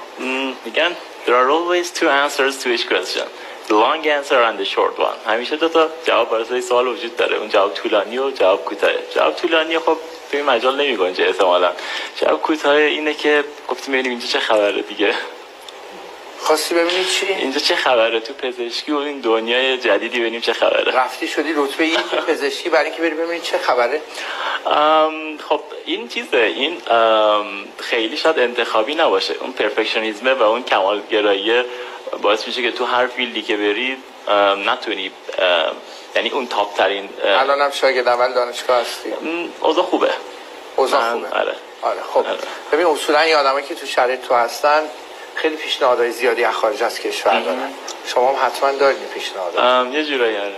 میگن 0.64 0.96
there 1.26 1.34
are 1.34 1.50
always 1.50 1.90
two 1.90 2.08
answers 2.08 2.54
to 2.62 2.66
each 2.74 2.86
question. 2.88 3.26
The 3.68 3.74
long 3.74 4.06
answer 4.06 4.40
and 4.48 4.58
the 4.58 4.64
short 4.64 4.98
one. 4.98 5.18
همیشه 5.26 5.56
دو 5.56 5.68
تا 5.68 5.88
جواب 6.06 6.30
برای 6.30 6.60
سوال 6.60 6.88
وجود 6.88 7.16
داره. 7.16 7.36
اون 7.36 7.48
جواب 7.48 7.74
طولانی 7.74 8.18
و 8.18 8.30
جواب 8.30 8.64
کوتاه 8.64 8.90
جواب 9.14 9.34
طولانی 9.34 9.78
خب 9.78 9.96
توی 10.30 10.42
مجال 10.42 10.76
نمی 10.80 10.96
گنجه 10.96 11.24
احتمالا. 11.24 11.72
جواب 12.16 12.42
کوتاه 12.42 12.72
اینه 12.72 13.14
که 13.14 13.44
گفتیم 13.68 13.92
ببینیم 13.92 14.10
اینجا 14.10 14.26
چه 14.26 14.40
خبره 14.40 14.82
دیگه. 14.82 15.14
خواستی 16.40 16.74
ببینی 16.74 17.04
چی؟ 17.04 17.26
اینجا 17.26 17.60
چه 17.60 17.76
خبره؟ 17.76 18.20
تو 18.20 18.34
پزشکی 18.34 18.92
و 18.92 18.96
این 18.96 19.20
دنیای 19.20 19.78
جدیدی 19.78 20.20
ببینیم 20.20 20.40
چه 20.40 20.52
خبره. 20.52 20.92
رفتی 20.92 21.28
شدی 21.28 21.52
رتبه 21.56 21.86
یک 21.86 22.14
پزشکی 22.28 22.68
برای 22.68 22.84
اینکه 22.84 23.02
بری 23.02 23.14
ببینی 23.14 23.40
چه 23.40 23.58
خبره؟ 23.58 24.00
خب 25.48 25.60
این 25.84 26.08
چیزه 26.08 26.36
این 26.36 26.76
خیلی 27.78 28.16
شاید 28.16 28.38
انتخابی 28.38 28.94
نباشه. 28.94 29.34
اون 29.40 29.52
پرفکشنیزمه 29.52 30.34
و 30.34 30.42
اون 30.42 30.62
کمالگرایی 30.62 31.62
باعث 32.22 32.46
میشه 32.46 32.62
که 32.62 32.72
تو 32.72 32.84
هر 32.84 33.06
فیلدی 33.06 33.42
که 33.42 33.56
بری 33.56 33.96
نتونی 34.66 35.10
یعنی 36.16 36.30
اون 36.30 36.46
تاپ 36.46 36.74
ترین 36.74 37.08
الان 37.24 37.60
هم 37.60 37.70
شاگرد 37.70 38.08
اول 38.08 38.34
دانشگاه 38.34 38.80
هستی. 38.80 39.12
اوضاع 39.60 39.84
خوبه. 39.84 40.10
اوضاع 40.76 41.12
خوبه. 41.12 41.28
آره. 41.28 41.54
آره 41.82 42.00
خب. 42.14 42.18
آره. 42.18 42.38
ببین 42.72 42.86
اصولا 42.86 43.20
این 43.20 43.36
آدمایی 43.36 43.66
که 43.66 43.74
تو 43.74 43.86
شرایط 43.86 44.20
تو 44.22 44.34
هستن 44.34 44.80
خیلی 45.38 45.56
پیشنهادهای 45.56 46.10
زیادی 46.10 46.44
از 46.44 46.54
خارج 46.54 46.82
از 46.82 47.00
کشور 47.00 47.40
دارن 47.40 47.70
شما 48.06 48.28
هم 48.28 48.46
حتما 48.46 48.72
دارین 48.72 49.04
پیشنهاد 49.14 49.94
یه 49.94 50.04
جورایی 50.04 50.36
آره. 50.36 50.56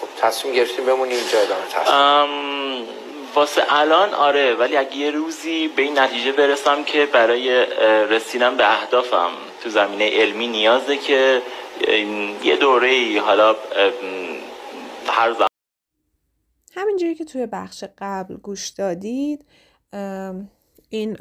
خب 0.00 0.08
تصمیم 0.20 0.54
گرفتیم 0.54 0.86
بمونیم 0.86 1.16
اینجا 1.18 1.40
ادامه 1.40 1.62
تصمیم 1.70 2.88
واسه 3.34 3.62
الان 3.68 4.14
آره 4.14 4.54
ولی 4.54 4.76
اگه 4.76 4.96
یه 4.96 5.10
روزی 5.10 5.68
به 5.68 5.82
این 5.82 5.98
نتیجه 5.98 6.32
برسم 6.32 6.84
که 6.84 7.06
برای 7.06 7.66
رسیدن 8.06 8.56
به 8.56 8.72
اهدافم 8.72 9.30
تو 9.62 9.70
زمینه 9.70 10.10
علمی 10.10 10.46
نیازه 10.46 10.96
که 10.96 11.42
یه 12.42 12.56
دوره 12.56 12.88
ای 12.88 13.18
حالا 13.18 13.56
هر 15.06 15.32
زمان 15.32 15.48
همینجوری 16.76 17.14
که 17.14 17.24
توی 17.24 17.46
بخش 17.46 17.84
قبل 17.98 18.36
گوش 18.36 18.68
دادید 18.68 19.44
این 20.88 21.16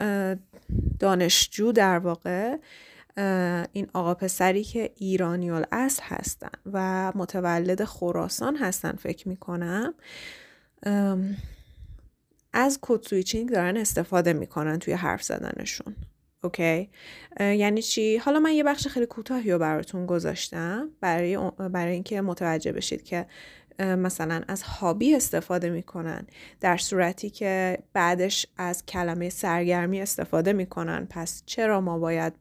دانشجو 1.00 1.72
در 1.72 2.00
واقع 2.00 2.56
این 3.74 3.88
آقا 3.94 4.14
پسری 4.14 4.64
که 4.64 4.92
ایرانی 4.96 5.52
الاصل 5.52 6.04
هستن 6.04 6.50
و 6.74 7.12
متولد 7.16 7.84
خراسان 7.84 8.56
هستن 8.56 8.92
فکر 8.92 9.28
می‌کنم 9.28 9.94
از 12.54 12.80
code 12.82 13.02
switching 13.02 13.50
دارن 13.50 13.78
استفاده 13.78 14.34
می‌کنن 14.34 14.80
توی 14.80 14.94
حرف 14.94 15.24
زدنشون. 15.24 15.96
okay؟ 16.44 16.90
یعنی 17.40 17.82
چی؟ 17.82 18.18
حالا 18.18 18.40
من 18.40 18.54
یه 18.54 18.64
بخش 18.64 18.88
خیلی 18.88 19.06
کوتاهی 19.06 19.52
رو 19.52 19.60
براتون 19.60 20.06
گذاشتم 20.06 20.90
برای 21.02 21.52
برای 21.58 21.94
اینکه 21.94 22.22
متوجه 22.22 22.72
بشید 22.72 23.04
که 23.04 23.26
مثلا 23.80 24.42
از 24.48 24.64
hobby 24.64 25.16
استفاده 25.16 25.70
می‌کنن 25.70 26.28
در 26.62 26.78
صورتی 26.78 27.30
که 27.30 27.80
بعدش 27.94 28.46
از 28.58 28.86
کلمه 28.86 29.30
سرگرمی 29.30 30.02
استفاده 30.02 30.54
می‌کنن. 30.54 31.08
پس 31.10 31.44
چرا 31.46 31.82
ما 31.82 32.00
باید 32.00 32.34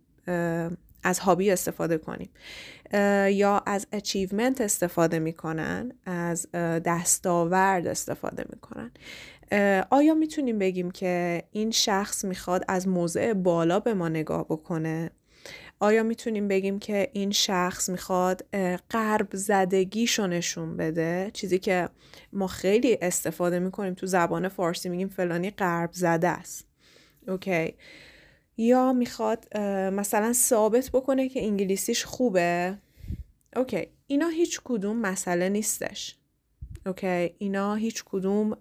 از 1.02 1.18
hobby 1.18 1.50
استفاده 1.50 1.98
کنیم. 1.98 2.30
یا 3.30 3.62
از 3.66 3.86
achievement 3.92 4.60
استفاده 4.60 5.18
می‌کنن 5.18 5.92
از 6.06 6.50
دستاورد 6.84 7.86
استفاده 7.86 8.44
می‌کنن. 8.50 8.90
آیا 9.90 10.14
می‌تونیم 10.14 10.58
بگیم 10.58 10.90
که 10.90 11.42
این 11.52 11.70
شخص 11.70 12.24
می‌خواد 12.24 12.64
از 12.68 12.88
موضع 12.88 13.32
بالا 13.32 13.80
به 13.80 13.94
ما 13.94 14.08
نگاه 14.08 14.44
بکنه؟ 14.44 15.10
آیا 15.80 16.02
می‌تونیم 16.02 16.48
بگیم 16.48 16.78
که 16.78 17.10
این 17.12 17.30
شخص 17.30 17.88
می‌خواد 17.88 18.44
قرب 18.90 19.28
زدگیشو 19.32 20.26
نشون 20.26 20.76
بده؟ 20.76 21.30
چیزی 21.32 21.58
که 21.58 21.88
ما 22.32 22.46
خیلی 22.46 22.98
استفاده 23.02 23.58
می‌کنیم 23.58 23.94
تو 23.94 24.06
زبان 24.06 24.48
فارسی 24.48 24.88
میگیم 24.88 25.08
فلانی 25.08 25.50
قرب 25.50 25.90
زده 25.92 26.28
است. 26.28 26.66
اوکی. 27.28 27.74
یا 28.58 28.92
می‌خواد 28.92 29.58
مثلا 29.92 30.32
ثابت 30.32 30.90
بکنه 30.90 31.28
که 31.28 31.44
انگلیسیش 31.44 32.04
خوبه. 32.04 32.78
okay 33.56 33.88
اینا 34.06 34.28
هیچ 34.28 34.60
کدوم 34.64 34.96
مسئله 34.96 35.48
نیستش. 35.48 36.16
okay 36.86 37.34
اینا 37.38 37.74
هیچ 37.74 38.04
کدوم 38.06 38.56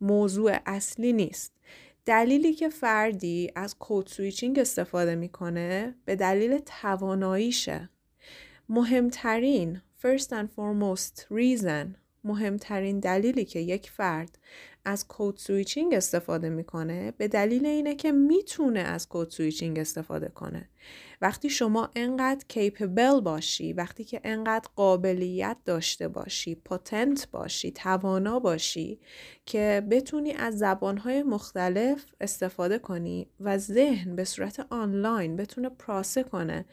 موضوع 0.00 0.58
اصلی 0.66 1.12
نیست. 1.12 1.52
دلیلی 2.06 2.54
که 2.54 2.68
فردی 2.68 3.50
از 3.56 3.78
code 3.78 4.06
switching 4.06 4.58
استفاده 4.58 5.14
می‌کنه 5.14 5.94
به 6.04 6.16
دلیل 6.16 6.58
تواناییشه. 6.58 7.90
مهمترین 8.68 9.80
first 10.02 10.28
and 10.28 10.46
foremost 10.56 11.20
reason 11.20 12.03
مهمترین 12.24 13.00
دلیلی 13.00 13.44
که 13.44 13.58
یک 13.58 13.90
فرد 13.90 14.38
از 14.84 15.08
code 15.08 15.36
switching 15.36 15.94
استفاده 15.94 16.48
می‌کنه 16.48 17.10
به 17.10 17.28
دلیل 17.28 17.66
اینه 17.66 17.94
که 17.94 18.12
می‌تونه 18.12 18.80
از 18.80 19.08
code 19.08 19.30
switching 19.30 19.78
استفاده 19.78 20.28
کنه. 20.28 20.68
وقتی 21.22 21.50
شما 21.50 21.90
انقدر 21.96 22.44
کیپبل 22.48 23.20
باشی 23.20 23.72
وقتی 23.72 24.04
که 24.04 24.20
انقدر 24.24 24.68
قابلیت 24.76 25.56
داشته 25.64 26.08
باشی 26.08 26.54
پوتنت 26.54 27.28
باشی 27.30 27.70
توانا 27.70 28.38
باشی 28.38 29.00
که 29.46 29.86
بتونی 29.90 30.32
از 30.32 30.58
زبانهای 30.58 31.22
مختلف 31.22 32.04
استفاده 32.20 32.78
کنی 32.78 33.28
و 33.40 33.58
ذهن 33.58 34.16
به 34.16 34.24
صورت 34.24 34.66
آنلاین 34.70 35.36
بتونه 35.36 35.68
پراسه 35.68 36.22
کنه 36.22 36.64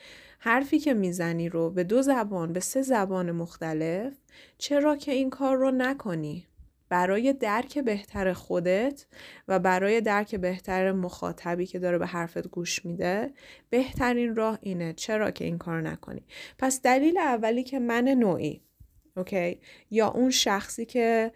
حرفی 0.44 0.80
که 0.80 0.94
می‌زنی 0.94 1.50
رو 1.50 1.70
به 1.70 1.84
دو 1.84 2.02
زبان 2.02 2.54
به 2.54 2.60
سه 2.60 2.82
زبان 2.82 3.32
مختلف 3.32 4.14
چرا 4.58 4.96
که 4.96 5.12
این 5.12 5.30
کار 5.30 5.58
رو 5.58 5.72
نکنی؟ 5.72 6.48
برای 6.90 7.34
درک 7.34 7.80
بهتر 7.80 8.34
خودت 8.34 9.06
و 9.48 9.60
برای 9.60 10.02
درک 10.02 10.36
بهتر 10.36 10.92
مخاطبی 10.92 11.66
که 11.66 11.80
داره 11.80 11.98
به 11.98 12.08
حرفت 12.08 12.48
گوش 12.48 12.86
میده 12.86 13.34
بهترین 13.70 14.36
راه 14.36 14.60
اینه 14.62 14.94
چرا 14.94 15.32
که 15.32 15.46
این 15.46 15.58
کار 15.58 15.82
نکنی؟ 15.82 16.24
پس 16.58 16.82
دلیل 16.82 17.18
اولی 17.18 17.64
که 17.64 17.80
من 17.80 18.08
نوعی 18.08 18.62
اوکی؟ 19.18 19.60
یا 19.92 20.08
اون 20.08 20.30
شخصی 20.30 20.86
که 20.86 21.32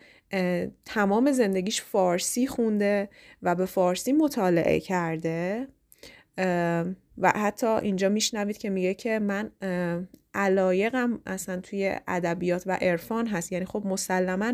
تمام 0.86 1.32
زندگیش 1.32 1.82
فارسی 1.82 2.48
خونده 2.48 3.10
و 3.42 3.56
به 3.56 3.66
فارسی 3.66 4.14
مطالعه 4.14 4.80
کرده 4.80 5.68
و 7.18 7.30
حتی 7.36 7.68
اینجا 7.68 8.10
میشنوید 8.10 8.58
که 8.58 8.70
میگه 8.70 8.94
که 8.94 9.20
من 9.20 9.52
علایقم 10.34 11.20
اصلا 11.26 11.60
توی 11.62 11.96
ادبیات 12.08 12.64
و 12.66 12.72
عرفان 12.82 13.28
هست. 13.28 13.52
یعنی 13.52 13.66
خب 13.66 13.84
مسلما 13.86 14.54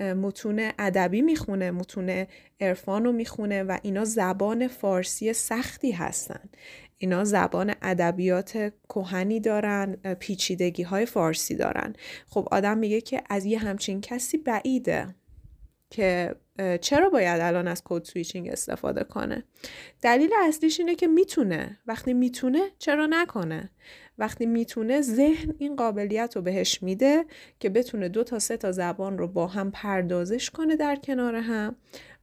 متون 0.00 0.70
ادبی 0.78 1.22
می‌خونه 1.22 1.70
متون 1.70 2.26
عرفان 2.60 3.04
رو 3.04 3.12
می‌خونه 3.12 3.62
و 3.62 3.78
اینا 3.82 4.04
زبان 4.04 4.68
فارسی 4.68 5.32
سختی 5.32 5.92
هستن. 5.92 6.48
اینا 6.98 7.24
زبان 7.24 7.74
ادبیات 7.82 8.72
کهنی 8.88 9.40
دارن 9.40 9.94
پیچیدگی 9.94 10.82
های 10.82 11.06
فارسی 11.06 11.54
دارن. 11.54 11.92
خب 12.26 12.48
آدم 12.50 12.78
میگه 12.78 13.00
که 13.00 13.22
از 13.30 13.44
یه 13.44 13.58
همچین 13.58 14.00
کسی 14.00 14.38
بعیده 14.38 15.14
که 15.90 16.34
چرا 16.80 17.10
باید 17.10 17.40
الان 17.40 17.68
از 17.68 17.82
code 17.84 18.04
switching 18.04 18.48
استفاده 18.48 19.04
کنه؟ 19.04 19.44
دلیل 20.02 20.30
اصلیش 20.48 20.80
اینه 20.80 20.94
که 20.94 21.06
می‌تونه. 21.06 21.78
وقتی 21.86 22.14
می‌تونه 22.14 22.60
چرا 22.78 23.06
نکنه؟ 23.06 23.70
وقتی 24.18 24.46
می‌تونه 24.46 25.00
ذهن 25.00 25.54
این 25.58 25.76
قابلیت 25.76 26.36
رو 26.36 26.42
بهش 26.42 26.82
میده 26.82 27.24
که 27.60 27.68
بتونه 27.68 28.08
دو 28.08 28.24
تا 28.24 28.38
سه 28.38 28.56
تا 28.56 28.72
زبان 28.72 29.18
رو 29.18 29.28
با 29.28 29.46
هم 29.46 29.70
پردازش 29.70 30.50
کنه 30.50 30.76
در 30.76 30.96
کنار 30.96 31.34
هم 31.34 31.76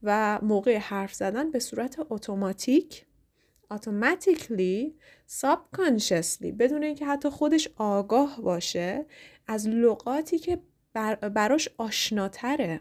و 0.03 0.39
موقع 0.41 0.77
حرف 0.77 1.13
زدن 1.13 1.51
به 1.51 1.59
صورت 1.59 1.97
اتوماتیک 2.09 3.05
اتوماتیکلی 3.71 4.95
subconsciously 5.41 6.53
بدون 6.59 6.83
اینکه 6.83 7.05
حتی 7.05 7.29
خودش 7.29 7.69
آگاه 7.75 8.41
باشه 8.41 9.05
از 9.47 9.67
لغاتی 9.67 10.39
که 10.39 10.59
براش 11.33 11.69
آشناتره. 11.77 12.79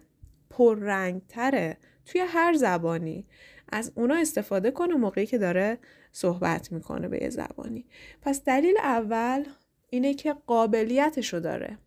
پررنگتره 0.57 1.77
توی 2.07 2.21
هر 2.21 2.55
زبانی. 2.55 3.27
از 3.69 3.93
اونا 3.95 4.15
استفاده 4.15 4.71
کنه 4.71 4.95
موقعی 4.95 5.27
که 5.27 5.39
داره 5.39 5.79
صحبت 6.13 6.73
می‌کنه 6.73 7.09
به 7.09 7.23
یه 7.23 7.31
زبانی. 7.31 7.87
پس 8.23 8.45
دلیل 8.45 8.75
اول 8.79 9.45
اینه 9.91 10.15
که 10.15 10.37
قابلیتشو 10.47 11.39
داره. 11.39 11.79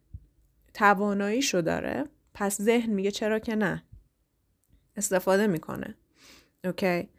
تواناییشو 0.73 1.61
داره. 1.61 2.03
پس 2.33 2.61
ذهن 2.61 2.93
میگه 2.93 3.11
چرا 3.11 3.39
که 3.39 3.55
نه. 3.55 3.83
استفاده 4.95 5.47
می‌کنه. 5.47 5.95
اوکی. 6.65 7.09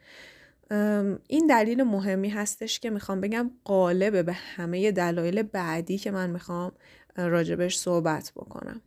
این 1.29 1.47
دلیل 1.49 1.83
مهمی 1.83 2.29
هستش 2.29 2.81
که 2.81 2.91
می‌خوام 2.91 3.21
بگم 3.21 3.51
قالبه 3.65 4.23
به 4.23 4.33
همه 4.33 4.93
دلایل 4.93 5.43
بعدی 5.43 5.99
که 5.99 6.11
من 6.11 6.31
می‌خوام 6.31 6.73
راجبش 7.17 7.79
صحبت 7.79 8.33
بکنم. 8.37 8.83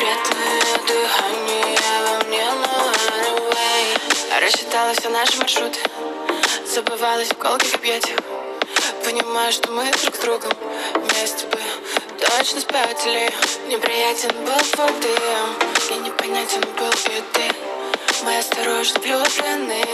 Запретное 0.00 0.78
дыхание 0.86 1.78
во 2.06 2.24
мне, 2.24 2.44
но 2.44 2.92
anyway. 3.18 4.40
Рассчитала 4.40 4.94
все 4.94 5.08
наши 5.10 5.38
маршруты, 5.38 5.78
забывалась 6.66 7.28
в 7.28 7.36
колких 7.36 7.74
объятиях. 7.74 8.18
Понимаю, 9.04 9.52
что 9.52 9.70
мы 9.72 9.90
друг 10.02 10.14
с 10.14 10.18
другом 10.20 10.52
вместе 10.94 11.46
бы 11.46 11.58
точно 12.18 12.60
спятили 12.60 13.32
Неприятен 13.66 14.30
был 14.44 14.60
твой 14.72 14.90
дым 15.00 15.96
И 15.96 16.00
непонятен 16.00 16.60
был 16.60 16.90
и 16.90 17.22
ты 17.32 17.50
Мы 18.22 18.38
осторожно 18.38 19.00
влюблены 19.00 19.84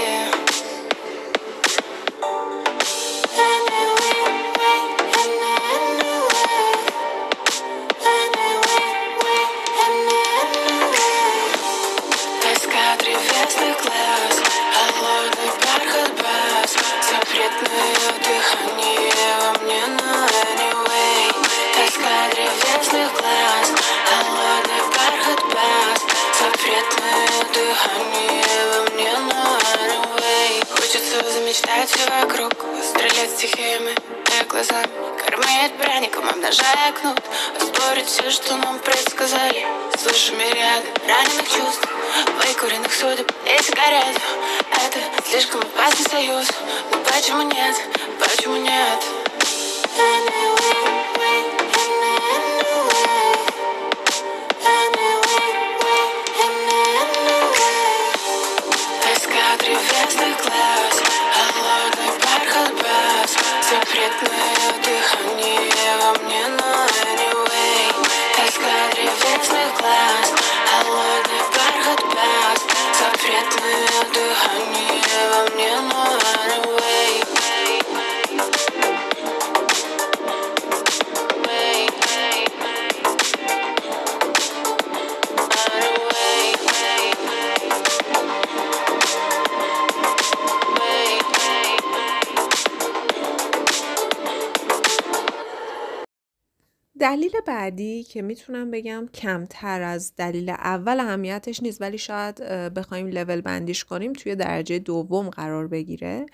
بعدی 97.66 98.02
که 98.02 98.22
می‌تونم 98.22 98.70
بگم 98.70 99.06
کمتر 99.14 99.82
از 99.82 100.16
دلیل 100.16 100.50
اول 100.50 101.00
اهمیتش 101.00 101.62
نیست 101.62 101.80
ولی 101.82 101.98
شاید 101.98 102.34
بخوایم 102.74 103.06
لول 103.06 103.40
بندیش 103.40 103.84
کنیم 103.84 104.12
توی 104.12 104.36
درجه 104.36 104.78
دوم 104.78 105.30
قرار 105.30 105.68
بگیره. 105.68 106.26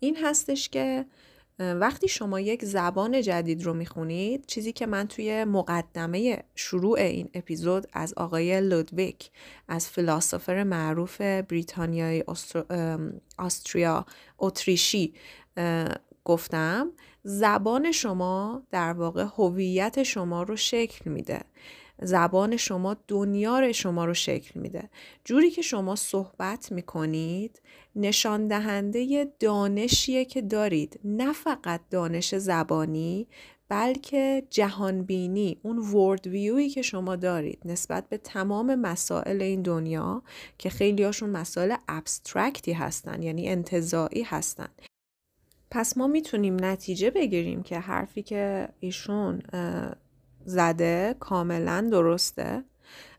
این 0.00 0.16
هستش 0.16 0.68
که 0.68 1.04
وقتی 1.58 2.08
شما 2.08 2.40
یک 2.40 2.64
زبان 2.64 3.22
جدید 3.22 3.62
رو 3.62 3.74
می‌خونید 3.74 4.46
چیزی 4.46 4.72
که 4.72 4.86
من 4.86 5.08
توی 5.08 5.44
مقدمه 5.44 6.42
شروع 6.54 6.98
این 6.98 7.28
اپیزود 7.34 7.86
از 7.92 8.14
آقای 8.14 8.60
لودویک 8.60 9.30
از 9.68 9.88
فیلاسوفر 9.88 10.62
معروف 10.62 11.20
بریتانیای 11.20 12.24
آستریا 13.38 14.06
اتریشی 14.38 15.14
گفتم 16.24 16.92
زبان 17.22 17.92
شما 17.92 18.62
در 18.70 18.92
واقع 18.92 19.26
هویت 19.36 20.02
شما 20.02 20.42
رو 20.42 20.56
شکل 20.56 21.10
میده. 21.10 21.40
زبان 22.02 22.56
شما 22.56 22.96
دنیا 23.08 23.72
شما 23.72 24.04
رو 24.04 24.14
شکل 24.14 24.60
میده. 24.60 24.90
جوری 25.24 25.50
که 25.50 25.62
شما 25.62 25.96
صحبت 25.96 26.72
می‌کنید 26.72 27.62
نشان 27.96 28.48
دهنده 28.48 29.32
دانشیه 29.40 30.24
که 30.24 30.42
دارید. 30.42 31.00
نه 31.04 31.32
فقط 31.32 31.80
دانش 31.90 32.34
زبانی 32.34 33.26
بلکه 33.68 34.46
جهانبینی 34.50 35.60
اون 35.62 35.78
ورد 35.78 36.26
ویوی 36.26 36.68
که 36.68 36.82
شما 36.82 37.16
دارید. 37.16 37.58
نسبت 37.64 38.08
به 38.08 38.18
تمام 38.18 38.74
مسائل 38.74 39.42
این 39.42 39.62
دنیا 39.62 40.22
که 40.58 40.70
خیلی 40.70 41.02
هاشون 41.02 41.30
مسائل 41.30 41.74
ابسترکتی 41.88 42.72
هستن 42.72 43.22
یعنی 43.22 43.48
انتظاعی 43.48 44.22
هستن. 44.22 44.68
پس 45.70 45.96
ما 45.96 46.06
می‌تونیم 46.06 46.64
نتیجه 46.64 47.10
بگیریم 47.10 47.62
که 47.62 47.78
حرفی 47.78 48.22
که 48.22 48.68
ایشون 48.80 49.42
زده 50.44 51.16
کاملا 51.20 51.88
درسته. 51.90 52.64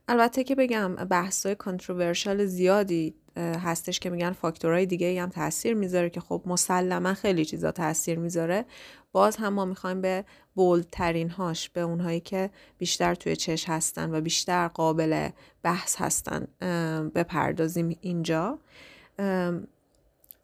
البته 0.08 0.43
که 0.43 0.56
بگم 0.56 0.95
بحثای 0.95 1.56
کانتروورشال 1.56 2.45
زیادی 2.45 3.16
هستش 3.38 4.00
که 4.00 4.10
میگن 4.10 4.32
فاکتورهای 4.32 4.86
دیگه 4.86 5.08
ای 5.08 5.20
هم 5.20 5.30
تاثیر 5.30 5.74
می‌ذاره 5.74 6.10
که 6.10 6.20
خب 6.20 6.43
مسلما 6.45 7.14
خیلی 7.14 7.45
چیزا 7.45 7.72
تاثیر 7.72 8.20
می‌ذاره. 8.20 8.66
باز 9.12 9.36
هم 9.36 9.54
ما 9.54 9.66
می‌خوایم 9.66 10.02
به 10.02 10.26
بولدترین 10.56 11.30
هاش 11.30 11.70
به 11.70 11.82
اونهایی 11.82 12.20
که 12.20 12.50
بیشتر 12.78 13.16
توی 13.16 13.36
چش 13.36 13.70
هستن 13.70 14.16
و 14.16 14.22
بیشتر 14.22 14.68
قابل 14.68 15.30
بحث 15.64 15.95
هستن 16.02 16.47
بپردازیم 17.16 17.97
اینجا. 18.02 18.60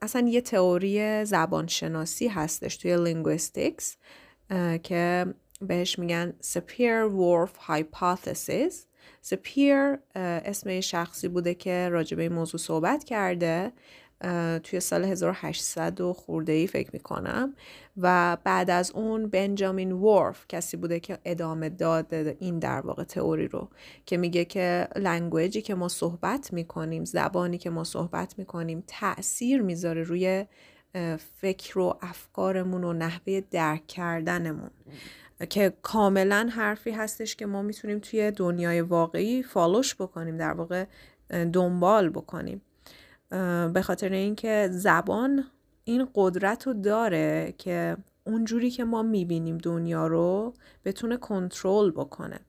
اصلا 0.05 0.27
یه 0.27 0.41
تئوری 0.41 1.25
زبانشناسی 1.25 2.27
هستش 2.27 2.77
توی 2.77 2.97
linguistics 2.97 3.97
که 4.83 5.25
بهش 5.61 5.99
میگن 5.99 6.33
Sapir 6.39 7.03
Whorf 7.03 7.57
hypothesis 7.57 8.85
Sapir 9.21 9.97
اسم 10.15 10.79
شخصی 10.79 11.27
بوده 11.27 11.53
که 11.53 11.89
راجع 11.89 12.17
به 12.17 12.23
این 12.23 12.33
موضوع 12.33 12.59
صحبت 12.59 13.03
کرده. 13.03 13.71
توی 14.63 14.79
سال 14.79 15.03
1800 15.03 16.01
و 16.01 16.13
خورده 16.13 16.51
ای 16.51 16.67
فکر 16.67 16.89
می‌کنم. 16.93 17.55
و 17.97 18.37
بعد 18.43 18.69
از 18.69 18.91
اون 18.91 19.27
Benjamin 19.27 19.91
Whorf 19.91 20.45
کسی 20.49 20.77
بوده 20.77 20.99
که 20.99 21.17
ادامه 21.25 21.69
داده 21.69 22.37
این 22.39 22.59
در 22.59 22.79
واقع 22.79 23.03
تئوری 23.03 23.47
رو 23.47 23.69
که 24.05 24.17
میگه 24.17 24.45
که 24.45 24.87
language 24.95 25.54
ی 25.54 25.61
که 25.61 25.75
ما 25.75 25.87
صحبت 25.87 26.53
می‌کنیم 26.53 27.05
زبانی 27.05 27.57
که 27.57 27.69
ما 27.69 27.83
صحبت 27.83 28.39
می‌کنیم 28.39 28.83
تاثیر 28.87 29.61
می‌ذاره 29.61 30.03
روی 30.03 30.45
فکر 31.41 31.79
و 31.79 31.97
افکارمون 32.01 32.83
و 32.83 32.93
نحوه 32.93 33.41
درک 33.51 33.87
کردنمون. 33.87 34.69
که 35.49 35.73
کاملا 35.81 36.49
حرفی 36.51 36.91
هستش 36.91 37.35
که 37.35 37.45
ما 37.45 37.61
می‌تونیم 37.61 37.99
توی 37.99 38.31
دنیای 38.31 38.81
واقعی 38.81 39.43
فالوش 39.43 39.95
بکنیم 39.95 40.37
در 40.37 40.53
واقع 40.53 40.85
دنبال 41.53 42.09
بکنیم. 42.09 42.61
به 43.73 43.81
خاطر 43.81 44.09
اینکه 44.09 44.69
زبان 44.71 45.45
این 45.83 46.07
قدرت 46.15 46.67
رو 46.67 46.73
داره 46.73 47.53
که 47.57 47.97
اونجوری 48.23 48.69
که 48.69 48.83
ما 48.83 49.03
می‌بینیم 49.03 49.57
دنیا 49.57 50.07
رو 50.07 50.53
بتونه 50.85 51.17
کنترل 51.17 51.91
بکنه. 51.91 52.39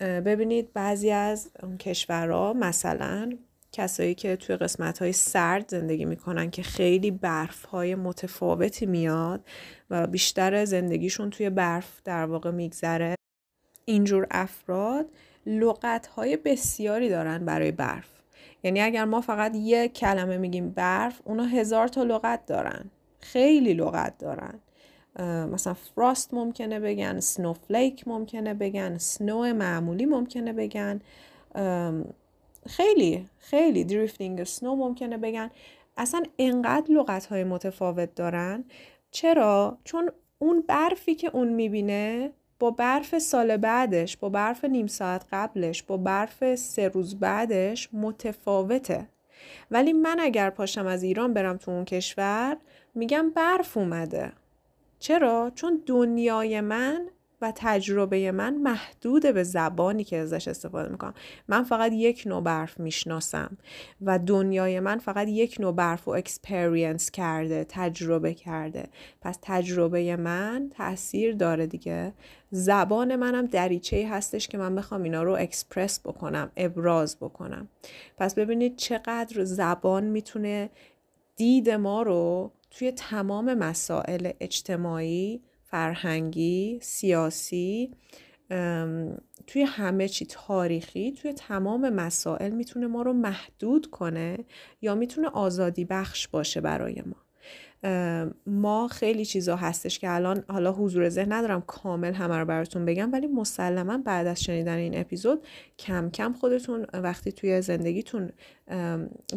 ببینید 0.00 0.72
بعضی 0.72 1.10
از 1.10 1.50
کشورها 1.78 2.52
مثلا 2.52 3.32
کسایی 3.72 4.14
که 4.14 4.36
توی 4.36 4.56
قسمت 4.56 4.98
های 4.98 5.12
سرد 5.12 5.68
زندگی 5.68 6.04
می‌کنن 6.04 6.50
که 6.50 6.62
خیلی 6.62 7.10
برف 7.10 7.64
های 7.64 7.94
متفاوتی 7.94 8.86
میاد 8.86 9.44
و 9.90 10.06
بیشتر 10.06 10.64
زندگیشون 10.64 11.30
توی 11.30 11.50
برف 11.50 12.02
در 12.04 12.24
واقع 12.24 12.50
میگذره 12.50 13.14
اینجور 13.84 14.26
افراد 14.30 15.06
لغت 15.46 16.06
های 16.06 16.36
بسیاری 16.36 17.08
دارن 17.08 17.44
برای 17.44 17.72
برف. 17.72 18.19
یعنی 18.62 18.80
اگر 18.80 19.04
ما 19.04 19.20
فقط 19.20 19.52
یک 19.54 19.92
کلمه 19.92 20.36
میگیم 20.36 20.70
برف 20.70 21.20
اونا 21.24 21.44
هزار 21.44 21.88
تا 21.88 22.02
لغت 22.02 22.46
دارن. 22.46 22.90
خیلی 23.20 23.74
لغت 23.74 24.18
دارن. 24.18 24.60
مثلا 25.52 25.74
فراست 25.74 26.34
ممکنه 26.34 26.80
بگن 26.80 27.20
سنوفلیک 27.20 28.08
ممکنه 28.08 28.54
بگن 28.54 28.98
سنو 28.98 29.54
معمولی 29.54 30.06
ممکنه 30.06 30.52
بگن. 30.52 31.00
خیلی 32.66 33.28
خیلی 33.38 33.84
دریفتینگ 33.84 34.44
سنو 34.44 34.76
ممکنه 34.76 35.16
بگن. 35.16 35.50
اصلا 35.96 36.22
انقدر 36.38 36.92
لغت 36.92 37.26
های 37.26 37.44
متفاوت 37.44 38.14
دارن. 38.14 38.64
چرا؟ 39.10 39.78
چون 39.84 40.10
اون 40.38 40.64
برفی 40.68 41.14
که 41.14 41.30
اون 41.32 41.48
می‌بینه 41.48 42.32
با 42.60 42.70
برف 42.70 43.18
سال 43.18 43.56
بعدش 43.56 44.16
با 44.16 44.28
برف 44.28 44.64
نیم 44.64 44.86
ساعت 44.86 45.24
قبلش 45.32 45.82
با 45.82 45.96
برف 45.96 46.54
سه 46.54 46.88
روز 46.88 47.18
بعدش 47.20 47.88
متفاوته 47.92 49.08
ولی 49.70 49.92
من 49.92 50.20
اگر 50.20 50.50
پاشم 50.50 50.86
از 50.86 51.02
ایران 51.02 51.34
برم 51.34 51.56
تو 51.56 51.70
اون 51.70 51.84
کشور 51.84 52.56
میگم 52.94 53.30
برف 53.30 53.76
اومده 53.76 54.32
چرا؟ 54.98 55.52
چون 55.54 55.82
دنیای 55.86 56.60
من 56.60 57.06
و 57.42 57.52
تجربه 57.56 58.32
من 58.32 58.54
محدود 58.54 59.22
به 59.22 59.42
زبانی 59.42 60.04
که 60.04 60.16
ازش 60.16 60.48
استفاده 60.48 60.88
می‌کنم. 60.88 61.14
من 61.48 61.62
فقط 61.62 61.92
یک 61.92 62.22
نوع 62.26 62.42
برف 62.42 62.80
می‌شناسم 62.80 63.56
و 64.02 64.18
دنیای 64.18 64.80
من 64.80 64.98
فقط 64.98 65.28
یک 65.28 65.56
نوع 65.60 65.72
برف 65.72 66.08
و 66.08 66.10
experience 66.10 67.10
کرده 67.10 67.66
تجربه 67.68 68.34
کرده. 68.34 68.88
پس 69.20 69.38
تجربه 69.42 70.16
من 70.16 70.70
تاثیر 70.76 71.34
داره 71.34 71.66
دیگه. 71.66 72.12
زبان 72.50 73.16
منم 73.16 73.46
دریچه 73.46 74.08
هستش 74.08 74.48
که 74.48 74.58
من 74.58 74.74
بخوام 74.74 75.02
اینا 75.02 75.22
رو 75.22 75.32
اکسپرس 75.32 76.00
بکنم 76.00 76.50
ابراز 76.56 77.16
بکنم. 77.16 77.68
پس 78.18 78.34
ببینید 78.34 78.76
چقدر 78.76 79.44
زبان 79.44 80.04
می‌تونه 80.04 80.70
دید 81.36 81.70
ما 81.70 82.02
رو 82.02 82.52
توی 82.70 82.92
تمام 82.92 83.54
مسائل 83.54 84.30
اجتماعی 84.40 85.42
فرهنگی 85.70 86.78
سیاسی 86.82 87.90
توی 89.46 89.62
همه 89.66 90.08
چی 90.08 90.26
تاریخی 90.26 91.12
توی 91.12 91.32
تمام 91.32 91.88
مسائل 91.88 92.50
می‌تونه 92.50 92.86
ما 92.86 93.02
رو 93.02 93.12
محدود 93.12 93.86
کنه 93.86 94.38
یا 94.82 94.94
می‌تونه 94.94 95.28
آزادی 95.28 95.84
بخش 95.84 96.28
باشه 96.28 96.60
برای 96.60 97.02
ما. 97.06 97.16
ما 98.46 98.88
خیلی 98.88 99.24
چیزا 99.24 99.56
هستش 99.56 99.98
که 99.98 100.10
الان 100.10 100.44
حالا 100.48 100.72
حضور 100.72 101.08
ذهن 101.08 101.32
ندارم 101.32 101.60
کامل 101.60 102.12
همه 102.12 102.36
رو 102.36 102.44
براتون 102.44 102.84
بگم 102.84 103.12
ولی 103.12 103.26
مسلما 103.26 103.98
بعد 103.98 104.26
از 104.26 104.42
شنیدن 104.42 104.76
این 104.76 105.00
اپیزود 105.00 105.46
کم 105.78 106.10
کم 106.10 106.32
خودتون 106.32 106.86
وقتی 106.92 107.32
توی 107.32 107.62
زندگیتون 107.62 108.32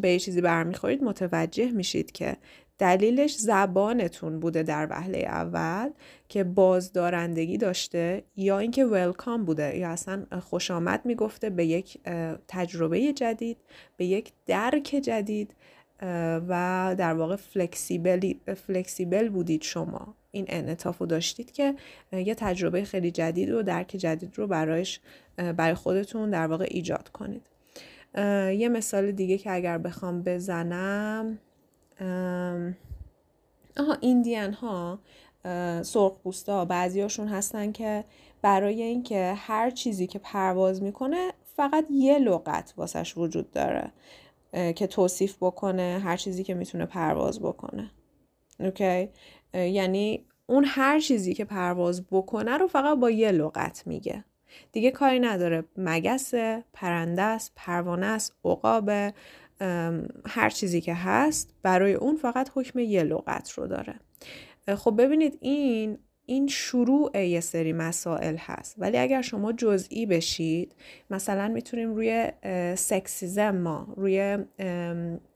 به 0.02 0.10
یه 0.10 0.20
چیزی 0.20 0.42
برمیخورید 0.42 1.04
متوجه 1.04 1.72
میشید 1.72 2.12
که 2.12 2.38
دلیلش 2.78 3.36
زبانتون 3.36 4.40
بوده 4.40 4.64
در 4.64 4.88
وهله 4.90 5.18
اول 5.18 5.90
که 6.30 6.44
بازدارندگی 6.44 7.58
داشته 7.58 8.24
یا 8.36 8.60
اینکه 8.60 8.86
welcome 8.86 9.46
بوده 9.46 9.78
یا 9.78 9.90
اصلا 9.90 10.26
خوش 10.42 10.72
آمد 10.72 11.06
می‌گفته 11.06 11.50
به 11.50 11.66
یک 11.66 11.98
تجربه 12.48 13.14
جدید 13.14 13.58
به 13.98 14.06
یک 14.06 14.32
درک 14.46 15.00
جدید 15.04 15.56
و 16.48 16.96
در 16.98 17.14
واقع 17.14 17.36
flexible, 17.36 18.34
flexible 18.68 19.30
بودید 19.30 19.62
شما. 19.62 20.16
این 20.32 20.46
انعطاف 20.48 20.98
رو 20.98 21.06
داشتید 21.06 21.52
که 21.52 21.76
یه 22.12 22.36
تجربه 22.36 22.84
خیلی 22.84 23.12
جدید 23.12 23.52
و 23.52 23.64
درک 23.64 23.88
جدید 23.88 24.38
رو 24.38 24.48
برایش 24.48 25.00
برای 25.58 25.74
خودتون 25.74 26.30
در 26.30 26.48
واقع 26.48 26.66
ایجاد 26.70 27.10
کنید. 27.10 27.48
یه 28.58 28.70
مثال 28.70 29.12
دیگه 29.12 29.38
که 29.38 29.52
اگر 29.52 29.78
بخوام 29.78 30.24
بزنم. 30.24 31.40
آها 33.78 33.97
ایندیان 34.01 34.54
ها 34.54 34.99
سرخ 35.84 36.14
بعضی 36.70 37.01
هاشون 37.01 37.28
هستن 37.28 37.72
که 37.72 38.06
برای 38.41 38.82
اینکه 38.82 39.34
هر 39.38 39.70
چیزی 39.70 40.08
که 40.08 40.20
پرواز 40.20 40.84
می‌کنه 40.84 41.32
فقط 41.56 41.86
یه 41.89 42.20
لغت 42.20 42.74
واسش 42.78 43.18
وجود 43.18 43.51
داره 43.51 43.91
که 44.51 44.88
توصیف 44.88 45.38
بکنه 45.41 46.01
هر 46.04 46.18
چیزی 46.18 46.43
که 46.43 46.54
می‌تونه 46.54 46.86
پرواز 46.86 47.39
بکنه. 47.39 47.91
اوکی؟ 48.60 49.10
یعنی 49.54 50.26
اون 50.45 50.66
هر 50.68 50.99
چیزی 50.99 51.34
که 51.34 51.45
پرواز 51.45 52.06
بکنه 52.12 52.58
رو 52.58 52.68
فقط 52.68 52.97
با 52.97 53.10
یه 53.10 53.32
لغت 53.32 53.84
میگه. 53.86 54.24
دیگه 54.72 54.91
کاری 54.91 55.20
نداره. 55.20 55.64
مگسه 55.78 56.64
پرنده 56.74 57.22
است 57.22 57.51
پروانه 57.56 58.06
است 58.06 58.36
عقابه. 58.45 59.14
هر 60.26 60.49
چیزی 60.49 60.82
که 60.82 60.93
هست 60.93 61.54
برای 61.64 61.93
اون 61.93 62.16
فقط 62.16 62.49
حکم 62.56 62.80
یه 62.80 63.04
لغت 63.04 63.51
رو 63.51 63.68
داره. 63.68 63.99
خب 64.76 65.01
ببینید 65.01 65.38
این 65.41 65.97
این 66.26 66.47
شروع 66.47 67.26
یه 67.26 67.39
سری 67.39 67.74
مسائل 67.74 68.36
هست. 68.39 68.76
ولی 68.78 68.97
اگر 68.97 69.22
شما 69.22 69.51
جزئی 69.51 70.06
بشید 70.06 70.76
مثلا 71.10 71.47
می‌تونیم 71.47 71.93
روی 71.93 72.32
sexism 72.78 73.56
ما 73.56 73.93
روی 73.97 74.38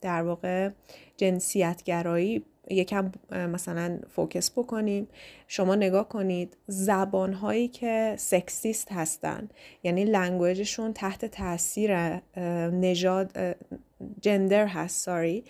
در 0.00 0.22
واقع 0.22 0.70
جنسیتگرایی 1.16 2.44
یکم 2.70 3.12
مثلا 3.30 3.98
focus 4.08 4.50
بکنیم 4.50 5.08
شما 5.46 5.74
نگاه 5.74 6.08
کنید 6.08 6.56
زبان 6.66 7.32
هایی 7.32 7.68
که 7.68 8.14
sexist 8.18 8.92
هستن. 8.92 9.48
یعنی 9.82 10.04
language 10.04 10.63
شون 10.63 10.92
تحت 10.92 11.24
تاثیر 11.24 12.20
نژاد 12.70 13.32
جندر 14.20 14.66
هست 14.66 15.04
ساری. 15.04 15.44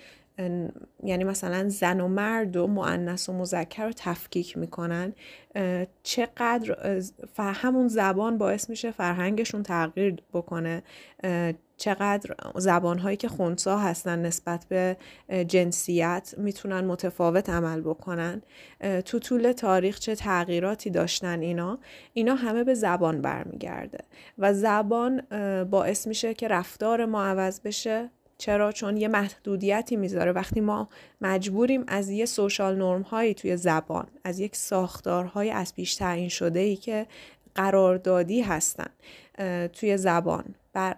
یعنی 1.03 1.24
مثلا 1.24 1.68
زن 1.68 2.01
و 2.01 2.09
مرد 2.09 2.57
و 2.57 2.66
معنس 2.66 3.28
و 3.28 3.32
مذکر 3.32 3.84
رو 3.84 3.93
تفکیک 3.97 4.59
می‌کنن. 4.59 5.12
چقدر 6.03 6.76
همون 7.39 7.89
زبان 7.89 8.39
باعث 8.39 8.70
میشه 8.70 8.91
فرهنگشون 8.91 9.62
تغییر 9.62 10.16
بکنه. 10.32 10.82
چقدر 11.76 12.34
زبانهایی 12.57 13.16
که 13.16 13.28
خونسا 13.28 13.78
هستن 13.78 14.18
نسبت 14.18 14.66
به 14.68 14.97
جنسیت 15.47 16.34
می‌تونن 16.39 16.80
متفاوت 16.80 17.51
عمل 17.51 17.80
بکنن. 17.80 18.43
تو 19.05 19.18
طول 19.18 19.53
تاریخ 19.53 19.99
چه 19.99 20.14
تغییراتی 20.14 20.91
داشتن 20.91 21.41
اینا؟ 21.41 21.78
اینا 22.12 22.34
همه 22.34 22.64
به 22.64 22.74
زبان 22.74 23.22
برمیگرده. 23.22 23.99
و 24.39 24.55
زبان 24.55 25.20
باعث 25.64 26.07
میشه 26.07 26.34
که 26.34 26.49
رفتار 26.49 27.05
ما 27.05 27.24
عوض 27.24 27.61
بشه. 27.61 28.11
چرا؟ 28.39 28.72
چون 28.72 28.97
یه 28.97 29.09
محدودیتی 29.09 29.97
می‌ذاره. 29.97 30.32
وقتی 30.32 30.61
ما 30.61 30.89
مجبوریم 31.20 31.84
از 31.86 32.11
یه 32.11 32.26
سوشال 32.26 32.76
نرم 32.76 33.03
هایی 33.03 33.34
توی 33.34 33.57
زبان 33.57 34.07
از 34.24 34.39
یک 34.39 34.57
ساختارهای 34.57 35.51
از 35.51 35.74
پیش 35.74 35.95
تعیین 35.95 36.28
شده 36.28 36.61
ای 36.61 36.76
که 36.76 37.07
قراردادی 37.55 38.41
هستن 38.41 38.91
توی 39.72 39.97
زبان 39.97 40.45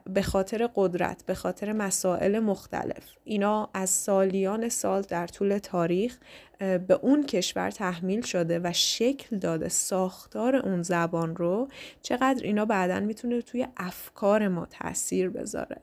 به 0.05 0.22
خاطر 0.22 0.70
قدرت 0.74 1.24
به 1.26 1.34
خاطر 1.34 1.72
مسائل 1.72 2.38
مختلف 2.38 3.05
اینا 3.24 3.70
از 3.74 3.91
سالیان 3.91 4.68
سال 4.68 5.03
در 5.03 5.26
طول 5.26 5.59
تاریخ 5.59 6.18
به 6.59 6.99
اون 7.03 7.26
کشور 7.26 7.70
تحمیل 7.70 8.20
شده 8.20 8.61
و 8.64 8.72
شکل 8.72 9.38
داده 9.38 9.68
ساختار 9.68 10.57
اون 10.57 10.82
زبان 10.82 11.36
رو 11.36 11.68
چقدر 12.03 12.45
اینا 12.45 12.64
بعدا 12.64 13.01
می‌تونه 13.01 13.43
توی 13.43 13.66
افکار 13.76 14.49
ما 14.49 14.66
تاثیر 14.66 15.30
بذاره. 15.30 15.76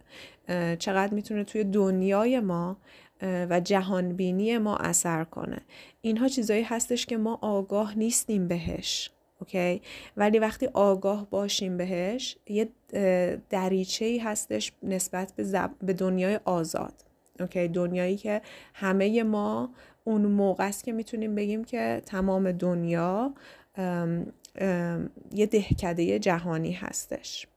چقدر 0.80 1.14
می‌تونه 1.14 1.44
توی 1.44 1.64
دنیای 1.64 2.40
ما 2.40 2.78
و 3.22 3.62
جهانبینی 3.64 4.58
ما 4.58 4.78
اثر 4.78 5.24
کنه. 5.24 5.62
اینها 6.02 6.28
چیزایی 6.28 6.64
هستش 6.64 7.06
که 7.06 7.18
ما 7.18 7.40
آگاه 7.42 7.98
نیستیم 7.98 8.48
بهش 8.48 9.12
اوکی؟ 9.40 9.82
ولی 10.18 10.40
وقتی 10.40 10.68
آگاه 10.74 11.30
باشیم 11.30 11.78
بهش 11.78 12.38
یه 12.48 12.70
دریچه 13.50 14.06
ای 14.06 14.18
هستش 14.18 14.72
نسبت 14.84 15.34
به, 15.36 15.70
به 15.82 15.94
دنیای 15.94 16.40
آزاد 16.46 16.94
اوکی؟ 17.40 17.68
دنیایی 17.68 18.18
که 18.18 18.42
همه 18.74 19.24
ما 19.24 19.70
اون 20.04 20.22
موقع 20.22 20.68
است 20.68 20.84
که 20.84 20.92
می‌تونیم 20.92 21.36
بگیم 21.36 21.64
که 21.64 22.02
تمام 22.06 22.52
دنیا 22.52 23.34
یه 25.34 25.46
دهکده 25.46 26.20
جهانی 26.20 26.72
هستش. 26.72 27.48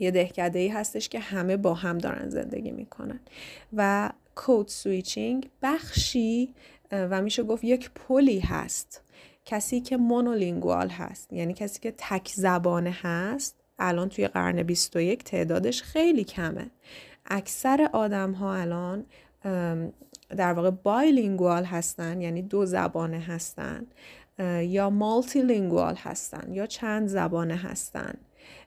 یه 0.00 0.10
دهکده 0.10 0.58
ای 0.58 0.68
هستش 0.68 1.08
که 1.08 1.20
همه 1.20 1.56
با 1.56 1.74
هم 1.74 1.98
دارن 1.98 2.28
زندگی 2.28 2.70
می‌کنن. 2.70 3.20
و 3.72 4.10
code 4.34 4.68
switching 4.68 5.50
بخشی 5.62 6.54
و 6.92 7.22
میشه 7.22 7.42
گفت 7.42 7.64
یک 7.64 7.90
پلی 7.90 8.40
هست. 8.40 9.02
کسی 9.44 9.80
که 9.80 9.96
monolingual 9.96 10.88
هست 10.88 11.32
یعنی 11.32 11.54
کسی 11.54 11.80
که 11.80 11.94
تک 11.98 12.32
زبانه 12.34 12.96
هست 13.02 13.54
الان 13.78 14.08
توی 14.08 14.28
قرن 14.28 14.62
21 14.62 15.24
تعدادش 15.24 15.82
خیلی 15.82 16.24
کمه. 16.24 16.70
اکثر 17.26 17.90
آدم 17.92 18.32
ها 18.32 18.54
الان 18.54 19.04
در 20.36 20.52
واقع 20.52 20.70
bilingual 20.70 21.64
هستن 21.64 22.20
یعنی 22.20 22.42
دو 22.42 22.66
زبانه 22.66 23.18
هستن 23.18 23.86
یا 24.62 24.90
مالتی 24.90 25.42
لینگوال 25.42 25.94
هستن 25.94 26.52
یا 26.52 26.66
چند 26.66 27.08
زبانه 27.08 27.56
هستن. 27.56 28.14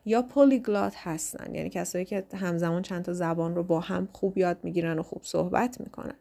یا 0.06 0.22
پولیگلات 0.22 0.94
هستن 0.98 1.56
یعنی 1.56 1.70
کسایی 1.70 2.06
که 2.06 2.24
همزمان 2.34 2.82
چند 2.82 3.06
تا 3.06 3.14
زبان 3.14 3.56
رو 3.56 3.64
با 3.64 3.80
هم 3.80 4.10
خوب 4.12 4.38
یاد 4.38 4.58
می‌گیرن 4.64 5.00
و 5.00 5.04
خوب 5.04 5.22
صحبت 5.24 5.82
می‌کنن. 5.82 6.16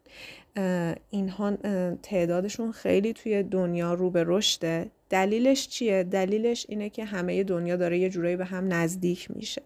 اینها 1.10 1.56
تعدادشون 2.02 2.72
خیلی 2.72 3.12
توی 3.12 3.42
دنیا 3.42 3.94
رو 3.94 4.10
به 4.10 4.24
رشده. 4.26 4.90
دلیلش 5.10 5.68
چیه؟ 5.68 6.02
دلیلش 6.02 6.66
اینه 6.68 6.90
که 6.90 7.04
همه 7.04 7.44
دنیا 7.44 7.76
داره 7.76 7.98
یه 7.98 8.08
جورایی 8.08 8.36
به 8.36 8.44
هم 8.44 8.72
نزدیک 8.72 9.30
میشه. 9.30 9.62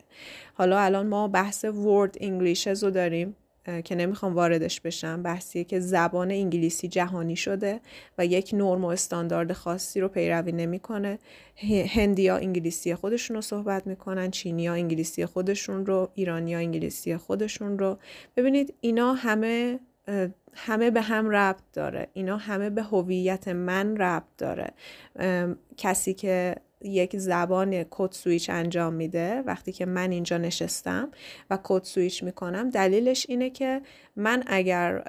حالا 0.55 0.79
الان 0.79 1.07
ما 1.07 1.29
بحث 1.29 1.65
ورد 1.65 2.17
انگلیشز 2.21 2.85
رو 2.85 2.91
داریم. 2.91 3.37
که 3.85 3.95
نمی‌خوام 3.95 4.35
واردش 4.35 4.81
بشم 4.81 5.23
بحثیه 5.23 5.65
که 5.65 5.81
زبان 5.81 6.31
انگلیسی 6.31 6.89
جهانی 6.89 7.37
شده 7.37 7.81
و 8.19 8.27
یک 8.27 8.51
نرم 8.55 8.85
و 8.85 8.89
استاندارد 8.89 9.53
خاصی 9.53 10.01
رو 10.01 10.09
پیروی 10.09 10.53
نمی‌کنه. 10.53 11.19
هندیا 11.89 12.37
انگلیسی 12.37 12.95
خودشون 12.95 13.35
رو 13.35 13.41
صحبت 13.41 13.87
می‌کنن 13.87 14.31
چینیا 14.31 14.73
انگلیسی 14.73 15.27
خودشون 15.27 15.87
رو 15.87 16.11
ایرانیا 16.15 16.59
انگلیسی 16.59 17.17
خودشون 17.17 17.79
رو. 17.79 17.99
ببینید 18.37 18.75
اینا 18.81 19.15
همه 19.15 19.81
همه 20.55 20.91
به 20.91 21.01
هم 21.01 21.31
ربط 21.31 21.63
داره. 21.73 22.09
اینا 22.13 22.37
همه 22.37 22.71
به 22.71 22.83
هویت 22.83 23.49
من 23.49 23.97
ربط 23.97 24.25
داره. 24.39 24.71
کسی 25.77 26.15
که 26.15 26.57
یک 26.85 27.17
زبان 27.17 27.85
code 27.91 28.13
switch 28.13 28.51
انجام 28.51 28.95
میده 28.95 29.43
وقتی 29.47 29.73
که 29.73 29.87
من 29.87 30.11
اینجا 30.11 30.39
نشستم 30.39 31.09
و 31.51 31.59
code 31.63 31.83
switch 31.85 32.23
می‌کنم 32.23 32.71
دلیلش 32.71 33.27
اینه 33.29 33.51
که 33.51 33.83
من 34.17 34.43
اگر 34.47 35.03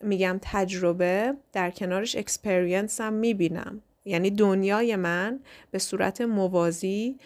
میگم 0.00 0.38
تجربه 0.42 1.34
در 1.52 1.70
کنارش 1.70 2.16
experience 2.16 3.00
هم 3.00 3.12
می‌بینم 3.12 3.82
یعنی 4.04 4.30
دنیای 4.30 4.96
من 4.96 5.40
به 5.70 5.78
صورت 5.78 6.20
موازی 6.20 7.18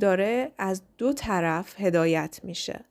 داره 0.00 0.52
از 0.58 0.82
دو 0.98 1.12
طرف 1.12 1.80
هدایت 1.80 2.40
میشه 2.42 2.84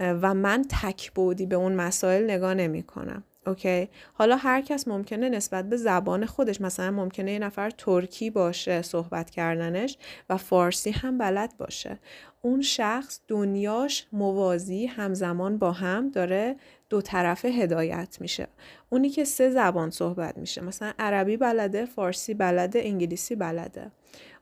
و 0.00 0.34
من 0.34 0.64
تک 0.68 1.12
بعدی 1.12 1.46
به 1.46 1.56
اون 1.56 1.72
مسائل 1.74 2.24
نگاه 2.30 2.54
نمی 2.54 2.82
کنم. 2.82 3.24
okay؟ 3.48 3.88
حالا 4.12 4.36
هر 4.36 4.60
کس 4.60 4.88
ممکنه 4.88 5.28
نسبت 5.28 5.68
به 5.68 5.76
زبان 5.76 6.26
خودش 6.26 6.60
مثلا 6.60 6.90
ممکنه 6.90 7.32
یه 7.32 7.38
نفر 7.38 7.70
ترکی 7.70 8.30
باشه 8.30 8.82
صحبت 8.82 9.30
کردنش 9.30 9.98
و 10.30 10.36
فارسی 10.36 10.90
هم 10.90 11.18
بلد 11.18 11.54
باشه. 11.58 11.98
اون 12.42 12.60
شخص 12.60 13.20
دنیاش 13.28 14.06
موازی 14.12 14.86
همزمان 14.86 15.58
با 15.58 15.72
هم 15.72 16.10
داره 16.10 16.56
دو 16.88 17.02
طرفه 17.02 17.48
هدایت 17.48 18.16
میشه. 18.20 18.48
اونی 18.90 19.10
که 19.10 19.24
سه 19.24 19.50
زبان 19.50 19.90
صحبت 19.90 20.38
میشه. 20.38 20.64
مثلا 20.64 20.92
عربی 20.98 21.36
بلده 21.36 21.84
فارسی 21.86 22.34
بلده 22.34 22.80
انگلیسی 22.84 23.36
بلده. 23.36 23.90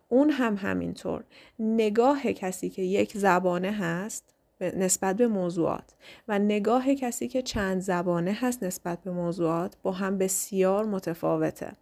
اون 0.09 0.31
هم 0.31 0.57
همینطور. 0.57 1.25
نگاه 1.59 2.33
کسی 2.33 2.71
که 2.71 2.83
یک 2.83 3.19
زبانه 3.19 3.73
هست 3.73 4.36
نسبت 4.61 5.17
به 5.17 5.27
موضوعات. 5.27 5.95
و 6.29 6.39
نگاه 6.39 6.95
کسی 6.95 7.29
که 7.29 7.43
چند 7.43 7.81
زبانه 7.81 8.33
هست 8.41 8.63
نسبت 8.63 9.03
به 9.03 9.11
موضوعات 9.11 9.77
با 9.83 9.93
هم 9.93 10.19
بسیار 10.19 10.85
متفاوته. 10.85 11.73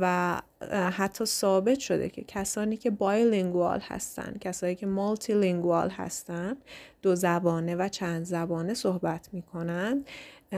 و 0.00 0.40
حتی 0.70 1.24
ثابت 1.24 1.78
شده 1.78 2.08
که 2.08 2.24
کسانی 2.24 2.76
که 2.76 2.90
bilingual 2.90 3.80
هستن 3.80 4.36
کسانی 4.40 4.74
که 4.74 4.86
multilingual 4.86 5.90
هستن 5.90 6.56
دو 7.02 7.14
زبانه 7.14 7.74
و 7.76 7.88
چند 7.88 8.24
زبانه 8.24 8.74
صحبت 8.74 9.28
می‌کنن. 9.32 10.04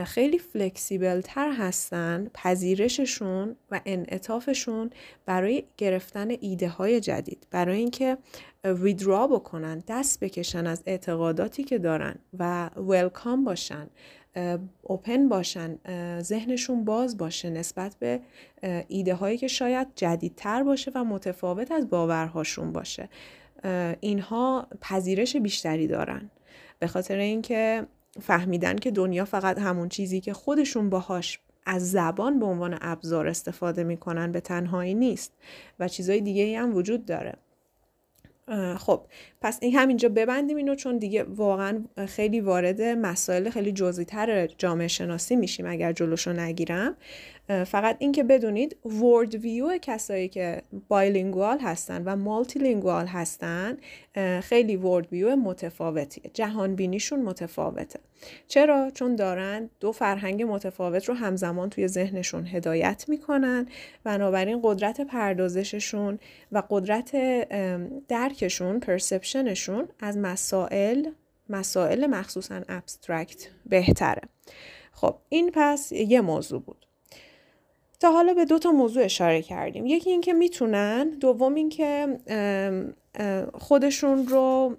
خیلی 0.04 0.38
flexible 0.38 1.20
تر 1.20 1.52
هستن 1.52 2.30
پذیرششون 2.34 3.56
و 3.70 3.80
انعطافشون 3.86 4.90
برای 5.26 5.64
گرفتن 5.76 6.28
ایده 6.40 6.68
های 6.68 7.00
جدید 7.00 7.46
برای 7.50 7.78
اینکه 7.78 8.18
withdraw 8.64 9.26
بکنن 9.26 9.82
دست 9.88 10.20
بکشن 10.20 10.66
از 10.66 10.82
اعتقاداتی 10.86 11.64
که 11.64 11.78
دارن 11.78 12.14
و 12.38 12.70
welcome 12.76 13.44
باشن 13.44 13.86
open 14.82 15.28
باشن 15.28 15.78
ذهنشون 16.20 16.84
باز 16.84 17.16
باشه 17.16 17.50
نسبت 17.50 17.96
به 17.98 18.20
ایده 18.88 19.14
هایی 19.14 19.38
که 19.38 19.48
شاید 19.48 19.88
جدیدتر 19.94 20.62
باشه 20.62 20.92
و 20.94 21.04
متفاوت 21.04 21.72
از 21.72 21.90
باورهاشون 21.90 22.72
باشه. 22.72 23.08
اینها 24.00 24.68
پذیرش 24.80 25.36
بیشتری 25.36 25.86
دارن. 25.86 26.30
به 26.78 26.86
خاطر 26.86 27.16
اینکه 27.16 27.86
فهمیدن 28.20 28.76
که 28.76 28.90
دنیا 28.90 29.24
فقط 29.24 29.58
همون 29.58 29.88
چیزی 29.88 30.20
که 30.20 30.32
خودشون 30.32 30.90
باهاش 30.90 31.40
از 31.66 31.90
زبان 31.90 32.38
به 32.38 32.46
عنوان 32.46 32.78
ابزار 32.80 33.26
استفاده 33.28 33.84
می‌کنن 33.84 34.32
به 34.32 34.40
تنهایی 34.40 34.94
نیست 34.94 35.32
و 35.78 35.88
چیزای 35.88 36.20
دیگه 36.20 36.58
هم 36.58 36.76
وجود 36.76 37.04
داره. 37.04 37.34
خب 38.78 39.06
پس 39.40 39.58
این 39.62 39.76
همینجا 39.76 40.08
ببندیم 40.08 40.56
اینو 40.56 40.74
چون 40.74 40.98
دیگه 40.98 41.22
واقعا 41.22 41.84
خیلی 42.06 42.40
وارد 42.40 42.82
مسائل 42.82 43.50
خیلی 43.50 43.72
جزئی 43.72 44.04
تر 44.04 44.46
جامعه 44.46 44.88
شناسی 44.88 45.36
میشیم 45.36 45.66
اگر 45.66 45.92
جلوشو 45.92 46.32
نگیرم. 46.32 46.96
فقط 47.48 47.96
اینکه 47.98 48.22
بدونید 48.22 48.76
world 48.86 49.34
view 49.34 49.78
کسایی 49.82 50.28
که 50.28 50.62
bilingual 50.88 51.58
هستن 51.58 52.02
و 52.04 52.16
multilingual 52.16 53.06
هستن 53.06 53.76
خیلی 54.40 54.76
world 54.76 55.12
view 55.12 55.36
متفاوتیه. 55.36 56.30
جهان 56.34 56.74
بینیشون 56.74 57.22
متفاوته. 57.22 58.00
چرا؟ 58.48 58.90
چون 58.90 59.16
دارن 59.16 59.70
دو 59.80 59.92
فرهنگ 59.92 60.42
متفاوت 60.42 61.04
رو 61.04 61.14
همزمان 61.14 61.70
توی 61.70 61.88
ذهنشون 61.88 62.46
هدایت 62.46 63.04
می‌کنن. 63.08 63.66
بنابراین 64.04 64.60
قدرت 64.62 65.00
پردازششون 65.00 66.18
و 66.52 66.62
قدرت 66.70 67.16
درکشون 68.08 68.80
perception 68.80 69.57
شون 69.57 69.88
از 70.00 70.18
مسائل 70.18 71.10
مسائل 71.48 72.06
مخصوصا 72.06 72.60
abstract 72.68 73.48
بهتره. 73.66 74.22
خب 74.92 75.16
این 75.28 75.50
پس 75.54 75.92
یه 75.92 76.20
موضوع 76.20 76.60
بود. 76.60 76.85
تا 78.00 78.12
حالا 78.12 78.34
به 78.34 78.44
دو 78.44 78.58
تا 78.58 78.70
موضوع 78.70 79.04
اشاره 79.04 79.42
کردیم. 79.42 79.86
یکی 79.86 80.10
اینکه 80.10 80.32
می‌تونن 80.32 81.10
دوم 81.10 81.54
اینکه 81.54 82.18
خودشون 83.54 84.26
رو 84.26 84.76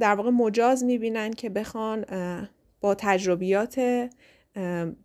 در 0.00 0.14
واقع 0.14 0.30
مجاز 0.30 0.84
می‌بینن 0.84 1.30
که 1.30 1.48
بخوان 1.48 2.04
با 2.80 2.94
تجربیات 2.94 4.08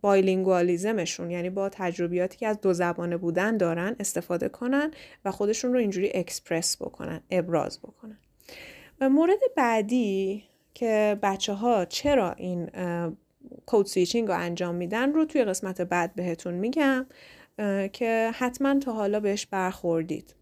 bilingualism 0.00 0.97
شون 0.97 1.30
یعنی 1.30 1.50
با 1.50 1.68
تجربیاتی 1.68 2.38
که 2.38 2.46
از 2.46 2.60
دو 2.60 2.72
زبانه 2.72 3.16
بودن 3.16 3.56
دارن 3.56 3.96
استفاده 4.00 4.48
کنن 4.48 4.90
و 5.24 5.30
خودشون 5.30 5.72
رو 5.72 5.78
اینجوری 5.78 6.10
اکسپرس 6.14 6.82
بکنن 6.82 7.20
ابراز 7.30 7.80
بکنن. 7.80 8.18
مورد 9.00 9.38
بعدی 9.56 10.44
که 10.74 11.18
بچه 11.22 11.52
ها 11.52 11.84
چرا 11.84 12.32
این 12.32 12.70
code 13.66 13.86
switching 13.86 14.28
رو 14.28 14.34
انجام 14.34 14.74
میدن 14.74 15.12
رو 15.12 15.24
توی 15.24 15.44
قسمت 15.44 15.80
بعد 15.80 16.14
بهتون 16.14 16.54
میگم 16.54 17.06
که 17.92 18.30
حتما 18.34 18.78
تا 18.78 18.92
حالا 18.92 19.20
بهش 19.20 19.46
برخوردید. 19.46 20.34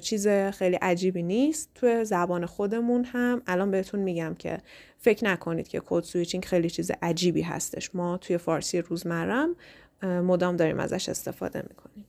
چیز 0.00 0.28
خیلی 0.28 0.76
عجیبی 0.76 1.22
نیست. 1.22 1.70
توی 1.74 2.04
زبان 2.04 2.46
خودمون 2.46 3.04
هم 3.04 3.42
الان 3.46 3.70
بهتون 3.70 4.00
میگم 4.00 4.34
که 4.38 4.58
فکر 4.98 5.24
نکنید 5.24 5.68
که 5.68 5.82
code 5.86 6.02
switching 6.02 6.44
خیلی 6.44 6.70
چیز 6.70 6.90
عجیبی 7.02 7.42
هستش. 7.42 7.94
ما 7.94 8.18
توی 8.18 8.38
فارسی 8.38 8.80
روزمرم 8.80 9.56
مدام 10.02 10.56
داریم 10.56 10.80
ازش 10.80 11.08
استفاده 11.08 11.62
می‌کنیم. 11.68 12.04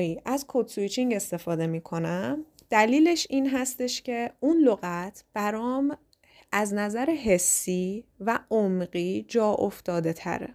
نوعی 0.00 0.20
از 0.24 0.44
code 0.48 0.66
switching 0.66 1.14
استفاده 1.14 1.66
می‌کنم. 1.66 2.44
دلیلش 2.70 3.26
این 3.30 3.50
هستش 3.50 4.02
که 4.02 4.30
اون 4.40 4.56
لغت 4.56 5.24
برام 5.34 5.96
از 6.52 6.74
نظر 6.74 7.10
حسی 7.10 8.04
و 8.20 8.38
عمقی 8.50 9.24
جا 9.28 9.52
افتاده 9.52 10.12
تره. 10.12 10.54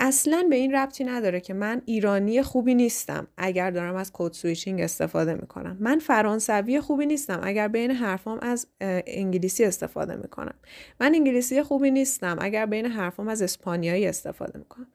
اصلا 0.00 0.46
به 0.50 0.56
این 0.56 0.74
ربطی 0.74 1.04
نداره 1.04 1.40
که 1.40 1.54
من 1.54 1.82
ایرانی 1.84 2.42
خوبی 2.42 2.74
نیستم 2.74 3.26
اگر 3.36 3.70
دارم 3.70 3.96
از 3.96 4.10
code 4.14 4.32
switching 4.32 4.80
استفاده 4.80 5.34
می‌کنم. 5.34 5.76
من 5.80 5.98
فرانسوی 5.98 6.80
خوبی 6.80 7.06
نیستم 7.06 7.40
اگر 7.42 7.68
بین 7.68 7.90
حرفام 7.90 8.38
از 8.42 8.66
انگلیسی 8.80 9.64
استفاده 9.64 10.16
می‌کنم. 10.16 10.54
من 11.00 11.14
انگلیسی 11.14 11.62
خوبی 11.62 11.90
نیستم 11.90 12.36
اگر 12.40 12.66
بین 12.66 12.86
حرفام 12.86 13.28
از 13.28 13.42
اسپانیایی 13.42 14.06
استفاده 14.06 14.58
می‌کنم. 14.58 14.86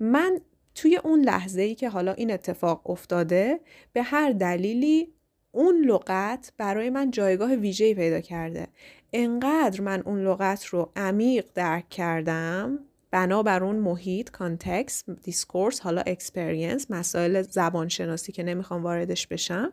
من 0.00 0.40
توی 0.74 0.96
اون 0.96 1.20
لحظه 1.20 1.62
ای 1.62 1.74
که 1.74 1.88
حالا 1.88 2.12
این 2.12 2.30
اتفاق 2.30 2.90
افتاده 2.90 3.60
به 3.92 4.02
هر 4.02 4.32
دلیلی 4.32 5.08
اون 5.52 5.84
لغت 5.84 6.52
برای 6.58 6.90
من 6.90 7.10
جایگاه 7.10 7.54
ویژه‌ای 7.54 7.94
پیدا 7.94 8.20
کرده. 8.20 8.66
انقدر 9.12 9.80
من 9.80 10.02
اون 10.06 10.24
لغت 10.24 10.64
رو 10.64 10.92
عمیق 10.96 11.46
درک 11.54 11.88
کردم 11.88 12.78
بنابر 13.10 13.64
اون 13.64 13.76
محیط 13.76 14.30
context 14.30 15.10
discourse 15.10 15.80
حالا 15.80 16.02
experience 16.06 16.90
مسائل 16.90 17.42
زبانشناسی 17.42 18.32
که 18.32 18.42
نمی‌خوام 18.42 18.82
واردش 18.82 19.26
بشم 19.26 19.72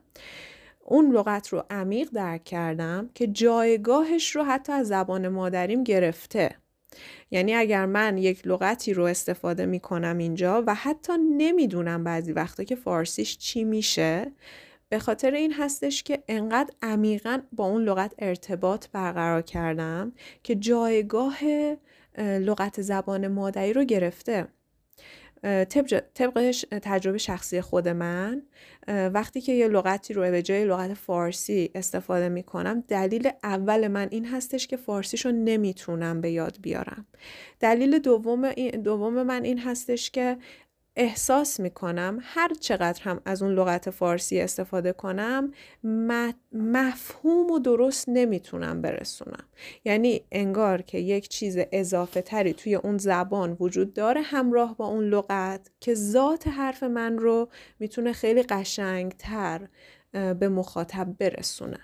اون 0.85 1.11
لغت 1.11 1.47
رو 1.47 1.63
عمیق 1.69 2.09
درک 2.09 2.43
کردم 2.43 3.09
که 3.13 3.27
جایگاهش 3.27 4.35
رو 4.35 4.43
حتی 4.43 4.73
از 4.73 4.87
زبان 4.87 5.27
مادریم 5.27 5.83
گرفته. 5.83 6.55
یعنی 7.31 7.55
اگر 7.55 7.85
من 7.85 8.17
یک 8.17 8.47
لغتی 8.47 8.93
رو 8.93 9.03
استفاده 9.03 9.65
می‌کنم 9.65 10.17
اینجا 10.17 10.63
و 10.67 10.75
حتی 10.75 11.13
نمی‌دونم 11.17 12.03
بعضی 12.03 12.31
وقتا 12.31 12.63
که 12.63 12.75
فارسیش 12.75 13.37
چی 13.37 13.63
میشه 13.63 14.31
به 14.89 14.99
خاطر 14.99 15.31
این 15.31 15.53
هستش 15.53 16.03
که 16.03 16.23
انقدر 16.27 16.73
عمیقا 16.81 17.41
با 17.51 17.65
اون 17.65 17.83
لغت 17.83 18.13
ارتباط 18.19 18.87
برقرار 18.91 19.41
کردم 19.41 20.11
که 20.43 20.55
جایگاه 20.55 21.39
لغت 22.17 22.81
زبان 22.81 23.27
مادری 23.27 23.73
رو 23.73 23.83
گرفته. 23.83 24.47
طبق 25.43 26.51
تجربه 26.81 27.17
شخصی 27.17 27.61
خود 27.61 27.87
من. 27.87 28.41
وقتی 28.87 29.41
که 29.41 29.51
یه 29.51 29.67
لغتی 29.67 30.13
رو 30.13 30.21
به 30.21 30.41
جای 30.41 30.65
لغت 30.65 30.93
فارسی 30.93 31.71
استفاده 31.75 32.29
می 32.29 32.43
کنم 32.43 32.83
دلیل 32.87 33.29
اول 33.43 33.87
من 33.87 34.07
این 34.11 34.25
هستش 34.25 34.67
که 34.67 34.77
فارسیش 34.77 35.25
رو 35.25 35.31
نمی‌تونم 35.31 36.21
به 36.21 36.31
یاد 36.31 36.57
بیارم. 36.61 37.05
دلیل 37.59 37.99
دوم, 37.99 38.51
دوم 38.83 39.23
من 39.23 39.43
این 39.43 39.59
هستش 39.59 40.11
که 40.11 40.37
احساس 41.01 41.59
می‌کنم 41.59 42.19
هر 42.21 42.53
چقدر 42.59 43.03
هم 43.03 43.21
از 43.25 43.43
اون 43.43 43.53
لغت 43.53 43.89
فارسی 43.89 44.39
استفاده 44.39 44.93
کنم 44.93 45.51
مفهوم 46.53 47.51
و 47.51 47.59
درست 47.59 48.09
نمی‌تونم 48.09 48.81
برسونم. 48.81 49.43
یعنی 49.85 50.21
انگار 50.31 50.81
که 50.81 50.97
یک 50.97 51.27
چیز 51.27 51.57
اضافه 51.71 52.21
تری 52.21 52.53
توی 52.53 52.75
اون 52.75 52.97
زبان 52.97 53.57
وجود 53.59 53.93
داره 53.93 54.21
همراه 54.21 54.77
با 54.77 54.87
اون 54.87 55.03
لغت 55.03 55.71
که 55.79 55.93
ذات 55.93 56.47
حرف 56.47 56.83
من 56.83 57.17
رو 57.17 57.49
می‌تونه 57.79 58.13
خیلی 58.13 58.43
قشنگتر 58.43 59.67
به 60.11 60.49
مخاطب 60.49 61.15
برسونه. 61.19 61.79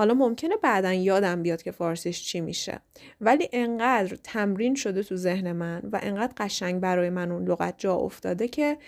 حالا 0.00 0.14
ممکنه 0.14 0.56
بعدا 0.56 0.92
یادم 0.92 1.42
بیاد 1.42 1.62
که 1.62 1.70
فارسیش 1.70 2.22
چی 2.22 2.40
میشه. 2.40 2.80
ولی 3.20 3.48
انقدر 3.52 4.16
تمرین 4.16 4.74
شده 4.74 5.02
تو 5.02 5.16
ذهن 5.16 5.52
من 5.52 5.82
و 5.92 6.00
انقدر 6.02 6.32
قشنگ 6.36 6.80
برای 6.80 7.10
من 7.10 7.32
اون 7.32 7.44
لغت 7.44 7.74
جا 7.78 7.94
افتاده 7.94 8.48
که 8.48 8.78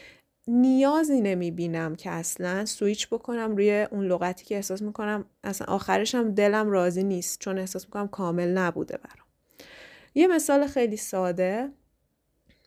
نیازی 0.49 1.21
نمی‌بینم 1.21 1.95
که 1.95 2.11
اصلا 2.11 2.65
سویچ 2.65 3.09
بکنم 3.09 3.57
روی 3.57 3.87
اون 3.91 4.07
لغتی 4.07 4.45
که 4.45 4.57
احساس 4.57 4.83
می‌کنم. 4.83 5.25
اصلا 5.45 5.75
آخرش 5.75 6.15
هم 6.15 6.35
دلم 6.35 6.71
راضی 6.71 7.03
نیست 7.03 7.41
چون 7.41 7.59
احساس 7.59 7.85
می‌کنم 7.85 8.09
کامل 8.09 8.49
نبوده 8.49 8.97
برام. 8.97 9.27
یه 10.15 10.27
مثال 10.27 10.67
خیلی 10.67 10.97
ساده. 10.97 11.73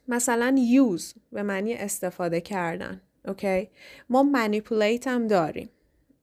مثلا 0.07 0.55
use 0.57 1.13
به 1.31 1.43
معنی 1.43 1.73
استفاده 1.73 2.41
کردن 2.41 3.01
okay؟ 3.27 3.69
ما 4.09 4.23
manipulate 4.23 5.07
هم 5.07 5.27
داریم. 5.27 5.69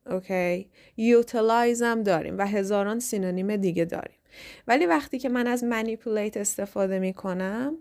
okay. 0.06 0.70
utilize 0.96 1.82
هم 1.82 2.02
داریم 2.02 2.38
و 2.38 2.46
هزاران 2.46 3.00
synonym 3.00 3.56
دیگه 3.56 3.84
داریم. 3.84 4.18
ولی 4.66 4.86
وقتی 4.86 5.18
که 5.18 5.28
من 5.28 5.46
از 5.46 5.64
manipulate 5.64 6.36
استفاده 6.36 6.98
می 6.98 7.12
کنم 7.12 7.78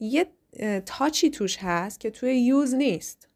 یه 0.00 0.26
touch 0.86 1.23
ی 1.23 1.30
توش 1.30 1.58
هست 1.60 2.00
که 2.00 2.10
توی 2.10 2.40
use 2.40 2.74
نیست. 2.74 3.28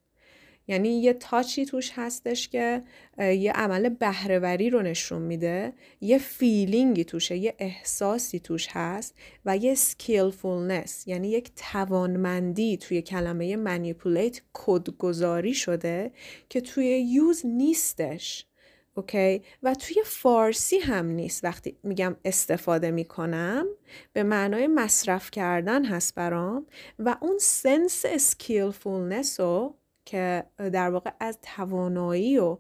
یعنی 0.68 0.88
یه 0.88 1.12
touch 1.12 1.56
ی 1.56 1.64
توش 1.66 1.92
هستش 1.94 2.48
که 2.48 2.82
یه 3.18 3.52
عمل 3.52 3.88
بهرهوری 3.88 4.70
رو 4.70 4.82
نشون 4.82 5.22
میده. 5.22 5.72
یه 6.00 6.18
feeling 6.18 6.94
ی 6.94 7.04
توشه 7.04 7.36
یه 7.36 7.54
احساسی 7.58 8.40
توش 8.40 8.68
هست 8.70 9.14
و 9.44 9.56
یه 9.56 9.74
skillfulness 9.74 11.08
یعنی 11.08 11.30
یک 11.30 11.50
توانمندی 11.56 12.76
توی 12.76 13.02
کلمه 13.02 13.56
manipulate 13.56 14.40
کدگذاری 14.52 15.54
شده 15.54 16.12
که 16.48 16.60
توی 16.60 16.86
use 16.86 17.46
نیستش. 17.46 18.46
okay 18.94 19.42
و 19.62 19.74
توی 19.74 19.96
فارسی 20.04 20.78
هم 20.78 21.06
نیست. 21.06 21.44
وقتی 21.44 21.76
میگم 21.82 22.16
استفاده 22.24 22.90
می‌کنم 22.90 23.66
به 24.12 24.22
معنای 24.22 24.66
مصرف 24.66 25.30
کردن 25.30 25.84
هست 25.84 26.14
برام 26.14 26.66
و 26.98 27.16
اون 27.20 27.38
sense 27.38 28.02
skillfulness 28.08 29.40
رو 29.40 29.74
که 30.06 30.44
در 30.56 30.90
واقع 30.90 31.10
از 31.20 31.38
توانایی 31.42 32.38
و 32.38 32.58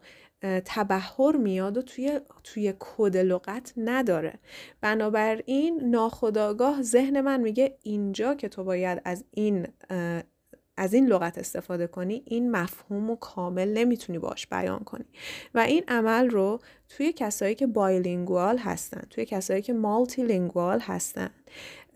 تبحر 0.64 1.36
میاد 1.36 1.76
و 1.76 1.82
توی 1.82 2.20
توی 2.44 2.74
کد 2.78 3.16
لغت 3.16 3.72
نداره. 3.76 4.38
بنابراین 4.80 5.80
ناخودآگاه 5.90 6.82
ذهن 6.82 7.20
من 7.20 7.40
میگه 7.40 7.78
اینجا 7.82 8.34
که 8.34 8.48
تو 8.48 8.64
باید 8.64 9.02
از 9.04 9.24
این 9.30 9.66
از 10.78 10.94
این 10.94 11.06
لغت 11.06 11.38
استفاده 11.38 11.86
کنی 11.86 12.22
این 12.24 12.50
مفهوم 12.50 13.10
و 13.10 13.16
کامل 13.16 13.68
نمی‌تونی 13.68 14.18
باش 14.18 14.46
بیان 14.46 14.78
کنی. 14.78 15.04
و 15.54 15.58
این 15.58 15.84
عمل 15.88 16.30
رو 16.30 16.60
توی 16.88 17.12
کسایی 17.12 17.54
که 17.54 17.66
بایلینگوال 17.66 18.58
هستن 18.58 19.02
توی 19.10 19.24
کسایی 19.24 19.62
که 19.62 19.72
مالتی 19.72 20.22
لینگوال 20.22 20.80
هستن 20.80 21.30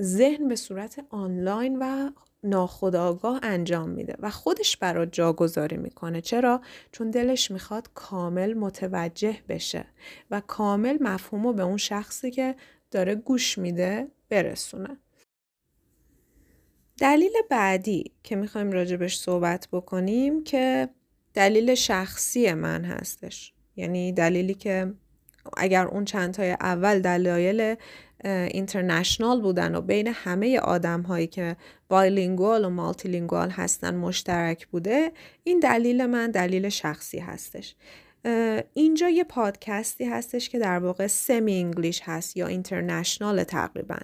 ذهن 0.02 0.48
به 0.48 0.56
صورت 0.56 1.04
آنلاین 1.10 1.78
و 1.78 2.10
ناخداگاه 2.44 3.40
انجام 3.42 3.90
میده 3.90 4.16
و 4.18 4.30
خودش 4.30 4.76
برات 4.76 5.12
جاگذاری 5.12 5.76
می‌کنه. 5.76 6.20
چرا؟ 6.20 6.60
چون 6.92 7.10
دلش 7.10 7.50
می‌خواد 7.50 7.90
کامل 7.94 8.54
متوجه 8.54 9.36
بشه 9.48 9.84
و 10.30 10.40
کامل 10.40 10.98
مفهوم 11.00 11.46
رو 11.46 11.52
به 11.52 11.62
اون 11.62 11.76
شخصی 11.76 12.30
که 12.30 12.56
داره 12.90 13.14
گوش 13.14 13.58
میده 13.58 14.08
برسونه. 14.28 14.96
دلیل 16.98 17.32
بعدی 17.50 18.12
که 18.22 18.36
می‌خوایم 18.36 18.72
راجبش 18.72 19.18
صحبت 19.18 19.68
بکنیم 19.72 20.44
که 20.44 20.88
دلیل 21.34 21.74
شخصی 21.74 22.52
من 22.52 22.84
هستش. 22.84 23.52
یعنی 23.76 24.12
دلیلی 24.12 24.54
که 24.54 24.94
اگر 25.56 25.86
اون 25.86 26.04
چند 26.04 26.34
تای 26.34 26.50
اول 26.50 27.00
دلایل 27.00 27.76
international 28.24 29.40
بودن 29.40 29.74
و 29.74 29.80
بین 29.80 30.06
همه 30.06 30.58
آدم 30.58 31.02
هایی 31.02 31.26
که 31.26 31.56
bilingual 31.88 32.64
و 32.64 32.68
multilingual 32.70 33.50
هستن 33.50 33.94
مشترک 33.94 34.66
بوده 34.66 35.12
این 35.44 35.60
دلیل 35.60 36.06
من 36.06 36.30
دلیل 36.30 36.68
شخصی 36.68 37.18
هستش. 37.18 37.74
اینجا 38.74 39.08
یه 39.08 39.24
پادکستی 39.24 40.04
هستش 40.04 40.48
که 40.48 40.58
در 40.58 40.78
واقع 40.78 41.06
semi 41.06 41.54
English 41.54 42.00
هست 42.04 42.36
یا 42.36 42.46
international 42.46 43.44
تقریبا. 43.44 43.96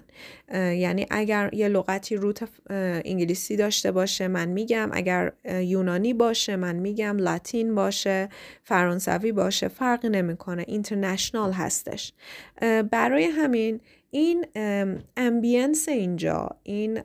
یعنی 0.53 1.05
اگر 1.09 1.49
یه 1.53 1.67
لغتی 1.67 2.15
روت 2.15 2.49
انگلیسی 3.05 3.55
داشته 3.55 3.91
باشه 3.91 4.27
من 4.27 4.49
میگم. 4.49 4.89
اگر 4.93 5.33
یونانی 5.45 6.13
باشه 6.13 6.55
من 6.55 6.75
میگم. 6.75 7.17
لاتین 7.17 7.75
باشه 7.75 8.29
فرانسوی 8.63 9.31
باشه 9.31 9.67
فرقی 9.67 10.09
نمی‌کنه. 10.09 10.65
اینترنشنال 10.67 11.51
هستش. 11.51 12.13
برای 12.91 13.23
همین 13.23 13.79
این 14.11 14.45
امبینس 15.17 15.89
اینجا 15.89 16.49
این 16.63 16.99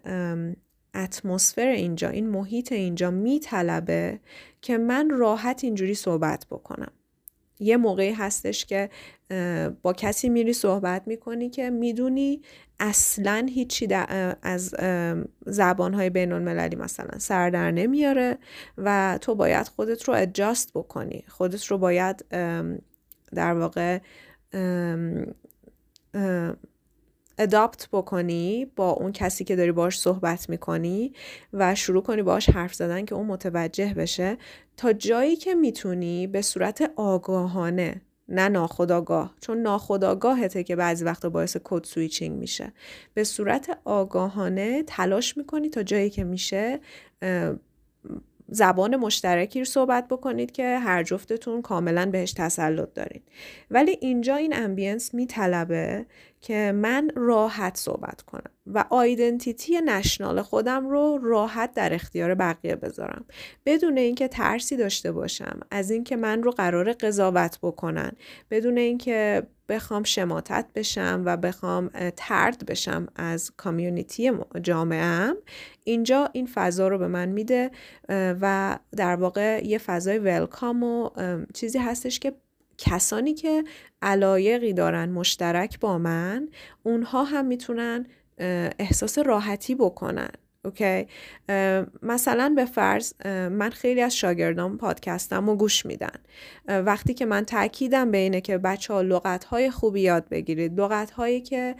اتمسفر 0.94 1.66
اینجا 1.66 2.09
این 2.09 2.28
محیط 2.28 2.72
اینجا 2.72 3.10
میطلبه 3.10 4.20
که 4.60 4.78
من 4.78 5.10
راحت 5.10 5.64
اینجوری 5.64 5.94
صحبت 5.94 6.47
بکنم. 6.51 6.93
یه 7.62 7.76
موقعی 7.76 8.12
هستش 8.12 8.64
که 8.64 8.90
با 9.82 9.93
کسی 9.93 10.28
میری 10.28 10.52
صحبت 10.52 11.02
می‌کنی 11.06 11.51
که 11.51 11.70
می‌دونی 11.70 12.43
اصلا 12.80 13.47
هیچی 13.51 13.89
از 14.43 14.74
زبانهای 15.47 16.10
بین 16.10 16.32
المللی 16.32 16.76
مثلا 16.76 17.18
سر 17.18 17.51
در 17.51 17.70
نمیاره 17.70 18.39
و 18.78 19.18
تو 19.20 19.34
باید 19.34 19.68
خودت 19.68 20.05
رو 20.05 20.14
ادجاست 20.14 20.70
بکنی. 20.74 21.24
خودت 21.28 21.64
رو 21.64 21.78
باید 21.78 22.24
در 23.34 23.52
واقع 23.52 23.98
اداپت 27.38 27.88
بکنی 27.92 28.66
با 28.76 28.90
اون 28.90 29.12
کسی 29.12 29.44
که 29.44 29.56
داری 29.56 29.72
باش 29.72 30.00
صحبت 30.00 30.48
می‌کنی 30.50 31.12
و 31.52 31.74
شروع 31.74 32.02
کنی 32.02 32.22
باش 32.22 32.50
حرف 32.50 32.74
زدن 32.74 33.04
که 33.04 33.14
اون 33.14 33.26
متوجه 33.26 33.94
بشه 33.94 34.36
تا 34.76 34.92
جایی 34.92 35.36
که 35.36 35.54
می‌تونی 35.54 36.26
به 36.26 36.42
صورت 36.42 36.92
آگاهانه 36.96 38.02
نه 38.28 38.48
ناخودآگاه 38.48 39.35
چون 39.40 39.59
ناخودآگاهته 39.59 40.64
که 40.64 40.76
بعضی 40.76 41.04
وقتا 41.04 41.30
باعث 41.30 41.56
code 41.64 41.85
switching 41.85 42.39
میشه. 42.38 42.72
به 43.14 43.24
صورت 43.24 43.78
آگاهانه 43.84 44.82
تلاش 44.82 45.36
می‌کنی 45.36 45.68
تا 45.68 45.82
جایی 45.82 46.10
که 46.10 46.24
میشه 46.24 46.80
زبان 48.53 48.97
مشترکی 48.97 49.59
رو 49.59 49.65
صحبت 49.65 50.09
بکنید 50.09 50.53
که 50.53 50.79
هر 50.79 51.03
جفتتون 51.03 51.62
کاملا 51.62 52.07
بهش 52.07 52.33
تسلط 52.33 52.95
دارین. 52.95 53.23
ولی 53.70 53.99
اینجا 54.01 54.37
این 54.37 54.57
ambience 54.56 55.14
میطلبه 55.15 56.07
که 56.41 56.73
من 56.74 57.11
راحت 57.16 57.77
صحبت 57.77 58.23
کنم 58.23 58.51
و 58.66 58.85
identity 58.90 59.81
national 59.81 60.43
خودم 60.43 60.89
رو 60.89 61.19
راحت 61.23 61.74
در 61.74 61.95
اختیار 61.95 62.35
بقیه 62.35 62.77
بذارم. 62.77 63.24
بدون 63.66 63.99
اینکه 63.99 64.29
ترسی 64.29 64.77
داشته 64.77 65.12
باشم 65.12 65.61
از 65.70 65.91
اینکه 65.91 66.16
من 66.16 66.43
رو 66.43 66.51
قرار 66.51 66.93
قضاوت 66.93 67.59
بکنن 67.62 68.12
بدون 68.51 68.79
اینکه 68.79 69.43
بخوام 69.69 70.03
شماتت 70.03 70.66
بشم 70.74 71.23
و 71.27 71.37
بخوام 71.37 71.91
ترد 72.16 72.66
بشم 72.66 73.07
از 73.16 73.51
کامیونیتی 73.57 74.33
جامعهم 74.62 75.37
اینجا 75.84 76.30
این 76.32 76.46
فضا 76.46 76.88
رو 76.88 76.98
به 76.98 77.06
من 77.06 77.28
میده 77.28 77.70
و 78.09 78.78
در 78.96 79.16
واقع 79.16 79.60
یه 79.64 79.78
فضای 79.78 80.18
ولکام 80.18 80.82
و 80.82 81.10
چیزی 81.54 81.78
هستش 81.78 82.18
که 82.18 82.32
کسانی 82.78 83.34
که 83.34 83.64
علایقی 84.02 84.72
دارن 84.72 85.09
مشترک 85.09 85.80
با 85.80 85.98
من 85.98 86.48
اونها 86.82 87.24
هم 87.24 87.46
می‌تونن 87.46 88.06
احساس 88.78 89.18
راحتی 89.18 89.74
بکنن. 89.74 90.30
اوکی؟ 90.64 91.06
مثلا 92.02 92.52
به 92.56 92.64
فرض 92.64 93.14
من 93.26 93.70
خیلی 93.70 94.01
از 94.01 94.16
شاگردان 94.16 94.76
پادکستم 94.76 95.51
رو 95.51 95.56
گوش 95.56 95.86
میدن. 95.86 96.18
وقتی 96.68 97.14
که 97.14 97.26
من 97.26 97.44
تاکیدم 97.44 98.10
به 98.10 98.18
اینه 98.18 98.40
که 98.40 98.59
بچه 98.59 98.94
ها 98.94 99.02
لغت 99.02 99.44
های 99.44 99.70
خوبی 99.70 100.01
یاد 100.01 100.28
بگیرید 100.28 100.80
لغت 100.80 101.10
هایی 101.10 101.40
که 101.40 101.76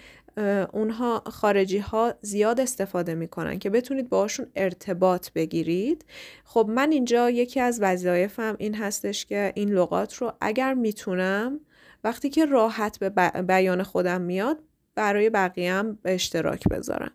اونها 0.73 1.23
خارجی 1.27 1.79
ها 1.79 2.15
زیاد 2.21 2.61
استفاده 2.61 3.15
می‌کنن 3.15 3.59
که 3.59 3.71
بتونید 3.71 4.09
باشون 4.09 4.47
ارتباط 4.57 5.31
بگیرید. 5.33 6.05
خب 6.45 6.67
من 6.69 6.93
اینجا 6.93 7.31
یکی 7.31 7.61
از 7.61 7.81
وظایفم 7.83 8.57
این 8.59 8.75
هستش 8.75 9.27
که 9.27 9.53
این 9.55 9.69
لغات 9.69 10.15
رو 10.15 10.33
اگر 10.41 10.75
می‌تونم 10.75 11.61
وقتی 12.05 12.31
که 12.31 12.47
راحت 12.47 12.99
به 12.99 13.11
بیان 13.43 13.83
خودم 13.83 14.21
میاد 14.21 14.59
برای 14.95 15.31
بقیه 15.31 15.73
هم 15.73 15.99
به 16.03 16.15
اشتراک 16.15 16.69
بذارم. 16.69 17.13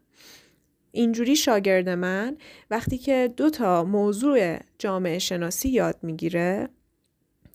اینجوری 0.91 1.35
شاگرد 1.35 1.89
من 1.89 2.37
وقتی 2.71 2.97
که 2.97 3.33
دو 3.37 3.49
تا 3.49 3.83
موضوع 3.83 4.57
جامعه 4.79 5.19
شناسی 5.19 5.69
یاد 5.69 5.95
می‌گیره 6.01 6.69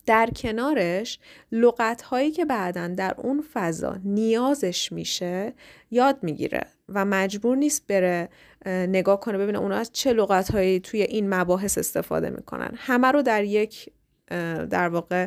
در 0.07 0.31
کنارش 0.37 1.19
لغت 1.53 2.03
هایی 2.03 2.31
که 2.31 2.45
بعدا 2.45 2.89
در 2.89 3.15
اون 3.19 3.45
فضا 3.53 3.99
نیازش 4.05 4.93
میشه 4.93 5.53
یاد 5.91 6.19
می‌گیره 6.23 6.61
و 6.89 7.05
مجبور 7.05 7.57
نیست 7.57 7.87
بره 7.87 8.29
نگاه 8.67 9.21
کنه 9.21 9.39
ببینه 9.39 9.59
اونا 9.59 9.77
از 9.77 9.91
چه 9.93 10.13
لغت 10.13 10.51
هایی 10.51 10.81
توی 10.81 11.03
این 11.03 11.35
مباحث 11.35 11.79
استفاده 11.79 12.31
می‌کنن. 12.31 12.71
همه 12.77 13.09
رو 13.09 13.23
در 13.23 13.45
یک 13.45 13.93
در 14.71 14.89
واقع 14.89 15.27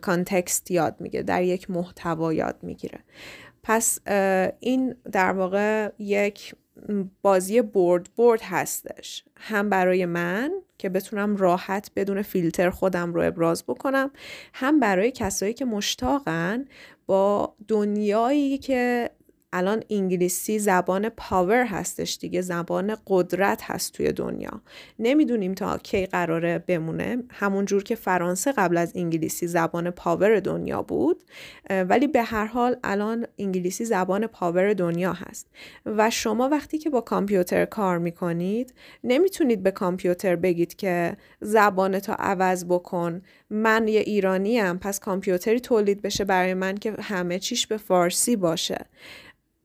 context 0.00 0.70
یاد 0.70 0.96
می‌گیره 1.00 1.22
در 1.22 1.42
یک 1.42 1.70
محتوا 1.70 2.32
یاد 2.32 2.58
می‌گیره. 2.62 2.98
پس 3.62 3.98
این 4.60 4.94
در 5.12 5.32
واقع 5.32 5.90
یک 5.98 6.54
بازی 7.22 7.62
برد 7.62 8.08
برد 8.16 8.40
هستش. 8.42 9.24
هم 9.36 9.70
برای 9.70 10.06
من 10.06 10.50
که 10.78 10.88
بتونم 10.88 11.36
راحت 11.36 11.90
بدون 11.96 12.22
فیلتر 12.22 12.70
خودم 12.70 13.14
رو 13.14 13.22
ابراز 13.22 13.64
بکنم 13.64 14.10
هم 14.54 14.80
برای 14.80 15.10
کسایی 15.10 15.54
که 15.54 15.64
مشتاقن 15.64 16.64
با 17.06 17.54
دنیایی 17.68 18.58
که 18.58 19.10
الان 19.52 19.82
انگلیسی 19.90 20.58
زبان 20.58 21.08
power 21.08 21.64
هستش 21.64 22.18
دیگه 22.20 22.40
زبان 22.40 22.96
قدرت 23.06 23.62
هست 23.62 23.92
توی 23.92 24.12
دنیا. 24.12 24.60
نمی‌دونیم 24.98 25.54
تا 25.54 25.78
کی 25.78 26.06
قراره 26.06 26.58
بمونه. 26.58 27.22
همون 27.30 27.64
جور 27.64 27.82
که 27.82 27.94
فرانسه 27.94 28.52
قبل 28.52 28.76
از 28.76 28.92
انگلیسی 28.94 29.46
زبان 29.46 29.90
power 29.90 30.40
دنیا 30.40 30.82
بود 30.82 31.24
ولی 31.70 32.06
به 32.06 32.22
هر 32.22 32.46
حال 32.46 32.76
الان 32.84 33.26
انگلیسی 33.38 33.84
زبان 33.84 34.26
power 34.26 34.74
دنیا 34.74 35.12
هست. 35.12 35.46
و 35.86 36.10
شما 36.10 36.48
وقتی 36.48 36.78
که 36.78 36.90
با 36.90 37.00
کامپیوتر 37.00 37.64
کار 37.64 37.98
می‌کنید 37.98 38.74
نمی‌تونید 39.04 39.62
به 39.62 39.70
کامپیوتر 39.70 40.36
بگید 40.36 40.76
که 40.76 41.16
زبانتا 41.40 42.14
عوض 42.18 42.64
بکن 42.64 43.22
من 43.50 43.88
یه 43.88 44.00
ایرانی‌ام 44.00 44.78
پس 44.78 45.00
کامپیوتری 45.00 45.60
تولید 45.60 46.02
بشه 46.02 46.24
برای 46.24 46.54
من 46.54 46.74
که 46.74 46.94
همه 47.00 47.38
چیش 47.38 47.66
به 47.66 47.76
فارسی 47.76 48.36
باشه. 48.36 48.78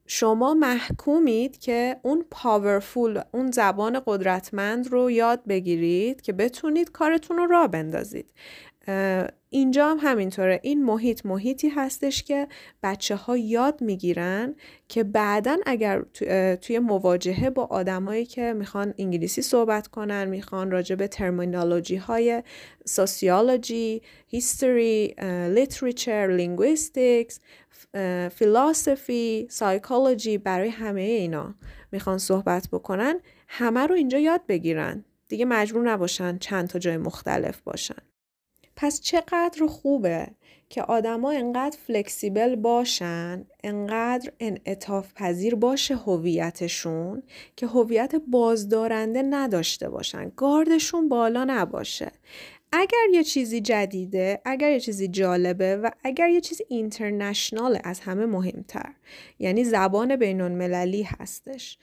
شما 0.06 0.54
محکومید 0.54 1.58
که 1.58 1.96
اون 2.02 2.24
powerful 2.30 3.20
اون 3.32 3.50
زبان 3.50 4.02
قدرتمند 4.06 4.88
رو 4.88 5.10
یاد 5.10 5.40
بگیرید 5.48 6.22
که 6.22 6.32
بتونید 6.32 6.90
کارتون 6.92 7.36
رو 7.36 7.46
راه 7.46 7.66
بندازید. 7.66 8.26
اینجا 9.50 9.88
هم 9.88 9.96
همینطوره. 10.00 10.60
این 10.62 10.84
محیط 10.84 11.26
محیطی 11.26 11.68
هستش 11.68 12.22
که 12.22 12.48
بچه 12.82 13.16
ها 13.16 13.36
یاد 13.36 13.82
می‌گیرن 13.82 14.54
که 14.88 15.04
بعدا 15.04 15.56
اگر 15.66 16.02
توی 16.56 16.78
مواجهه 16.78 17.50
با 17.50 17.64
آدمایی 17.64 18.26
که 18.26 18.52
می‌خوان 18.52 18.94
انگلیسی 18.98 19.42
صحبت 19.42 19.86
کنن 19.86 20.24
می‌خوان 20.24 20.70
راجع 20.70 20.94
به 20.94 21.08
terminology 21.08 21.96
های 21.96 22.42
sociology 22.84 24.02
history 24.28 25.14
literature 25.54 26.26
linguistics 26.36 27.40
philosophy 28.28 29.46
psychology 29.50 30.38
برای 30.38 30.68
همه 30.68 31.00
اینا 31.00 31.54
می‌خوان 31.92 32.18
صحبت 32.18 32.68
بکنن 32.72 33.20
همه 33.48 33.80
رو 33.80 33.94
اینجا 33.94 34.18
یاد 34.18 34.40
بگیرن. 34.48 35.04
دیگه 35.28 35.44
مجبور 35.44 35.90
نباشن 35.90 36.38
چند 36.38 36.68
تا 36.68 36.78
جای 36.78 36.96
مختلف 36.96 37.60
باشن. 37.60 38.02
پس 38.76 39.00
چقدر 39.00 39.66
خوبه 39.66 40.26
که 40.68 40.82
آدما 40.82 41.30
انقدر 41.30 41.78
فلکسیبل 41.86 42.56
باشن 42.56 43.44
انقدر 43.64 44.32
انعطاف 44.40 45.14
پذیر 45.14 45.54
باشه 45.54 45.96
هویتشون 45.96 47.22
که 47.56 47.66
هویت 47.66 48.14
بازدارنده 48.28 49.22
نداشته 49.22 49.88
باشن. 49.88 50.32
گاردشون 50.36 51.08
بالا 51.08 51.44
نباشه. 51.44 52.12
اگر 52.76 53.06
یه 53.12 53.24
چیزی 53.24 53.60
جدیده 53.60 54.40
اگر 54.44 54.70
یه 54.70 54.80
چیزی 54.80 55.08
جالبه 55.08 55.76
و 55.76 55.90
اگر 56.04 56.28
یه 56.28 56.40
چیزی 56.40 56.64
اینترنشنال 56.68 57.78
از 57.84 58.00
همه 58.00 58.26
مهمتر. 58.26 58.92
یعنی 59.38 59.64
زبان 59.64 60.16
بین 60.16 60.40
المللی 60.40 61.02
هستش. 61.02 61.78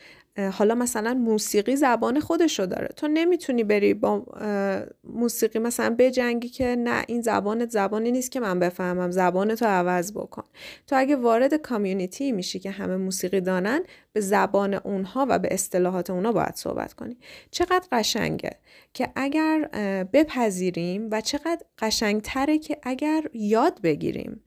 حالا 0.51 0.75
مثلا 0.75 1.13
موسیقی 1.13 1.75
زبان 1.75 2.19
خودشو 2.19 2.65
داره. 2.65 2.87
تو 2.87 3.07
نمی‌تونی 3.07 3.63
بری 3.63 3.93
با 3.93 4.25
موسیقی 5.03 5.59
مثلا 5.59 5.95
بجنگی 5.99 6.49
که 6.49 6.75
نه 6.75 7.03
این 7.07 7.21
زبانت 7.21 7.69
زبانی 7.69 8.11
نیست 8.11 8.31
که 8.31 8.39
من 8.39 8.59
بفهمم. 8.59 9.11
زبان 9.11 9.55
تو 9.55 9.65
عوض 9.65 10.13
بکن. 10.13 10.43
تو 10.87 10.95
اگه 10.99 11.15
وارد 11.15 11.53
کامیونیتی 11.53 12.31
میشی 12.31 12.59
که 12.59 12.71
همه 12.71 12.95
موسیقی 12.95 13.41
دانن 13.41 13.83
به 14.13 14.21
زبان 14.21 14.73
اونها 14.73 15.25
و 15.29 15.39
به 15.39 15.47
اصطلاحات 15.51 16.09
اونها 16.09 16.31
باید 16.31 16.55
صحبت 16.55 16.93
کنی. 16.93 17.17
چقدر 17.51 17.87
قشنگه 17.91 18.51
که 18.93 19.09
اگر 19.15 19.69
بپذیریم 20.13 21.07
و 21.11 21.21
چقدر 21.21 21.61
قشنگتره 21.79 22.57
که 22.57 22.77
اگر 22.83 23.23
یاد 23.33 23.81
بگیریم. 23.81 24.43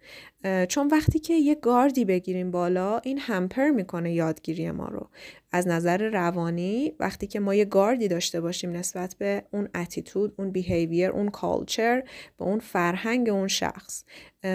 چون 0.68 0.88
وقتی 0.88 1.18
که 1.18 1.34
یه 1.34 1.54
گاردی 1.54 2.04
بگیریم 2.04 2.50
بالا 2.50 2.98
این 2.98 3.18
همپر 3.18 3.70
می‌کنه 3.70 4.12
یادگیری 4.12 4.70
ما 4.70 4.88
رو. 4.88 5.08
از 5.52 5.68
نظر 5.68 6.08
روانی 6.08 6.92
وقتی 7.00 7.26
که 7.26 7.40
ما 7.40 7.54
یه 7.54 7.64
گاردی 7.64 8.08
داشته 8.08 8.40
باشیم 8.40 8.72
نسبت 8.72 9.16
به 9.18 9.42
اون 9.50 9.68
اتیتود 9.74 10.34
اون 10.38 10.50
بیهیویر 10.50 11.10
اون 11.10 11.28
کالچر 11.28 12.02
به 12.38 12.44
اون 12.44 12.58
فرهنگ 12.58 13.28
اون 13.28 13.48
شخص 13.48 14.04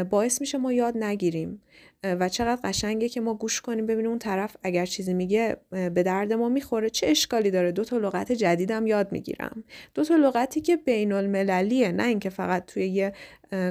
باعث 0.10 0.42
میشه 0.42 0.58
ما 0.58 0.74
یاد 0.74 0.98
نگیریم. 0.98 1.62
و 2.04 2.30
چقدر 2.30 2.62
قشنگه 2.64 3.10
که 3.10 3.22
ما 3.22 3.34
گوش 3.34 3.62
کنیم 3.62 3.86
ببینیم 3.86 4.10
اون 4.10 4.20
طرف 4.20 4.56
اگر 4.64 4.86
چیزی 4.86 5.14
میگه 5.14 5.58
به 5.72 6.04
درد 6.04 6.34
ما 6.34 6.50
می‌خوره. 6.50 6.90
چه 6.90 7.08
اشکالی 7.08 7.52
داره؟ 7.52 7.72
دو 7.72 7.84
تا 7.84 7.98
لغت 7.98 8.32
جدیدم 8.32 8.88
یاد 8.88 9.12
می‌گیرم. 9.12 9.64
دو 9.94 10.04
تا 10.04 10.16
لغتی 10.16 10.62
که 10.62 10.78
بین 10.78 11.12
المللیه 11.12 11.92
نه 11.92 12.04
اینکه 12.04 12.30
فقط 12.30 12.66
توی 12.66 12.88
یه 12.88 13.14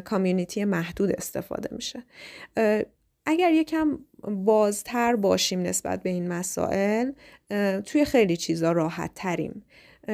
کامیونیتی 0.04 0.64
محدود 0.64 1.12
استفاده 1.12 1.68
میشه. 1.74 2.02
اگر 3.26 3.52
یکم 3.52 3.98
بازتر 4.44 5.16
باشیم 5.16 5.62
نسبت 5.62 6.02
به 6.02 6.10
این 6.10 6.28
مسائل 6.28 7.12
توی 7.86 8.04
خیلی 8.04 8.36
چیزا 8.36 8.72
راحت 8.72 9.10
تریم 9.14 9.64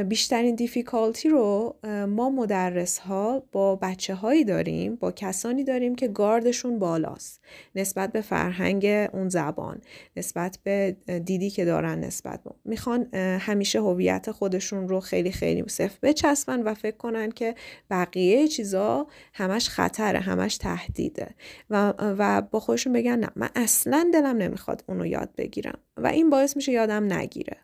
بیشترین 0.02 0.54
دیفیکالتی 0.54 1.28
رو 1.28 1.76
ما 2.08 2.30
مدرس 2.30 2.98
ها 2.98 3.42
با 3.52 3.76
بچه 3.76 4.14
هایی 4.14 4.44
داریم 4.44 4.96
با 4.96 5.12
کسانی 5.12 5.64
داریم 5.64 5.94
که 5.94 6.08
گاردشون 6.08 6.78
بالاست 6.78 7.40
نسبت 7.74 8.12
به 8.12 8.20
فرهنگ 8.20 8.86
اون 9.12 9.28
زبان 9.28 9.80
نسبت 10.16 10.58
به 10.62 10.96
دیدی 11.24 11.50
که 11.50 11.64
دارن 11.64 12.00
نسبت 12.00 12.42
به 12.44 12.50
می‌خوان 12.64 13.14
همیشه 13.14 13.80
هویت 13.80 14.30
خودشون 14.30 14.88
رو 14.88 15.00
خیلی 15.00 15.32
خیلی 15.32 15.64
صفر 15.68 15.98
بچسبن 16.02 16.62
و 16.62 16.74
فکر 16.74 16.96
کنن 16.96 17.30
که 17.30 17.54
بقیه 17.90 18.48
چیزا 18.48 19.06
همش 19.32 19.68
خطره 19.68 20.18
همش 20.18 20.56
تهدیده. 20.56 21.34
و, 21.70 21.94
و 21.98 22.42
با 22.42 22.60
خودشون 22.60 22.92
بگن 22.92 23.18
نه 23.18 23.28
من 23.36 23.48
اصلا 23.56 24.10
دلم 24.12 24.36
نمی‌خواد 24.36 24.84
اونو 24.88 25.06
یاد 25.06 25.30
بگیرم. 25.36 25.78
و 25.96 26.06
این 26.06 26.30
باعث 26.30 26.56
میشه 26.56 26.72
یادم 26.72 27.12
نگیره. 27.12 27.56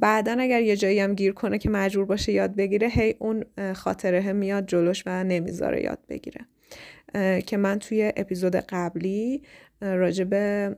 بعدا 0.00 0.36
اگر 0.40 0.62
یه 0.62 0.76
جایی 0.76 1.00
هم 1.00 1.14
گیر 1.14 1.32
کنه 1.32 1.58
که 1.58 1.70
مجبور 1.70 2.04
باشه 2.04 2.32
یاد 2.32 2.56
بگیره 2.56 2.88
هی 2.88 3.14
اون 3.18 3.44
خاطره 3.74 4.32
میاد 4.32 4.66
جلوش 4.66 5.02
و 5.06 5.24
نمی‌ذاره 5.24 5.82
یاد 5.82 5.98
بگیره. 6.08 6.40
که 7.40 7.56
من 7.56 7.78
توی 7.78 8.12
اپیزود 8.16 8.56
قبلی 8.56 9.42
راجع 9.80 10.24
به 10.24 10.76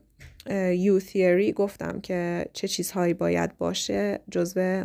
یو 0.72 1.00
تیوری 1.00 1.52
گفتم 1.52 2.00
که 2.00 2.46
چه 2.52 2.68
چیزهایی 2.68 3.14
باید 3.14 3.58
باشه 3.58 4.20
جزو 4.30 4.84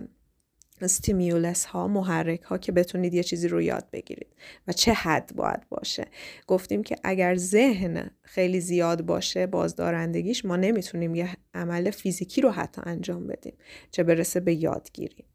استیمیولس 0.83 1.65
ها 1.65 1.87
محرک 1.87 2.41
ها 2.41 2.57
که 2.57 2.71
بتونید 2.71 3.13
یه 3.13 3.23
چیزی 3.23 3.47
رو 3.47 3.61
یاد 3.61 3.87
بگیرید. 3.91 4.35
و 4.67 4.73
چه 4.73 4.93
حد 4.93 5.31
باید 5.35 5.69
باشه؟ 5.69 6.05
گفتیم 6.47 6.83
که 6.83 6.95
اگر 7.03 7.35
ذهن 7.35 8.11
خیلی 8.21 8.61
زیاد 8.61 9.01
باشه 9.01 9.47
بازدارندگیش 9.47 10.45
ما 10.45 10.55
نمی‌تونیم 10.55 11.15
یه 11.15 11.29
عمل 11.53 11.91
فیزیکی 11.91 12.41
رو 12.41 12.49
حتی 12.49 12.81
انجام 12.85 13.27
بدیم. 13.27 13.53
چه 13.91 14.03
برسه 14.03 14.39
به 14.39 14.53
یادگیری. 14.53 15.25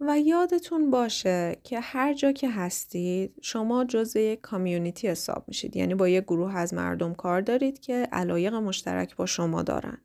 و 0.00 0.20
یادتون 0.20 0.90
باشه 0.90 1.56
که 1.64 1.80
هر 1.80 2.14
جا 2.14 2.32
که 2.32 2.50
هستید 2.50 3.34
شما 3.42 3.84
جزء 3.84 4.20
یک 4.20 4.40
کامیونیتی 4.40 5.08
حساب 5.08 5.44
میشید. 5.48 5.76
یعنی 5.76 5.94
با 5.94 6.08
یک 6.08 6.24
گروه 6.24 6.56
از 6.56 6.74
مردم 6.74 7.14
کار 7.14 7.40
دارید 7.40 7.80
که 7.80 8.08
علایق 8.12 8.54
مشترک 8.54 9.16
با 9.16 9.26
شما 9.26 9.62
دارن. 9.62 9.98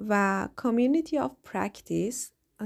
و 0.00 0.48
community 0.56 1.16
of 1.16 1.52
practice 1.52 2.16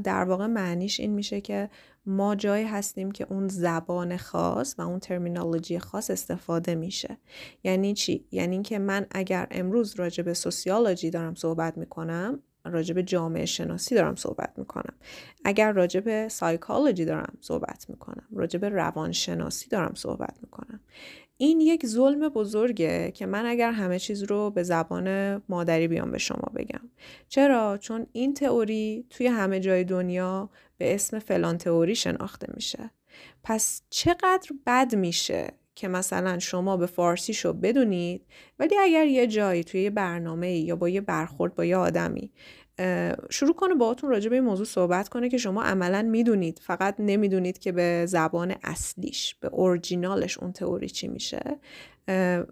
در 0.05 0.25
واقع 0.25 0.47
معنیش 0.47 1.01
این 1.01 1.13
میشه 1.13 1.41
که 1.41 1.71
ما 2.07 2.35
جایی 2.35 2.65
هستیم 2.65 3.11
که 3.11 3.27
اون 3.31 3.49
زبان 3.49 4.17
خاص 4.17 4.75
و 4.79 4.83
اون 4.83 4.99
ترمینولوژی 4.99 5.79
خاص 5.79 6.11
استفاده 6.11 6.75
میشه. 6.75 7.19
یعنی 7.65 7.95
چی؟ 7.95 8.27
یعنی 8.31 8.63
که 8.63 8.79
من 8.79 9.07
اگر 9.11 9.47
امروز 9.51 9.95
راجع 9.97 10.23
به 10.23 10.35
سوسیولوژی 10.35 11.11
دارم 11.11 11.35
صحبت 11.35 11.79
می‌کنم 11.79 12.43
راجع 12.65 12.95
به 12.95 13.03
جامعه 13.03 13.45
شناسی 13.45 13.95
دارم 13.95 14.17
صحبت 14.17 14.53
می‌کنم. 14.57 14.95
اگر 15.45 15.73
راجع 15.73 16.01
به 16.01 16.29
سایکولوژی 16.31 17.05
دارم 17.05 17.39
صحبت 17.41 17.87
می‌کنم 17.89 18.29
راجع 18.33 18.59
به 18.59 18.69
روانشناسی 18.69 19.69
دارم 19.69 19.95
صحبت 19.95 20.39
می‌کنم. 20.43 20.81
این 21.37 21.61
یک 21.61 21.87
ظلم 21.87 22.29
بزرگه 22.29 23.11
که 23.15 23.27
من 23.27 23.47
اگر 23.47 23.73
همه 23.73 23.99
چیز 23.99 24.23
رو 24.23 24.51
به 24.51 24.63
زبان 24.63 25.37
مادری 25.49 25.89
بیام 25.89 26.11
به 26.11 26.19
شما 26.19 26.53
بگم. 26.55 26.91
چرا؟ 27.29 27.79
چون 27.79 28.07
این 28.13 28.35
تئوری 28.35 29.07
توی 29.11 29.27
همه 29.27 29.61
جای 29.61 29.85
دنیا 29.85 30.51
به 30.79 30.95
اسم 30.95 31.19
فلان 31.19 31.59
تئوری 31.59 31.95
شناخته 31.95 32.47
میشه. 32.55 32.91
پس 33.45 33.83
چقدر 33.91 34.51
بد 34.67 34.95
میشه 34.95 35.53
که 35.75 35.89
مثلا 35.89 36.39
شما 36.39 36.77
به 36.77 36.87
فارسی 36.87 37.35
شو 37.35 37.53
بدونید 37.53 38.27
ولی 38.59 38.79
اگر 38.79 39.07
یه 39.07 39.27
جایی 39.27 39.65
توی 39.65 39.83
یه 39.83 39.91
برنامه 39.91 40.51
یا 40.51 40.77
با 40.77 40.89
یه 40.89 41.01
برخورد 41.01 41.55
با 41.55 41.65
یه 41.65 41.77
آدمی 41.77 42.33
شروع 43.31 43.55
کنه 43.55 43.75
باهاتون 43.75 44.11
راجع 44.11 44.29
به 44.29 44.37
این 44.37 44.45
موضوع 44.45 44.67
صحبت 44.67 45.09
کنه 45.09 45.29
که 45.29 45.37
شما 45.39 45.63
عملا 45.63 46.03
می‌دونید 46.03 46.61
فقط 46.63 46.95
نمی‌دونید 46.99 47.59
که 47.59 47.73
به 47.73 48.07
زبان 48.09 48.55
اصلیش 48.63 49.35
به 49.35 49.49
اورجینالش 49.49 50.39
اون 50.39 50.53
تئوری 50.53 50.89
چی 50.89 51.09
میشه 51.09 51.59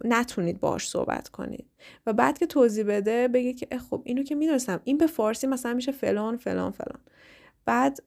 نتونید 0.04 0.60
باش 0.60 0.88
صحبت 0.88 1.28
کنید. 1.28 1.66
و 2.06 2.12
بعد 2.12 2.38
که 2.38 2.46
توضیح 2.46 2.84
بده 2.84 3.28
بگه 3.28 3.52
که 3.52 3.78
خب 3.78 4.02
اینو 4.04 4.22
که 4.22 4.34
می‌دونستم. 4.34 4.80
این 4.84 4.98
به 4.98 5.06
فارسی 5.06 5.46
مثلا 5.46 5.74
میشه 5.74 5.92
فلان 5.92 6.36
فلان 6.36 6.72
فلان. 6.72 7.00
بعد 7.64 7.98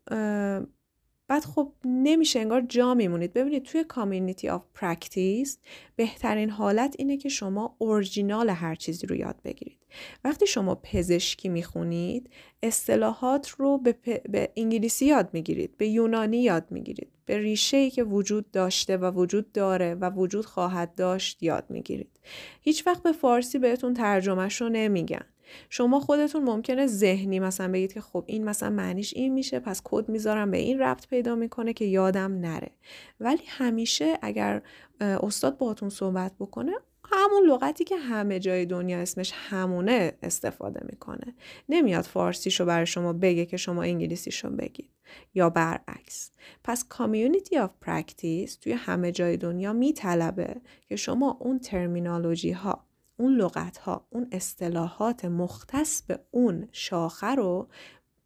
بعد 1.28 1.46
خب 1.46 1.72
نمیشه 1.86 2.40
انگار 2.40 2.62
جا 2.62 2.94
میمونید. 2.94 3.34
ببینید 3.34 3.64
توی 3.64 3.84
community 3.84 4.50
of 4.50 4.64
practice 4.74 5.60
بهترین 5.96 6.50
حالت 6.50 6.96
اینه 6.98 7.18
که 7.18 7.30
شما 7.30 7.76
اورجینال 7.78 8.50
هر 8.50 8.76
چیزی 8.76 9.08
رو 9.08 9.16
یاد 9.16 9.36
بگیرید. 9.44 9.85
وقتی 10.24 10.48
شما 10.48 10.76
پزشکی 10.76 11.50
می‌خونید 11.50 12.30
اصطلاحات 12.64 13.50
رو 13.50 13.78
به, 13.78 13.96
به 14.30 14.50
انگلیسی 14.56 15.06
یاد 15.06 15.30
می‌گیرید 15.34 15.78
به 15.78 15.88
یونانی 15.88 16.44
یاد 16.44 16.66
می‌گیرید 16.70 17.10
به 17.26 17.38
ریشه 17.38 17.78
ای 17.78 17.90
که 17.90 18.04
وجود 18.04 18.52
داشته 18.52 18.98
و 18.98 19.12
وجود 19.12 19.52
داره 19.52 19.96
و 19.96 20.10
وجود 20.10 20.46
خواهد 20.46 20.96
داشت 20.96 21.44
یاد 21.44 21.66
می‌گیرید. 21.70 22.20
هیچ 22.62 22.88
وقت 22.88 23.04
به 23.04 23.12
فارسی 23.12 23.60
بهتون 23.60 23.94
ترجمهش 23.94 24.62
رو 24.62 24.70
نمیگن. 24.70 25.26
شما 25.70 26.00
خودتون 26.00 26.44
ممکنه 26.44 26.88
ذهنی 26.88 27.40
مثلا 27.40 27.72
بگید 27.72 27.94
که 27.94 28.02
خب 28.02 28.24
این 28.28 28.44
مثلا 28.44 28.70
معنیش 28.70 29.14
این 29.16 29.34
میشه 29.34 29.60
پس 29.60 29.82
کد 29.84 30.10
می‌ذارم 30.10 30.52
به 30.52 30.58
این 30.58 30.80
ربط 30.80 31.08
پیدا 31.08 31.36
می‌کنه 31.36 31.74
که 31.74 31.86
یادم 31.86 32.40
نره. 32.40 32.72
ولی 33.20 33.44
همیشه 33.48 34.18
اگر 34.22 34.62
استاد 35.02 35.58
باهاتون 35.58 35.90
صحبت 35.90 36.32
بکنه 36.40 36.72
همون 37.16 37.50
لغتی 37.50 37.84
که 37.84 37.98
همه 37.98 38.40
جای 38.40 38.66
دنیا 38.66 39.00
اسمش 39.00 39.32
همونه 39.36 40.14
استفاده 40.24 40.80
می‌کنه. 40.92 41.36
نمیاد 41.70 42.04
فارسیشو 42.04 42.66
برای 42.66 42.86
شما 42.86 43.14
بگه 43.14 43.46
که 43.46 43.58
شما 43.58 43.84
انگلیسیشو 43.84 44.50
بگید. 44.50 44.90
یا 45.34 45.50
برعکس. 45.50 46.32
پس 46.64 46.86
community 46.90 47.58
of 47.58 47.72
practice 47.82 48.56
توی 48.56 48.74
همه 48.74 49.12
جای 49.12 49.38
دنیا 49.38 49.74
میطلبه 49.74 50.62
که 50.88 50.96
شما 50.96 51.38
اون 51.40 51.60
terminology 51.60 52.52
ها 52.52 52.86
اون 53.18 53.36
لغت 53.36 53.78
ها 53.78 54.08
اون 54.10 54.28
اصطلاحات 54.32 55.26
مختص 55.26 56.02
به 56.02 56.20
اون 56.32 56.68
شاخه 56.72 57.28
رو 57.28 57.68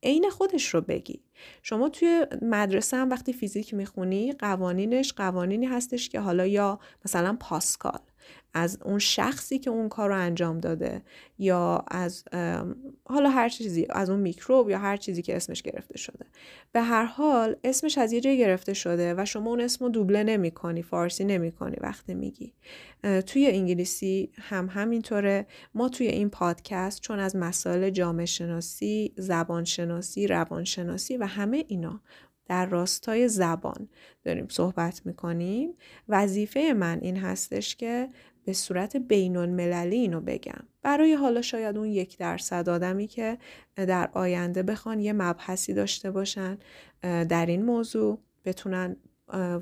عین 0.03 0.30
خودش 0.30 0.74
رو 0.74 0.82
بگی. 0.82 1.24
شما 1.64 1.90
توی 1.90 2.26
مدرسه 2.41 2.98
هم 2.98 3.10
وقتی 3.10 3.34
فیزیک 3.34 3.74
می‌خونی 3.74 4.34
قوانینش 4.34 5.14
قوانینی 5.14 5.66
هستش 5.66 6.10
که 6.10 6.20
حالا 6.20 6.45
یا 6.45 6.80
مثلا 7.06 7.38
پاسکال 7.40 7.99
از 8.53 8.77
اون 8.85 8.99
شخصی 8.99 9.59
که 9.59 9.69
اون 9.69 9.89
کار 9.89 10.09
رو 10.09 10.15
انجام 10.15 10.59
داده 10.59 11.01
یا 11.38 11.84
از 11.88 12.23
حالا 13.05 13.30
هر 13.30 13.49
چیزی 13.49 13.88
از 13.89 14.09
اون 14.09 14.19
میکروب 14.19 14.69
یا 14.69 14.80
هر 14.80 14.97
چیزی 14.97 15.21
که 15.21 15.35
اسمش 15.35 15.61
گرفته 15.61 15.97
شده. 15.97 16.26
به 16.71 16.81
هر 16.81 17.03
حال 17.03 17.55
اسمش 17.63 17.97
از 17.97 18.13
یه 18.13 18.21
جایی 18.21 18.38
گرفته 18.38 18.73
شده 18.73 19.13
و 19.17 19.26
شما 19.26 19.49
اون 19.49 19.61
اسم 19.61 19.85
رو 19.85 19.91
دوبله 19.91 20.23
نمی 20.23 20.51
کنی 20.51 20.81
فارسی 20.81 21.26
نمی 21.26 21.51
کنی 21.51 21.76
وقتی 21.81 22.13
میگی. 22.13 22.53
توی 23.26 23.47
انگلیسی 23.47 24.31
هم 24.38 24.69
همینطوره. 24.71 25.47
ما 25.73 25.89
توی 25.89 26.07
این 26.07 26.30
پادکست 26.30 27.01
چون 27.01 27.19
از 27.19 27.35
مسائل 27.35 27.89
جامعه 27.89 28.26
شناسی 28.26 29.13
زبان 29.17 29.63
شناسی 29.63 30.27
روان 30.27 30.63
شناسی 30.63 31.17
و 31.17 31.26
همه 31.26 31.65
اینا 31.67 32.01
در 32.45 32.65
راستای 32.65 33.27
زبان 33.27 33.89
داریم 34.23 34.47
صحبت 34.49 35.05
می‌کنیم 35.05 35.73
وظیفه 36.09 36.73
من 36.73 36.99
این 37.01 37.17
هستش 37.17 37.76
که 37.76 38.09
به 38.49 38.53
صورت 38.53 38.97
بین 38.97 39.38
المللی 39.38 39.95
اینو 39.95 40.21
بگم. 40.21 40.63
برای 40.81 41.13
حالا 41.13 41.41
شاید 41.41 41.77
اون 41.77 41.88
یک 41.88 42.17
درصد 42.17 42.69
آدمی 42.69 43.07
که 43.07 43.38
در 43.76 44.09
آینده 44.13 44.63
بخوان 44.63 44.99
یه 44.99 45.13
مبحثی 45.13 45.73
داشته 45.73 46.11
باشن 46.11 46.57
در 47.01 47.45
این 47.45 47.65
موضوع 47.65 48.19
بتونن 48.45 48.95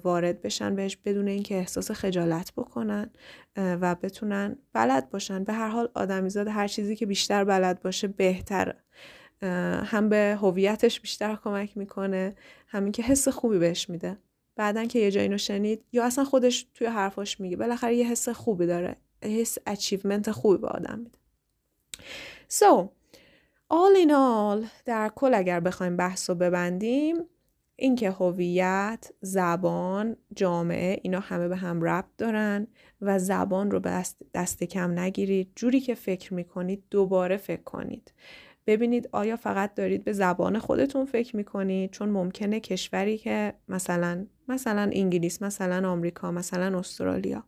وارد 0.03 0.41
بشن 0.41 0.75
بهش 0.75 0.97
بدون 1.05 1.27
اینکه 1.27 1.55
احساس 1.55 1.91
خجالت 1.91 2.53
بکنن 2.57 3.09
و 3.57 3.95
بتونن 3.95 4.55
بلد 4.73 5.09
باشن. 5.09 5.43
به 5.43 5.53
هر 5.53 5.69
حال 5.69 5.89
آدمیزاد 5.93 6.47
هر 6.47 6.67
چیزی 6.67 6.95
که 6.95 7.05
بیشتر 7.05 7.43
بلد 7.43 7.81
باشه 7.81 8.07
بهتره. 8.07 8.75
هم 9.83 10.09
به 10.09 10.37
هویتش 10.41 11.01
بیشتر 11.01 11.37
کمک 11.43 11.77
می‌کنه 11.77 12.35
همین 12.67 12.91
که 12.91 13.03
حس 13.03 13.27
خوبی 13.27 13.59
بهش 13.59 13.89
میده. 13.89 14.17
بعدا 14.57 14.85
که 14.85 14.99
یه 14.99 15.11
جایی 15.11 15.29
رو 15.29 15.37
شنید 15.37 15.83
یا 15.91 16.05
اصلا 16.05 16.23
خودش 16.23 16.67
توی 16.73 16.87
حرفاش 16.87 17.39
میگه. 17.39 17.57
بالاخره 17.57 17.95
یه 17.95 18.07
حس 18.07 18.29
خوبی 18.29 18.65
داره. 18.65 18.95
حس 19.23 19.57
اچیومنت 19.67 20.31
خوبی 20.31 20.57
به 20.57 20.67
آدم 20.67 20.99
میده. 20.99 21.17
So 22.49 22.87
all 23.73 24.05
in 24.05 24.09
all 24.09 24.67
در 24.85 25.11
کل 25.15 25.33
اگر 25.33 25.59
بخوایم 25.59 25.97
بحث 25.97 26.29
رو 26.29 26.35
ببندیم 26.35 27.15
اینکه 27.75 28.11
هویت، 28.11 29.11
زبان، 29.21 30.15
جامعه 30.35 30.99
اینا 31.03 31.19
همه 31.19 31.47
به 31.47 31.55
هم 31.55 31.83
ربط 31.83 32.09
دارن 32.17 32.67
و 33.01 33.19
زبان 33.19 33.71
رو 33.71 33.79
به 33.79 34.03
دست 34.33 34.63
کم 34.63 34.99
نگیرید. 34.99 35.51
جوری 35.55 35.79
که 35.79 35.95
فکر 35.95 36.33
می‌کنید 36.33 36.83
دوباره 36.89 37.37
فکر 37.37 37.63
کنید. 37.63 38.13
ببینید 38.67 39.09
آیا 39.11 39.35
فقط 39.35 39.75
دارید 39.75 40.03
به 40.03 40.13
زبان 40.13 40.59
خودتون 40.59 41.05
فکر 41.05 41.35
می‌کنید؟ 41.35 41.91
چون 41.91 42.09
ممکنه 42.09 42.59
کشوری 42.59 43.17
که 43.17 43.53
مثلا 43.67 44.25
مثلا 44.47 44.89
انگلیس 44.93 45.41
مثلا 45.41 45.89
آمریکا 45.89 46.31
مثلا 46.31 46.79
استرالیا 46.79 47.43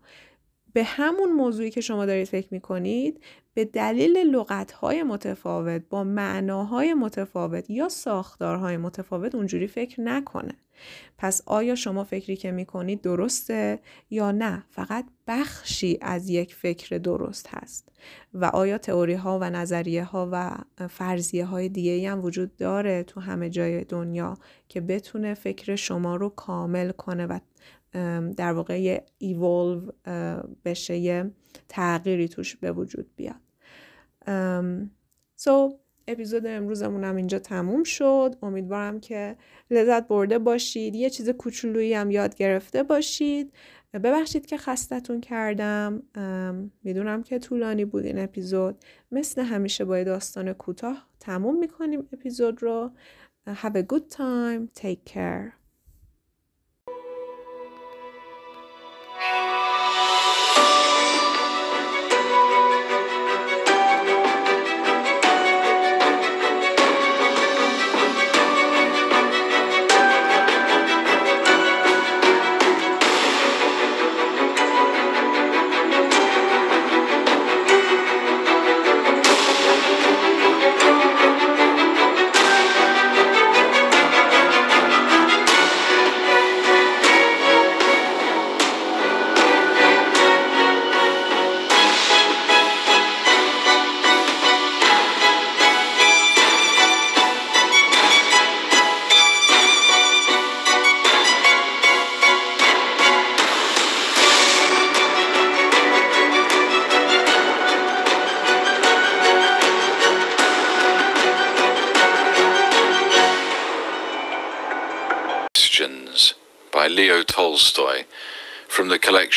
به 0.74 0.84
همون 0.84 1.32
موضوعی 1.32 1.70
که 1.70 1.82
شما 1.82 2.06
دارید 2.06 2.28
فکر 2.28 2.48
می‌کنید 2.52 3.24
به 3.60 3.66
دلیل 3.66 4.18
لغتهای 4.18 5.04
متفاوت 5.04 5.82
با 5.90 6.04
معناهای 6.04 6.94
متفاوت 6.94 7.70
یا 7.70 7.90
ساختارهای 7.90 8.78
متفاوت 8.78 9.36
اونجوری 9.36 9.68
فکر 9.68 10.02
نکنه. 10.02 10.54
پس 11.18 11.42
آیا 11.46 11.76
شما 11.76 12.04
فکری 12.04 12.36
که 12.36 12.52
می‌کنید 12.52 13.02
درسته 13.02 13.80
یا 14.10 14.32
نه؟ 14.32 14.64
فقط 14.70 15.06
بخشی 15.28 15.98
از 16.02 16.30
یک 16.30 16.56
فکر 16.56 16.98
درست 16.98 17.48
هست. 17.50 17.90
و 18.34 18.46
آیا 18.46 18.78
تئوری 18.78 19.14
ها 19.14 19.40
و 19.42 19.50
نظریه 19.50 20.04
ها 20.04 20.30
و 20.32 20.56
فرضیه 20.88 21.46
های 21.46 21.70
دیگه 21.70 22.12
هم 22.12 22.24
وجود 22.24 22.56
داره 22.56 23.04
تو 23.04 23.20
همه 23.20 23.50
جای 23.50 23.84
دنیا 23.84 24.38
که 24.68 24.82
بتونه 24.82 25.34
فکر 25.34 25.76
شما 25.76 26.16
رو 26.16 26.30
کامل 26.30 26.92
کنه 26.92 27.26
و 27.26 27.40
در 28.38 28.52
واقع 28.52 28.82
یه 28.82 29.06
ایولو 29.18 29.92
بشه 30.66 30.98
یه 30.98 31.32
تغییری 31.70 32.28
توش 32.28 32.56
به 32.56 32.72
وجود 32.72 33.16
بیاد؟ 33.16 33.49
سو 35.36 35.70
so, 35.70 35.74
اپیزود 36.08 36.48
امروزمون 36.48 37.04
هم 37.04 37.16
اینجا 37.16 37.40
تموم 37.40 37.84
شد. 37.84 38.36
امیدوارم 38.42 39.00
که 39.00 39.36
لذت 39.72 40.08
برده 40.08 40.40
باشید. 40.40 40.96
یه 40.96 41.10
چیز 41.10 41.30
کوچولویی 41.30 41.94
هم 41.94 42.12
یاد 42.12 42.36
گرفته 42.36 42.84
باشید. 42.84 43.54
ببخشید 43.94 44.46
که 44.46 44.58
خستتون 44.58 45.22
کردم. 45.22 46.04
می‌دونم 46.84 47.24
که 47.24 47.40
طولانی 47.40 47.86
بود 47.86 48.06
این 48.06 48.20
اپیزود. 48.20 48.78
مثل 49.12 49.42
همیشه 49.42 49.86
با 49.86 50.04
داستان 50.04 50.54
کوتاه 50.54 51.08
تموم 51.20 51.60
می‌کنیم 51.60 52.08
اپیزود 52.14 52.64
رو. 52.64 52.92
Have 53.48 53.76
a 53.76 53.84
good 53.94 54.16
time. 54.16 54.82
Take 54.82 55.14
care. 55.14 55.59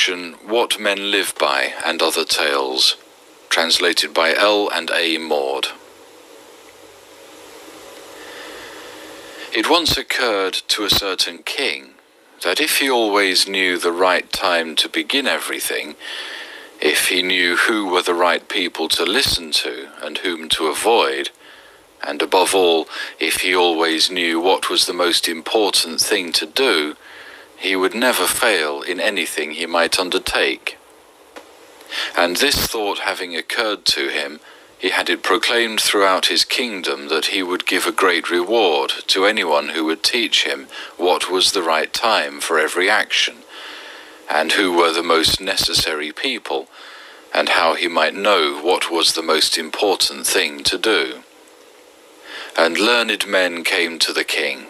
Collection 0.03 0.35
What 0.49 0.81
Men 0.81 1.13
Live 1.13 1.33
By 1.39 1.75
and 1.87 2.03
Other 2.03 2.25
Tales, 2.25 2.97
translated 3.49 4.13
by 4.13 4.35
L. 4.35 4.69
and 4.69 4.91
A. 4.91 5.17
Maud. 5.19 5.69
It 9.55 9.71
once 9.71 9.97
occurred 9.97 10.55
to 10.55 10.85
a 10.85 10.91
certain 10.91 11.39
king 11.45 11.91
that 12.43 12.61
if 12.61 12.79
he 12.79 12.91
always 12.91 13.47
knew 13.47 13.79
the 13.79 13.93
right 13.93 14.33
time 14.33 14.75
to 14.77 14.89
begin 14.89 15.29
everything, 15.29 15.95
if 16.81 17.07
he 17.07 17.23
knew 17.23 17.57
who 17.57 17.87
were 17.87 18.03
the 18.03 18.15
right 18.15 18.49
people 18.49 18.89
to 18.89 19.05
listen 19.05 19.53
to 19.53 19.89
and 20.03 20.19
whom 20.19 20.49
to 20.49 20.67
avoid, 20.67 21.31
and 22.03 22.21
above 22.21 22.57
all, 22.57 22.89
if 23.21 23.43
he 23.43 23.55
always 23.55 24.11
knew 24.11 24.41
what 24.41 24.69
was 24.69 24.87
the 24.87 24.93
most 25.05 25.29
important 25.29 26.01
thing 26.01 26.33
to 26.33 26.47
do, 26.47 26.97
he 27.57 27.77
would 27.77 27.95
never 27.95 28.27
fail 28.27 28.83
in 28.83 29.01
anything 29.01 29.53
he 29.53 29.67
might 29.67 29.99
undertake. 29.99 30.79
And 32.17 32.37
this 32.37 32.67
thought 32.67 33.01
having 33.01 33.37
occurred 33.37 33.85
to 33.87 34.09
him, 34.09 34.41
he 34.79 34.91
had 34.91 35.09
it 35.09 35.23
proclaimed 35.23 35.81
throughout 35.81 36.27
his 36.27 36.45
kingdom 36.45 37.09
that 37.09 37.27
he 37.27 37.43
would 37.43 37.67
give 37.67 37.87
a 37.87 37.93
great 37.93 38.31
reward 38.31 38.93
to 39.07 39.27
anyone 39.27 39.69
who 39.69 39.85
would 39.85 40.03
teach 40.03 40.45
him 40.45 40.67
what 40.97 41.31
was 41.31 41.53
the 41.53 41.63
right 41.63 41.93
time 41.93 42.41
for 42.41 42.59
every 42.59 42.91
action, 42.91 43.37
and 44.29 44.53
who 44.53 44.73
were 44.73 44.93
the 44.93 45.03
most 45.03 45.41
necessary 45.41 46.11
people, 46.11 46.67
and 47.33 47.51
how 47.51 47.75
he 47.75 47.87
might 47.87 48.15
know 48.15 48.61
what 48.61 48.91
was 48.91 49.13
the 49.13 49.23
most 49.23 49.57
important 49.57 50.27
thing 50.27 50.65
to 50.65 50.77
do. 50.77 51.23
And 52.59 52.77
learned 52.77 53.27
men 53.27 53.63
came 53.63 54.01
to 54.01 54.13
the 54.13 54.25
king, 54.25 54.67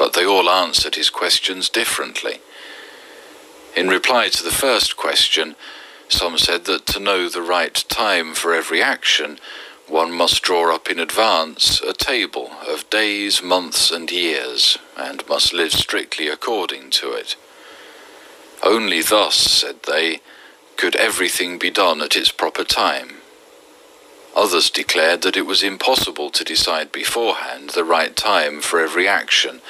but 0.00 0.14
they 0.14 0.24
all 0.24 0.48
answered 0.48 0.94
his 0.94 1.10
questions 1.10 1.68
differently. 1.68 2.40
In 3.76 3.88
reply 3.88 4.30
to 4.30 4.42
the 4.42 4.50
first 4.50 4.96
question, 4.96 5.56
some 6.08 6.38
said 6.38 6.64
that 6.64 6.86
to 6.86 6.98
know 6.98 7.28
the 7.28 7.42
right 7.42 7.74
time 7.90 8.32
for 8.32 8.54
every 8.54 8.82
action, 8.82 9.38
one 9.86 10.10
must 10.10 10.40
draw 10.40 10.74
up 10.74 10.88
in 10.88 10.98
advance 10.98 11.82
a 11.82 11.92
table 11.92 12.50
of 12.66 12.88
days, 12.88 13.42
months, 13.42 13.90
and 13.90 14.10
years, 14.10 14.78
and 14.96 15.28
must 15.28 15.52
live 15.52 15.72
strictly 15.72 16.28
according 16.28 16.88
to 16.92 17.12
it. 17.12 17.36
Only 18.62 19.02
thus, 19.02 19.36
said 19.36 19.82
they, 19.82 20.20
could 20.78 20.96
everything 20.96 21.58
be 21.58 21.70
done 21.70 22.00
at 22.00 22.16
its 22.16 22.32
proper 22.32 22.64
time. 22.64 23.19
Others 24.34 24.70
declared 24.70 25.22
that 25.22 25.36
it 25.36 25.46
was 25.46 25.62
impossible 25.62 26.30
to 26.30 26.44
decide 26.44 26.92
beforehand 26.92 27.70
the 27.70 27.84
right 27.84 28.14
time 28.14 28.60
for 28.60 28.80
every 28.80 29.08
action, 29.08 29.60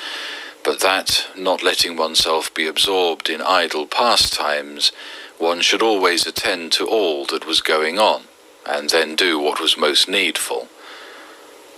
but 0.62 0.81
that, 0.81 1.27
not 1.37 1.62
letting 1.62 1.97
oneself 1.97 2.53
be 2.53 2.66
absorbed 2.66 3.31
in 3.31 3.41
idle 3.41 3.87
pastimes, 3.87 4.93
one 5.39 5.62
should 5.62 5.82
always 5.82 6.27
attend 6.27 6.73
to 6.73 6.87
all 6.87 7.24
that 7.27 7.47
was 7.47 7.62
going 7.62 7.99
on, 7.99 8.24
and 8.66 8.91
then 8.91 9.16
do 9.16 9.39
what 9.39 9.61
was 9.61 9.78
most 9.78 10.09
needful. 10.09 10.69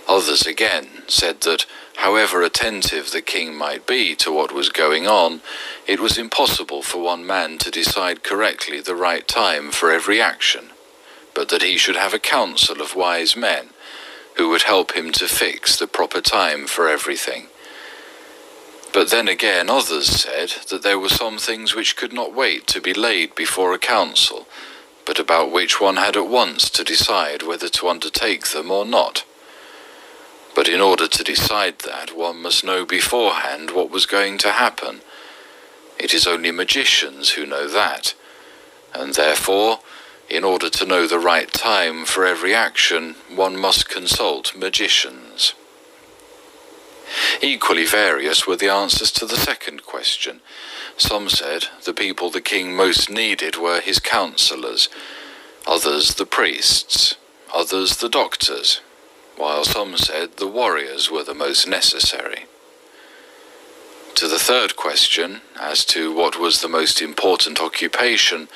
Others 0.07 0.45
again 0.45 1.03
said 1.07 1.41
that, 1.41 1.65
however 1.95 2.41
attentive 2.41 3.11
the 3.11 3.21
king 3.21 3.55
might 3.55 3.87
be 3.87 4.15
to 4.15 4.33
what 4.33 4.51
was 4.51 4.67
going 4.67 5.07
on, 5.07 5.41
it 5.87 6.01
was 6.01 6.17
impossible 6.17 6.81
for 6.81 7.01
one 7.01 7.25
man 7.25 7.57
to 7.59 7.71
decide 7.71 8.23
correctly 8.23 8.81
the 8.81 8.95
right 8.95 9.25
time 9.27 9.71
for 9.71 9.89
every 9.89 10.21
action, 10.21 10.71
but 11.33 11.49
that 11.49 11.61
he 11.61 11.77
should 11.77 11.95
have 11.95 12.13
a 12.13 12.19
council 12.19 12.81
of 12.81 12.95
wise 12.95 13.35
men 13.35 13.69
who 14.37 14.49
would 14.49 14.63
help 14.63 14.93
him 14.93 15.11
to 15.11 15.27
fix 15.27 15.77
the 15.77 15.87
proper 15.87 16.21
time 16.21 16.65
for 16.67 16.87
everything. 16.87 17.47
But 18.93 19.09
then 19.09 19.27
again 19.27 19.69
others 19.69 20.07
said 20.07 20.49
that 20.69 20.83
there 20.83 20.99
were 20.99 21.09
some 21.09 21.37
things 21.37 21.75
which 21.75 21.97
could 21.97 22.13
not 22.13 22.35
wait 22.35 22.67
to 22.67 22.81
be 22.81 22.93
laid 22.93 23.35
before 23.35 23.73
a 23.73 23.79
council, 23.79 24.47
but 25.05 25.19
about 25.19 25.51
which 25.51 25.81
one 25.81 25.97
had 25.97 26.15
at 26.15 26.27
once 26.27 26.69
to 26.69 26.83
decide 26.83 27.43
whether 27.43 27.69
to 27.69 27.89
undertake 27.89 28.49
them 28.49 28.71
or 28.71 28.85
not. 28.85 29.25
But 30.55 30.69
in 30.69 30.79
order 30.79 31.07
to 31.07 31.23
decide 31.23 31.79
that, 31.79 32.15
one 32.15 32.41
must 32.41 32.63
know 32.63 32.85
beforehand 32.85 33.71
what 33.71 33.89
was 33.89 34.05
going 34.05 34.37
to 34.39 34.51
happen. 34.51 35.01
It 35.97 36.13
is 36.13 36.27
only 36.27 36.51
magicians 36.51 37.31
who 37.31 37.45
know 37.45 37.67
that, 37.67 38.13
and 38.93 39.15
therefore 39.15 39.79
in 40.33 40.43
order 40.43 40.67
to 40.67 40.83
know 40.83 41.05
the 41.05 41.19
right 41.19 41.53
time 41.53 42.05
for 42.05 42.25
every 42.25 42.55
action, 42.55 43.13
one 43.29 43.55
must 43.55 43.87
consult 43.87 44.55
magicians. 44.55 45.53
Equally 47.39 47.85
various 47.85 48.47
were 48.47 48.55
the 48.55 48.67
answers 48.67 49.11
to 49.11 49.27
the 49.27 49.35
second 49.35 49.85
question. 49.85 50.41
Some 50.97 51.29
said 51.29 51.67
the 51.85 51.93
people 51.93 52.31
the 52.31 52.41
king 52.41 52.75
most 52.75 53.11
needed 53.11 53.57
were 53.57 53.79
his 53.79 53.99
counsellors, 53.99 54.89
others 55.67 56.15
the 56.15 56.25
priests, 56.25 57.15
others 57.53 57.97
the 57.97 58.09
doctors, 58.09 58.81
while 59.37 59.63
some 59.63 59.95
said 59.97 60.37
the 60.37 60.47
warriors 60.47 61.11
were 61.11 61.23
the 61.23 61.35
most 61.35 61.67
necessary. 61.67 62.47
To 64.15 64.27
the 64.27 64.39
third 64.39 64.75
question, 64.75 65.41
as 65.59 65.85
to 65.85 66.11
what 66.11 66.39
was 66.39 66.61
the 66.61 66.67
most 66.67 67.03
important 67.03 67.61
occupation, 67.61 68.47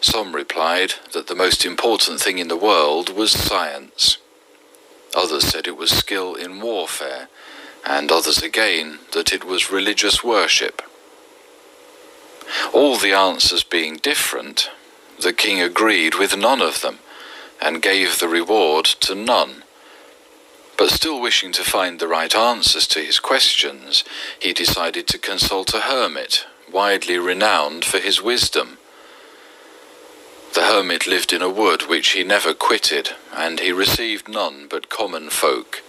some 0.00 0.34
replied 0.34 0.94
that 1.12 1.26
the 1.26 1.34
most 1.34 1.64
important 1.64 2.20
thing 2.20 2.38
in 2.38 2.48
the 2.48 2.56
world 2.56 3.14
was 3.14 3.32
science. 3.32 4.18
Others 5.16 5.44
said 5.44 5.66
it 5.66 5.76
was 5.76 5.90
skill 5.90 6.34
in 6.34 6.60
warfare, 6.60 7.28
and 7.84 8.12
others 8.12 8.42
again 8.42 8.98
that 9.12 9.32
it 9.32 9.44
was 9.44 9.70
religious 9.70 10.22
worship. 10.22 10.82
All 12.72 12.96
the 12.96 13.12
answers 13.12 13.62
being 13.62 13.96
different, 13.96 14.70
The 15.18 15.32
king 15.32 15.60
agreed 15.60 16.14
with 16.14 16.36
none 16.36 16.62
of 16.62 16.80
them 16.80 17.00
and 17.60 17.82
gave 17.82 18.18
the 18.18 18.28
reward 18.28 18.84
to 18.84 19.14
none. 19.16 19.64
But 20.76 20.90
still 20.90 21.20
wishing 21.20 21.50
to 21.52 21.64
find 21.64 21.98
the 21.98 22.06
right 22.06 22.32
answers 22.34 22.86
to 22.88 23.00
his 23.00 23.18
questions, 23.18 24.04
he 24.38 24.52
decided 24.52 25.08
to 25.08 25.18
consult 25.18 25.74
a 25.74 25.80
hermit, 25.80 26.46
widely 26.70 27.18
renowned 27.18 27.84
for 27.84 27.98
his 27.98 28.22
wisdom. 28.22 28.77
The 30.54 30.64
hermit 30.64 31.06
lived 31.06 31.32
in 31.32 31.42
a 31.42 31.50
wood 31.50 31.88
which 31.88 32.10
he 32.10 32.24
never 32.24 32.54
quitted, 32.54 33.10
and 33.32 33.60
he 33.60 33.70
received 33.70 34.28
none 34.28 34.66
but 34.68 34.88
common 34.88 35.28
folk. 35.28 35.82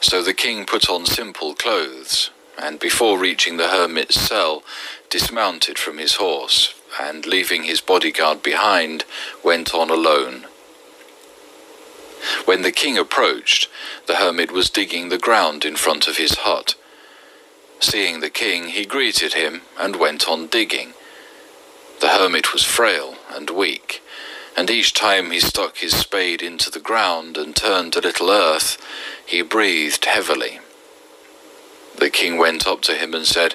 So 0.00 0.22
the 0.22 0.34
king 0.34 0.64
put 0.64 0.88
on 0.88 1.04
simple 1.04 1.54
clothes, 1.54 2.30
and 2.58 2.80
before 2.80 3.18
reaching 3.18 3.58
the 3.58 3.68
hermit's 3.68 4.18
cell, 4.18 4.62
dismounted 5.10 5.78
from 5.78 5.98
his 5.98 6.14
horse, 6.14 6.74
and 6.98 7.26
leaving 7.26 7.64
his 7.64 7.80
bodyguard 7.82 8.42
behind, 8.42 9.04
went 9.44 9.74
on 9.74 9.90
alone. 9.90 10.46
When 12.46 12.62
the 12.62 12.72
king 12.72 12.96
approached, 12.96 13.68
the 14.06 14.16
hermit 14.16 14.50
was 14.50 14.70
digging 14.70 15.10
the 15.10 15.18
ground 15.18 15.64
in 15.66 15.76
front 15.76 16.08
of 16.08 16.16
his 16.16 16.38
hut. 16.38 16.74
Seeing 17.78 18.20
the 18.20 18.30
king, 18.30 18.68
he 18.68 18.86
greeted 18.86 19.34
him 19.34 19.62
and 19.78 19.96
went 19.96 20.26
on 20.26 20.46
digging. 20.46 20.94
The 22.00 22.08
hermit 22.08 22.54
was 22.54 22.64
frail 22.64 23.15
and 23.36 23.50
weak, 23.50 24.02
and 24.56 24.70
each 24.70 24.94
time 24.94 25.30
he 25.30 25.40
stuck 25.40 25.76
his 25.76 25.94
spade 25.94 26.42
into 26.42 26.70
the 26.70 26.80
ground 26.80 27.36
and 27.36 27.54
turned 27.54 27.94
a 27.94 28.00
little 28.00 28.30
earth, 28.30 28.78
he 29.26 29.42
breathed 29.42 30.06
heavily. 30.06 30.60
The 31.98 32.10
king 32.10 32.38
went 32.38 32.66
up 32.66 32.80
to 32.82 32.94
him 32.94 33.14
and 33.14 33.26
said, 33.26 33.54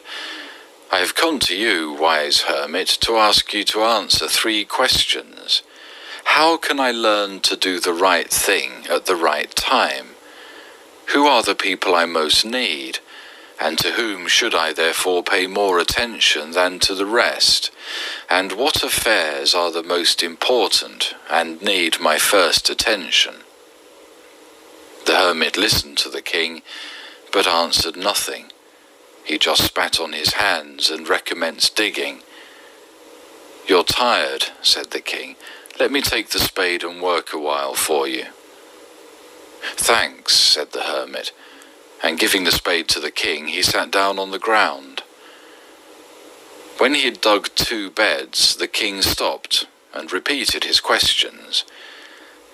I 0.91 0.98
have 0.98 1.16
come 1.16 1.40
to 1.40 1.56
you, 1.56 1.94
wise 1.94 2.41
hermit, 2.41 2.90
to 3.02 3.16
ask 3.16 3.53
you 3.53 3.64
to 3.66 3.82
answer 3.84 4.28
three 4.28 4.66
questions. 4.66 5.64
How 6.26 6.58
can 6.58 6.80
I 6.80 6.91
learn 6.91 7.40
to 7.41 7.56
do 7.56 7.80
the 7.80 7.94
right 7.94 8.30
thing 8.30 8.86
at 8.90 9.06
the 9.06 9.16
right 9.16 9.56
time? 9.56 10.08
Who 11.14 11.28
are 11.28 11.44
the 11.44 11.56
people 11.56 11.95
I 11.95 12.06
most 12.06 12.45
need? 12.45 12.99
And 13.61 13.77
to 13.77 13.91
whom 13.91 14.27
should 14.27 14.55
I 14.55 14.73
therefore 14.73 15.21
pay 15.21 15.45
more 15.45 15.77
attention 15.77 16.51
than 16.51 16.79
to 16.79 16.95
the 16.95 17.05
rest? 17.05 17.69
And 18.27 18.53
what 18.53 18.83
affairs 18.83 19.53
are 19.53 19.71
the 19.71 19.83
most 19.83 20.23
important 20.23 21.13
and 21.29 21.61
need 21.61 21.99
my 21.99 22.17
first 22.17 22.71
attention? 22.71 23.35
The 25.05 25.15
hermit 25.15 25.57
listened 25.57 25.99
to 25.99 26.09
the 26.09 26.23
king, 26.23 26.63
but 27.31 27.45
answered 27.45 27.95
nothing. 27.95 28.47
He 29.23 29.38
just 29.38 29.65
spat 29.65 29.99
on 29.99 30.13
his 30.13 30.33
hands 30.33 30.89
and 30.89 31.07
recommenced 31.07 31.75
digging. 31.75 32.21
You're 33.67 33.83
tired, 33.83 34.45
said 34.63 34.89
the 34.89 35.01
king. 35.01 35.35
Let 35.79 35.91
me 35.91 36.01
take 36.01 36.29
the 36.29 36.39
spade 36.39 36.83
and 36.83 36.99
work 36.99 37.31
a 37.31 37.39
while 37.39 37.75
for 37.75 38.07
you. 38.07 38.25
Thanks, 39.75 40.35
said 40.35 40.71
the 40.71 40.81
hermit, 40.81 41.31
and 42.03 42.19
giving 42.19 42.44
the 42.44 42.52
spade 42.52 42.88
to 42.90 42.99
the 42.99 43.11
king, 43.11 43.48
he 43.48 43.61
sat 43.61 43.91
down 43.91 44.18
on 44.18 44.32
the 44.32 44.40
ground. 44.40 45.03
When 46.78 46.95
he 46.95 47.03
had 47.03 47.22
dug 47.22 47.49
two 47.56 47.91
beds, 47.91 48.56
the 48.56 48.68
king 48.68 49.02
stopped 49.02 49.68
and 49.94 50.11
repeated 50.11 50.64
his 50.64 50.80
questions. 50.80 51.64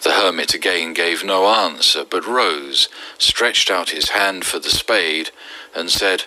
The 0.03 0.13
hermit 0.13 0.53
again 0.53 0.93
gave 0.93 1.23
no 1.23 1.47
answer, 1.47 2.03
but 2.03 2.27
rose, 2.27 2.89
stretched 3.17 3.71
out 3.71 3.91
his 3.91 4.09
hand 4.09 4.45
for 4.45 4.59
the 4.59 4.69
spade, 4.69 5.31
and 5.75 5.89
said, 5.89 6.25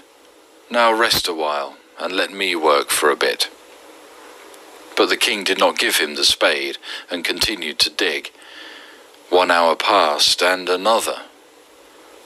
Now 0.70 0.92
rest 0.92 1.28
a 1.28 1.34
while, 1.34 1.76
and 1.98 2.12
let 2.12 2.32
me 2.32 2.56
work 2.56 2.90
for 2.90 3.10
a 3.10 3.16
bit. 3.16 3.50
But 4.96 5.08
the 5.08 5.16
king 5.16 5.44
did 5.44 5.58
not 5.58 5.78
give 5.78 5.96
him 5.96 6.14
the 6.14 6.24
spade, 6.24 6.78
and 7.10 7.24
continued 7.24 7.78
to 7.80 7.90
dig. 7.90 8.32
One 9.28 9.50
hour 9.50 9.76
passed, 9.76 10.42
and 10.42 10.68
another. 10.68 11.22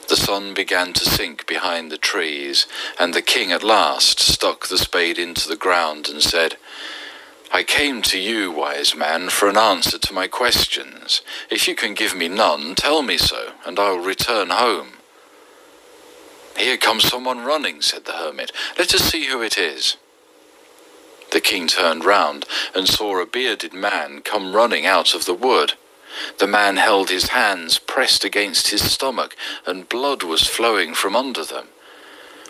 The 0.07 0.15
sun 0.15 0.53
began 0.53 0.93
to 0.93 1.05
sink 1.05 1.47
behind 1.47 1.91
the 1.91 1.97
trees, 1.97 2.67
and 2.99 3.13
the 3.13 3.21
king 3.21 3.51
at 3.51 3.63
last 3.63 4.19
stuck 4.19 4.67
the 4.67 4.77
spade 4.77 5.17
into 5.17 5.47
the 5.47 5.55
ground 5.55 6.07
and 6.07 6.21
said, 6.21 6.57
I 7.51 7.63
came 7.63 8.01
to 8.03 8.19
you, 8.19 8.51
wise 8.51 8.95
man, 8.95 9.29
for 9.29 9.47
an 9.47 9.57
answer 9.57 9.97
to 9.97 10.13
my 10.13 10.27
questions. 10.27 11.21
If 11.49 11.67
you 11.67 11.75
can 11.75 11.93
give 11.93 12.15
me 12.15 12.27
none, 12.27 12.75
tell 12.75 13.01
me 13.01 13.17
so, 13.17 13.53
and 13.65 13.79
I 13.79 13.91
will 13.91 13.99
return 13.99 14.49
home. 14.49 14.89
Here 16.57 16.77
comes 16.77 17.05
someone 17.07 17.45
running, 17.45 17.81
said 17.81 18.05
the 18.05 18.13
hermit. 18.13 18.51
Let 18.77 18.93
us 18.93 19.01
see 19.01 19.25
who 19.25 19.41
it 19.41 19.57
is. 19.57 19.97
The 21.31 21.41
king 21.41 21.67
turned 21.67 22.05
round 22.05 22.45
and 22.73 22.87
saw 22.87 23.19
a 23.19 23.25
bearded 23.25 23.73
man 23.73 24.21
come 24.21 24.55
running 24.55 24.85
out 24.85 25.13
of 25.13 25.25
the 25.25 25.33
wood. 25.33 25.73
The 26.39 26.47
man 26.47 26.77
held 26.77 27.09
his 27.09 27.29
hands 27.29 27.77
pressed 27.77 28.23
against 28.23 28.69
his 28.69 28.91
stomach, 28.91 29.35
and 29.65 29.89
blood 29.89 30.23
was 30.23 30.47
flowing 30.47 30.93
from 30.93 31.15
under 31.15 31.45
them. 31.45 31.67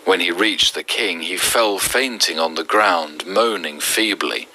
When 0.04 0.20
he 0.20 0.30
reached 0.30 0.74
the 0.74 0.84
king, 0.84 1.20
he 1.20 1.36
fell 1.36 1.78
fainting 1.78 2.38
on 2.38 2.54
the 2.54 2.64
ground, 2.64 3.26
moaning 3.26 3.80
feebly. 3.80 4.48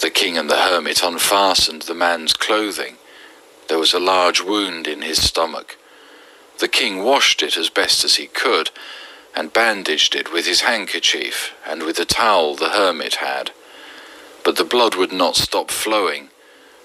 The 0.00 0.10
king 0.10 0.36
and 0.38 0.50
the 0.50 0.62
hermit 0.62 1.02
unfastened 1.02 1.82
the 1.82 1.94
man's 1.94 2.32
clothing. 2.32 2.96
There 3.68 3.78
was 3.78 3.94
a 3.94 4.00
large 4.00 4.42
wound 4.42 4.86
in 4.86 5.02
his 5.02 5.22
stomach. 5.22 5.76
The 6.58 6.68
king 6.68 7.04
washed 7.04 7.42
it 7.42 7.56
as 7.56 7.70
best 7.70 8.04
as 8.04 8.16
he 8.16 8.26
could, 8.26 8.70
and 9.34 9.52
bandaged 9.52 10.14
it 10.14 10.32
with 10.32 10.46
his 10.46 10.62
handkerchief 10.62 11.54
and 11.66 11.82
with 11.82 11.96
the 11.96 12.04
towel 12.04 12.56
the 12.56 12.70
hermit 12.70 13.16
had. 13.16 13.52
But 14.44 14.56
the 14.56 14.64
blood 14.64 14.94
would 14.94 15.12
not 15.12 15.36
stop 15.36 15.70
flowing, 15.70 16.29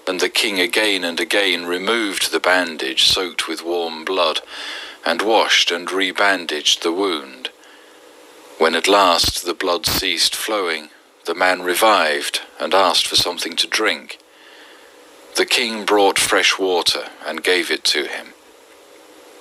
and 0.06 0.20
the 0.20 0.28
king 0.28 0.60
again 0.60 1.02
and 1.02 1.18
again 1.18 1.66
removed 1.66 2.30
the 2.30 2.40
bandage 2.40 3.04
soaked 3.04 3.48
with 3.48 3.64
warm 3.64 4.04
blood, 4.04 4.40
and 5.04 5.20
washed 5.22 5.70
and 5.70 5.88
rebandaged 5.88 6.80
the 6.80 6.92
wound. 6.92 7.50
When 8.58 8.74
at 8.74 8.88
last 8.88 9.44
the 9.44 9.54
blood 9.54 9.84
ceased 9.84 10.34
flowing, 10.34 10.90
the 11.24 11.34
man 11.34 11.62
revived 11.62 12.42
and 12.60 12.72
asked 12.72 13.06
for 13.06 13.16
something 13.16 13.56
to 13.56 13.66
drink. 13.66 14.18
The 15.36 15.46
king 15.46 15.84
brought 15.84 16.18
fresh 16.18 16.58
water 16.58 17.08
and 17.26 17.42
gave 17.42 17.70
it 17.70 17.84
to 17.84 18.06
him. 18.06 18.28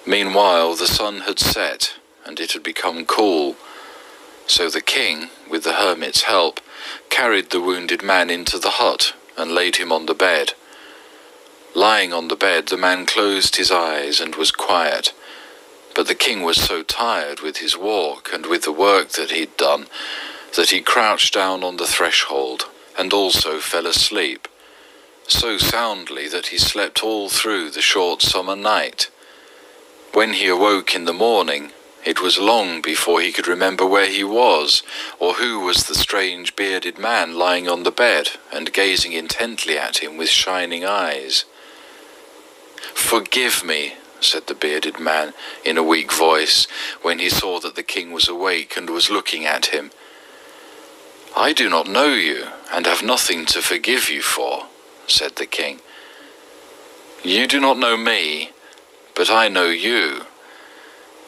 Meanwhile 0.05 0.75
the 0.75 0.87
sun 0.87 1.21
had 1.21 1.39
set, 1.39 1.95
and 2.25 2.39
it 2.39 2.53
had 2.53 2.63
become 2.63 3.05
cool. 3.05 3.55
So 4.47 4.69
the 4.69 4.81
king, 4.81 5.29
with 5.49 5.63
the 5.63 5.73
hermit's 5.73 6.23
help, 6.23 6.59
carried 7.09 7.51
the 7.51 7.61
wounded 7.61 8.03
man 8.03 8.29
into 8.29 8.59
the 8.59 8.71
hut 8.71 9.13
and 9.37 9.51
laid 9.51 9.77
him 9.77 9.91
on 9.91 10.05
the 10.05 10.13
bed. 10.13 10.53
Lying 11.73 12.13
on 12.13 12.29
the 12.29 12.35
bed, 12.35 12.67
the 12.67 12.77
man 12.77 13.05
closed 13.05 13.57
his 13.57 13.69
eyes 13.69 14.19
and 14.19 14.35
was 14.35 14.51
quiet. 14.51 15.13
But 15.93 16.07
the 16.07 16.15
king 16.15 16.43
was 16.43 16.57
so 16.57 16.83
tired 16.83 17.41
with 17.41 17.57
his 17.57 17.77
walk 17.77 18.29
and 18.33 18.45
with 18.45 18.63
the 18.63 18.71
work 18.71 19.09
that 19.09 19.31
he'd 19.31 19.55
done 19.57 19.87
that 20.55 20.69
he 20.69 20.81
crouched 20.81 21.33
down 21.33 21.63
on 21.63 21.77
the 21.77 21.87
threshold 21.87 22.69
and 22.97 23.11
also 23.11 23.59
fell 23.59 23.85
asleep, 23.85 24.47
so 25.27 25.57
soundly 25.57 26.27
that 26.29 26.47
he 26.47 26.57
slept 26.57 27.03
all 27.03 27.29
through 27.29 27.69
the 27.69 27.81
short 27.81 28.21
summer 28.21 28.55
night. 28.55 29.09
When 30.13 30.33
he 30.33 30.47
awoke 30.47 30.95
in 30.95 31.05
the 31.05 31.13
morning, 31.13 31.71
it 32.05 32.21
was 32.21 32.37
long 32.37 32.81
before 32.81 33.19
he 33.19 33.31
could 33.31 33.47
remember 33.47 33.85
where 33.85 34.09
he 34.09 34.23
was, 34.23 34.83
or 35.19 35.33
who 35.33 35.59
was 35.59 35.87
the 35.87 35.95
strange 35.95 36.55
bearded 36.55 36.99
man 36.99 37.35
lying 37.35 37.67
on 37.67 37.81
the 37.81 37.91
bed 37.91 38.29
and 38.53 38.71
gazing 38.71 39.11
intently 39.13 39.75
at 39.75 40.03
him 40.03 40.15
with 40.15 40.29
shining 40.29 40.85
eyes. 40.85 41.45
Forgive 42.93 43.63
me, 43.63 43.95
said 44.21 44.45
the 44.45 44.53
bearded 44.53 44.99
man 44.99 45.33
in 45.65 45.79
a 45.79 45.83
weak 45.83 46.13
voice, 46.13 46.67
when 47.01 47.17
he 47.17 47.29
saw 47.29 47.59
that 47.59 47.75
the 47.75 47.83
king 47.83 48.11
was 48.11 48.29
awake 48.29 48.77
and 48.77 48.87
was 48.89 49.09
looking 49.09 49.45
at 49.45 49.67
him. 49.67 49.89
I 51.35 51.53
do 51.53 51.69
not 51.69 51.87
know 51.87 52.13
you, 52.13 52.45
and 52.71 52.85
have 52.85 53.03
nothing 53.03 53.47
to 53.47 53.61
forgive 53.63 54.11
you 54.11 54.21
for, 54.21 54.67
said 55.07 55.37
the 55.37 55.47
king. 55.47 55.79
You 57.23 57.47
do 57.47 57.59
not 57.59 57.79
know 57.79 57.97
me, 57.97 58.51
but 59.15 59.31
I 59.31 59.47
know 59.47 59.69
you. 59.69 60.24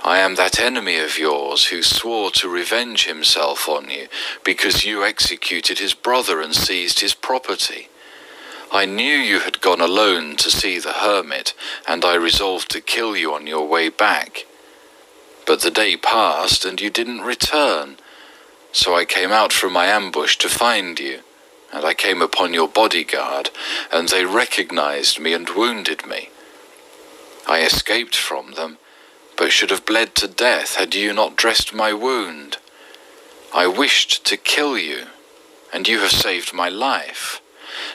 I 0.04 0.20
am 0.20 0.36
that 0.36 0.60
enemy 0.60 1.00
of 1.00 1.18
yours 1.18 1.66
who 1.68 1.84
swore 1.84 2.32
to 2.32 2.50
revenge 2.50 3.06
himself 3.06 3.68
on 3.68 3.90
you 3.90 4.08
because 4.44 4.86
you 4.86 5.04
executed 5.04 5.80
his 5.80 5.94
brother 5.94 6.42
and 6.42 6.56
seized 6.56 7.00
his 7.00 7.14
property. 7.14 7.90
I 8.72 8.86
knew 8.86 9.16
you 9.16 9.40
had 9.40 9.62
gone 9.62 9.82
alone 9.82 10.36
to 10.38 10.52
see 10.52 10.78
the 10.78 10.94
hermit, 10.94 11.54
and 11.88 12.04
I 12.04 12.16
resolved 12.16 12.70
to 12.72 12.82
kill 12.82 13.16
you 13.16 13.34
on 13.34 13.48
your 13.48 13.66
way 13.68 13.90
back. 13.90 14.46
But 15.46 15.62
the 15.62 15.72
day 15.72 15.96
passed, 15.96 16.66
and 16.66 16.80
you 16.82 16.90
didn't 16.90 17.22
return. 17.22 17.98
So 18.74 18.94
I 18.96 19.06
came 19.06 19.32
out 19.32 19.54
from 19.54 19.72
my 19.72 19.86
ambush 19.86 20.36
to 20.38 20.50
find 20.50 21.00
you, 21.00 21.22
and 21.74 21.86
I 21.86 21.94
came 21.94 22.22
upon 22.22 22.54
your 22.54 22.68
bodyguard, 22.68 23.50
and 23.92 24.10
they 24.10 24.26
recognized 24.26 25.20
me 25.20 25.34
and 25.34 25.50
wounded 25.50 26.06
me. 26.06 26.30
I 27.48 27.62
escaped 27.62 28.16
from 28.16 28.52
them, 28.52 28.78
but 29.38 29.52
should 29.52 29.70
have 29.70 29.86
bled 29.86 30.16
to 30.16 30.28
death 30.28 30.76
had 30.76 30.96
you 30.96 31.14
not 31.14 31.36
dressed 31.36 31.74
my 31.74 31.94
wound. 31.94 32.58
I 33.54 33.68
wished 33.68 34.26
to 34.26 34.36
kill 34.36 34.78
you, 34.78 35.06
and 35.72 35.88
you 35.88 36.00
have 36.00 36.12
saved 36.12 36.54
my 36.54 36.70
life. 36.70 37.40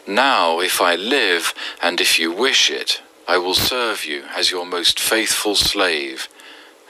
Now, 0.07 0.61
if 0.61 0.81
I 0.81 0.95
live, 0.95 1.53
and 1.83 2.01
if 2.01 2.19
you 2.19 2.33
wish 2.33 2.71
it, 2.71 3.03
I 3.27 3.39
will 3.39 3.55
serve 3.55 4.05
you 4.05 4.25
as 4.35 4.51
your 4.51 4.65
most 4.65 4.99
faithful 4.99 5.55
slave, 5.55 6.29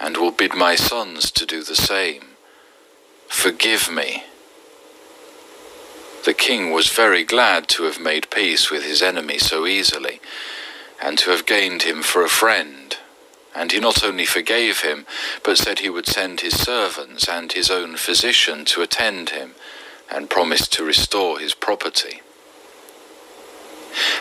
and 0.00 0.16
will 0.16 0.30
bid 0.30 0.54
my 0.54 0.74
sons 0.74 1.30
to 1.32 1.46
do 1.46 1.62
the 1.62 1.76
same. 1.76 2.22
Forgive 3.28 3.90
me. 3.90 4.24
The 6.24 6.34
king 6.34 6.70
was 6.70 6.88
very 6.88 7.24
glad 7.24 7.68
to 7.70 7.84
have 7.84 8.00
made 8.00 8.30
peace 8.30 8.70
with 8.70 8.84
his 8.84 9.02
enemy 9.02 9.38
so 9.38 9.66
easily, 9.66 10.20
and 11.00 11.18
to 11.18 11.30
have 11.30 11.46
gained 11.46 11.82
him 11.82 12.02
for 12.02 12.22
a 12.22 12.28
friend. 12.28 12.96
And 13.54 13.72
he 13.72 13.80
not 13.80 14.02
only 14.02 14.24
forgave 14.24 14.80
him, 14.80 15.06
but 15.44 15.58
said 15.58 15.80
he 15.80 15.90
would 15.90 16.06
send 16.06 16.40
his 16.40 16.58
servants 16.58 17.28
and 17.28 17.52
his 17.52 17.70
own 17.70 17.96
physician 17.96 18.64
to 18.66 18.82
attend 18.82 19.30
him, 19.30 19.54
and 20.10 20.30
promised 20.30 20.72
to 20.74 20.84
restore 20.84 21.38
his 21.38 21.54
property. 21.54 22.22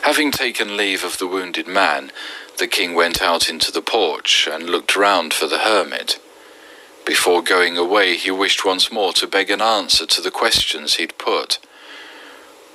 Having 0.04 0.32
taken 0.32 0.76
leave 0.76 1.04
of 1.04 1.18
the 1.18 1.28
wounded 1.28 1.68
man, 1.68 2.12
the 2.58 2.68
king 2.68 2.94
went 2.94 3.22
out 3.22 3.50
into 3.50 3.72
the 3.72 3.82
porch 3.82 4.48
and 4.52 4.70
looked 4.70 4.96
round 4.96 5.34
for 5.34 5.48
the 5.48 5.60
hermit. 5.60 6.20
Before 7.06 7.42
going 7.42 7.78
away, 7.78 8.16
he 8.18 8.32
wished 8.32 8.66
once 8.66 8.92
more 8.92 9.14
to 9.14 9.28
beg 9.28 9.50
an 9.50 9.62
answer 9.62 10.06
to 10.06 10.22
the 10.22 10.32
questions 10.32 10.96
he'd 10.96 11.18
put. 11.18 11.58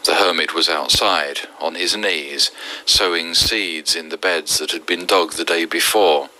The 0.05 0.15
hermit 0.15 0.55
was 0.55 0.69
outside, 0.69 1.41
on 1.61 1.75
his 1.75 1.97
knees, 1.97 2.51
sowing 2.85 3.35
seeds 3.35 3.95
in 3.95 4.09
the 4.09 4.17
beds 4.17 4.59
that 4.59 4.73
had 4.73 4.87
been 4.87 5.05
dug 5.05 5.33
the 5.33 5.45
day 5.45 5.65
before. 5.65 6.31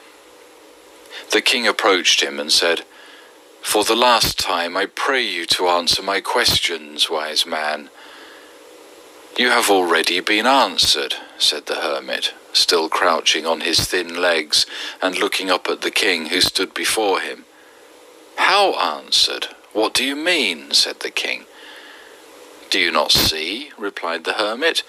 The 1.33 1.43
king 1.43 1.67
approached 1.67 2.23
him 2.23 2.39
and 2.39 2.51
said, 2.51 2.85
For 3.63 3.85
the 3.85 3.97
last 3.97 4.39
time 4.39 4.77
I 4.77 4.87
pray 4.87 5.23
you 5.23 5.47
to 5.47 5.69
answer 5.69 6.03
my 6.03 6.21
questions, 6.21 7.11
wise 7.11 7.47
man. 7.47 7.91
You 9.37 9.51
have 9.51 9.69
already 9.69 10.21
been 10.21 10.47
answered, 10.47 11.15
said 11.37 11.67
the 11.67 11.77
hermit, 11.77 12.33
still 12.55 12.89
crouching 12.89 13.45
on 13.45 13.61
his 13.61 13.81
thin 13.81 14.21
legs 14.21 14.65
and 15.03 15.19
looking 15.19 15.51
up 15.51 15.69
at 15.69 15.83
the 15.83 15.91
king 15.91 16.27
who 16.27 16.41
stood 16.41 16.73
before 16.73 17.21
him. 17.21 17.45
How 18.37 18.73
answered? 18.75 19.49
What 19.75 19.93
do 19.93 20.05
you 20.05 20.17
mean? 20.17 20.71
said 20.73 21.01
the 21.01 21.11
king. 21.11 21.45
Do 22.71 22.81
you 22.81 22.91
not 22.91 23.13
see? 23.13 23.71
replied 23.77 24.25
the 24.25 24.35
hermit. 24.35 24.83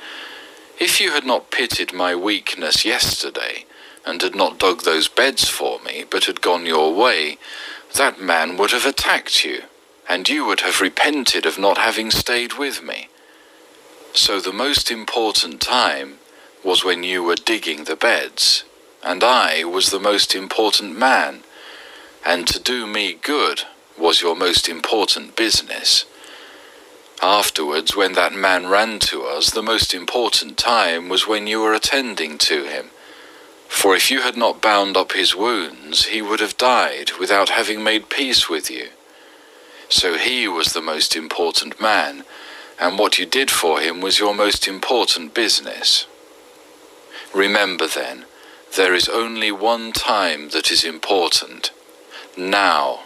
If 0.80 1.02
you 1.02 1.12
had 1.12 1.26
not 1.26 1.52
pitied 1.52 1.94
my 1.94 2.16
weakness 2.16 2.86
yesterday, 2.86 3.66
and 4.08 4.22
had 4.22 4.36
not 4.36 4.58
dug 4.58 4.84
those 4.84 5.10
beds 5.10 5.50
for 5.50 5.80
me, 5.82 6.06
but 6.10 6.26
had 6.26 6.42
gone 6.42 6.66
your 6.66 6.94
way, 6.96 7.38
that 7.96 8.22
man 8.22 8.56
would 8.56 8.72
have 8.72 8.86
attacked 8.86 9.44
you, 9.44 9.64
and 10.08 10.30
you 10.30 10.46
would 10.46 10.62
have 10.62 10.80
repented 10.80 11.46
of 11.46 11.60
not 11.60 11.78
having 11.78 12.10
stayed 12.10 12.54
with 12.54 12.82
me. 12.82 13.10
So 14.14 14.40
the 14.40 14.54
most 14.54 14.90
important 14.90 15.60
time 15.62 16.20
was 16.64 16.86
when 16.86 17.04
you 17.04 17.22
were 17.22 17.36
digging 17.36 17.84
the 17.84 17.98
beds, 17.98 18.64
and 19.04 19.24
I 19.24 19.66
was 19.66 19.90
the 19.90 20.00
most 20.00 20.34
important 20.34 20.98
man, 20.98 21.42
and 22.26 22.48
to 22.48 22.60
do 22.60 22.88
me 22.88 23.14
good 23.14 23.64
was 23.98 24.22
your 24.22 24.36
most 24.36 24.70
important 24.70 25.36
business. 25.36 26.06
Afterwards, 27.22 27.96
when 27.96 28.14
that 28.14 28.34
man 28.34 28.68
ran 28.68 29.00
to 29.00 29.24
us, 29.24 29.50
the 29.50 29.64
most 29.64 29.94
important 29.94 30.58
time 30.58 31.10
was 31.10 31.28
when 31.28 31.48
you 31.48 31.60
were 31.60 31.74
attending 31.74 32.38
to 32.38 32.64
him. 32.64 32.92
For 33.68 33.96
if 33.96 34.10
you 34.10 34.22
had 34.22 34.38
not 34.38 34.62
bound 34.62 34.98
up 34.98 35.14
his 35.14 35.36
wounds, 35.36 36.06
he 36.06 36.22
would 36.22 36.40
have 36.40 36.58
died 36.58 37.12
without 37.20 37.50
having 37.50 37.84
made 37.84 38.10
peace 38.10 38.50
with 38.50 38.72
you. 38.72 38.90
So 39.90 40.18
he 40.18 40.48
was 40.48 40.74
the 40.74 40.82
most 40.82 41.16
important 41.16 41.80
man, 41.80 42.24
and 42.80 43.00
what 43.00 43.18
you 43.18 43.26
did 43.26 43.50
for 43.50 43.80
him 43.80 44.02
was 44.02 44.20
your 44.20 44.34
most 44.34 44.68
important 44.68 45.34
business. 45.34 46.08
Remember 47.34 47.88
then, 47.88 48.26
there 48.76 48.94
is 48.94 49.08
only 49.10 49.52
one 49.52 49.92
time 49.92 50.50
that 50.50 50.72
is 50.72 50.84
important. 50.84 51.72
Now. 52.38 53.02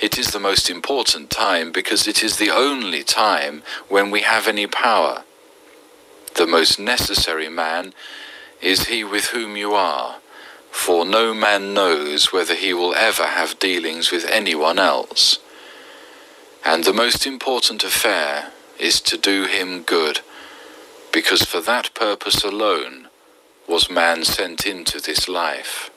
It 0.00 0.18
is 0.18 0.30
the 0.30 0.40
most 0.40 0.70
important 0.70 1.28
time 1.28 1.72
because 1.72 2.08
it 2.08 2.22
is 2.24 2.38
the 2.38 2.48
only 2.50 3.02
time 3.04 3.62
when 3.88 4.10
we 4.10 4.22
have 4.22 4.48
any 4.48 4.66
power. 4.66 5.24
The 6.36 6.46
most 6.46 6.78
necessary 6.78 7.50
man 7.50 7.92
is 8.62 8.86
he 8.86 9.04
with 9.04 9.26
whom 9.26 9.56
you 9.56 9.72
are, 9.74 10.16
for 10.70 11.04
no 11.04 11.34
man 11.34 11.74
knows 11.74 12.32
whether 12.32 12.54
he 12.54 12.72
will 12.72 12.94
ever 12.94 13.26
have 13.26 13.58
dealings 13.58 14.10
with 14.10 14.24
anyone 14.26 14.78
else. 14.78 15.38
And 16.64 16.84
the 16.84 16.92
most 16.92 17.26
important 17.26 17.82
affair 17.84 18.52
is 18.78 19.00
to 19.02 19.16
do 19.16 19.44
him 19.44 19.82
good, 19.82 20.20
because 21.12 21.42
for 21.42 21.60
that 21.60 21.94
purpose 21.94 22.44
alone 22.44 23.08
was 23.66 23.90
man 23.90 24.24
sent 24.24 24.66
into 24.66 25.00
this 25.00 25.28
life. 25.28 25.89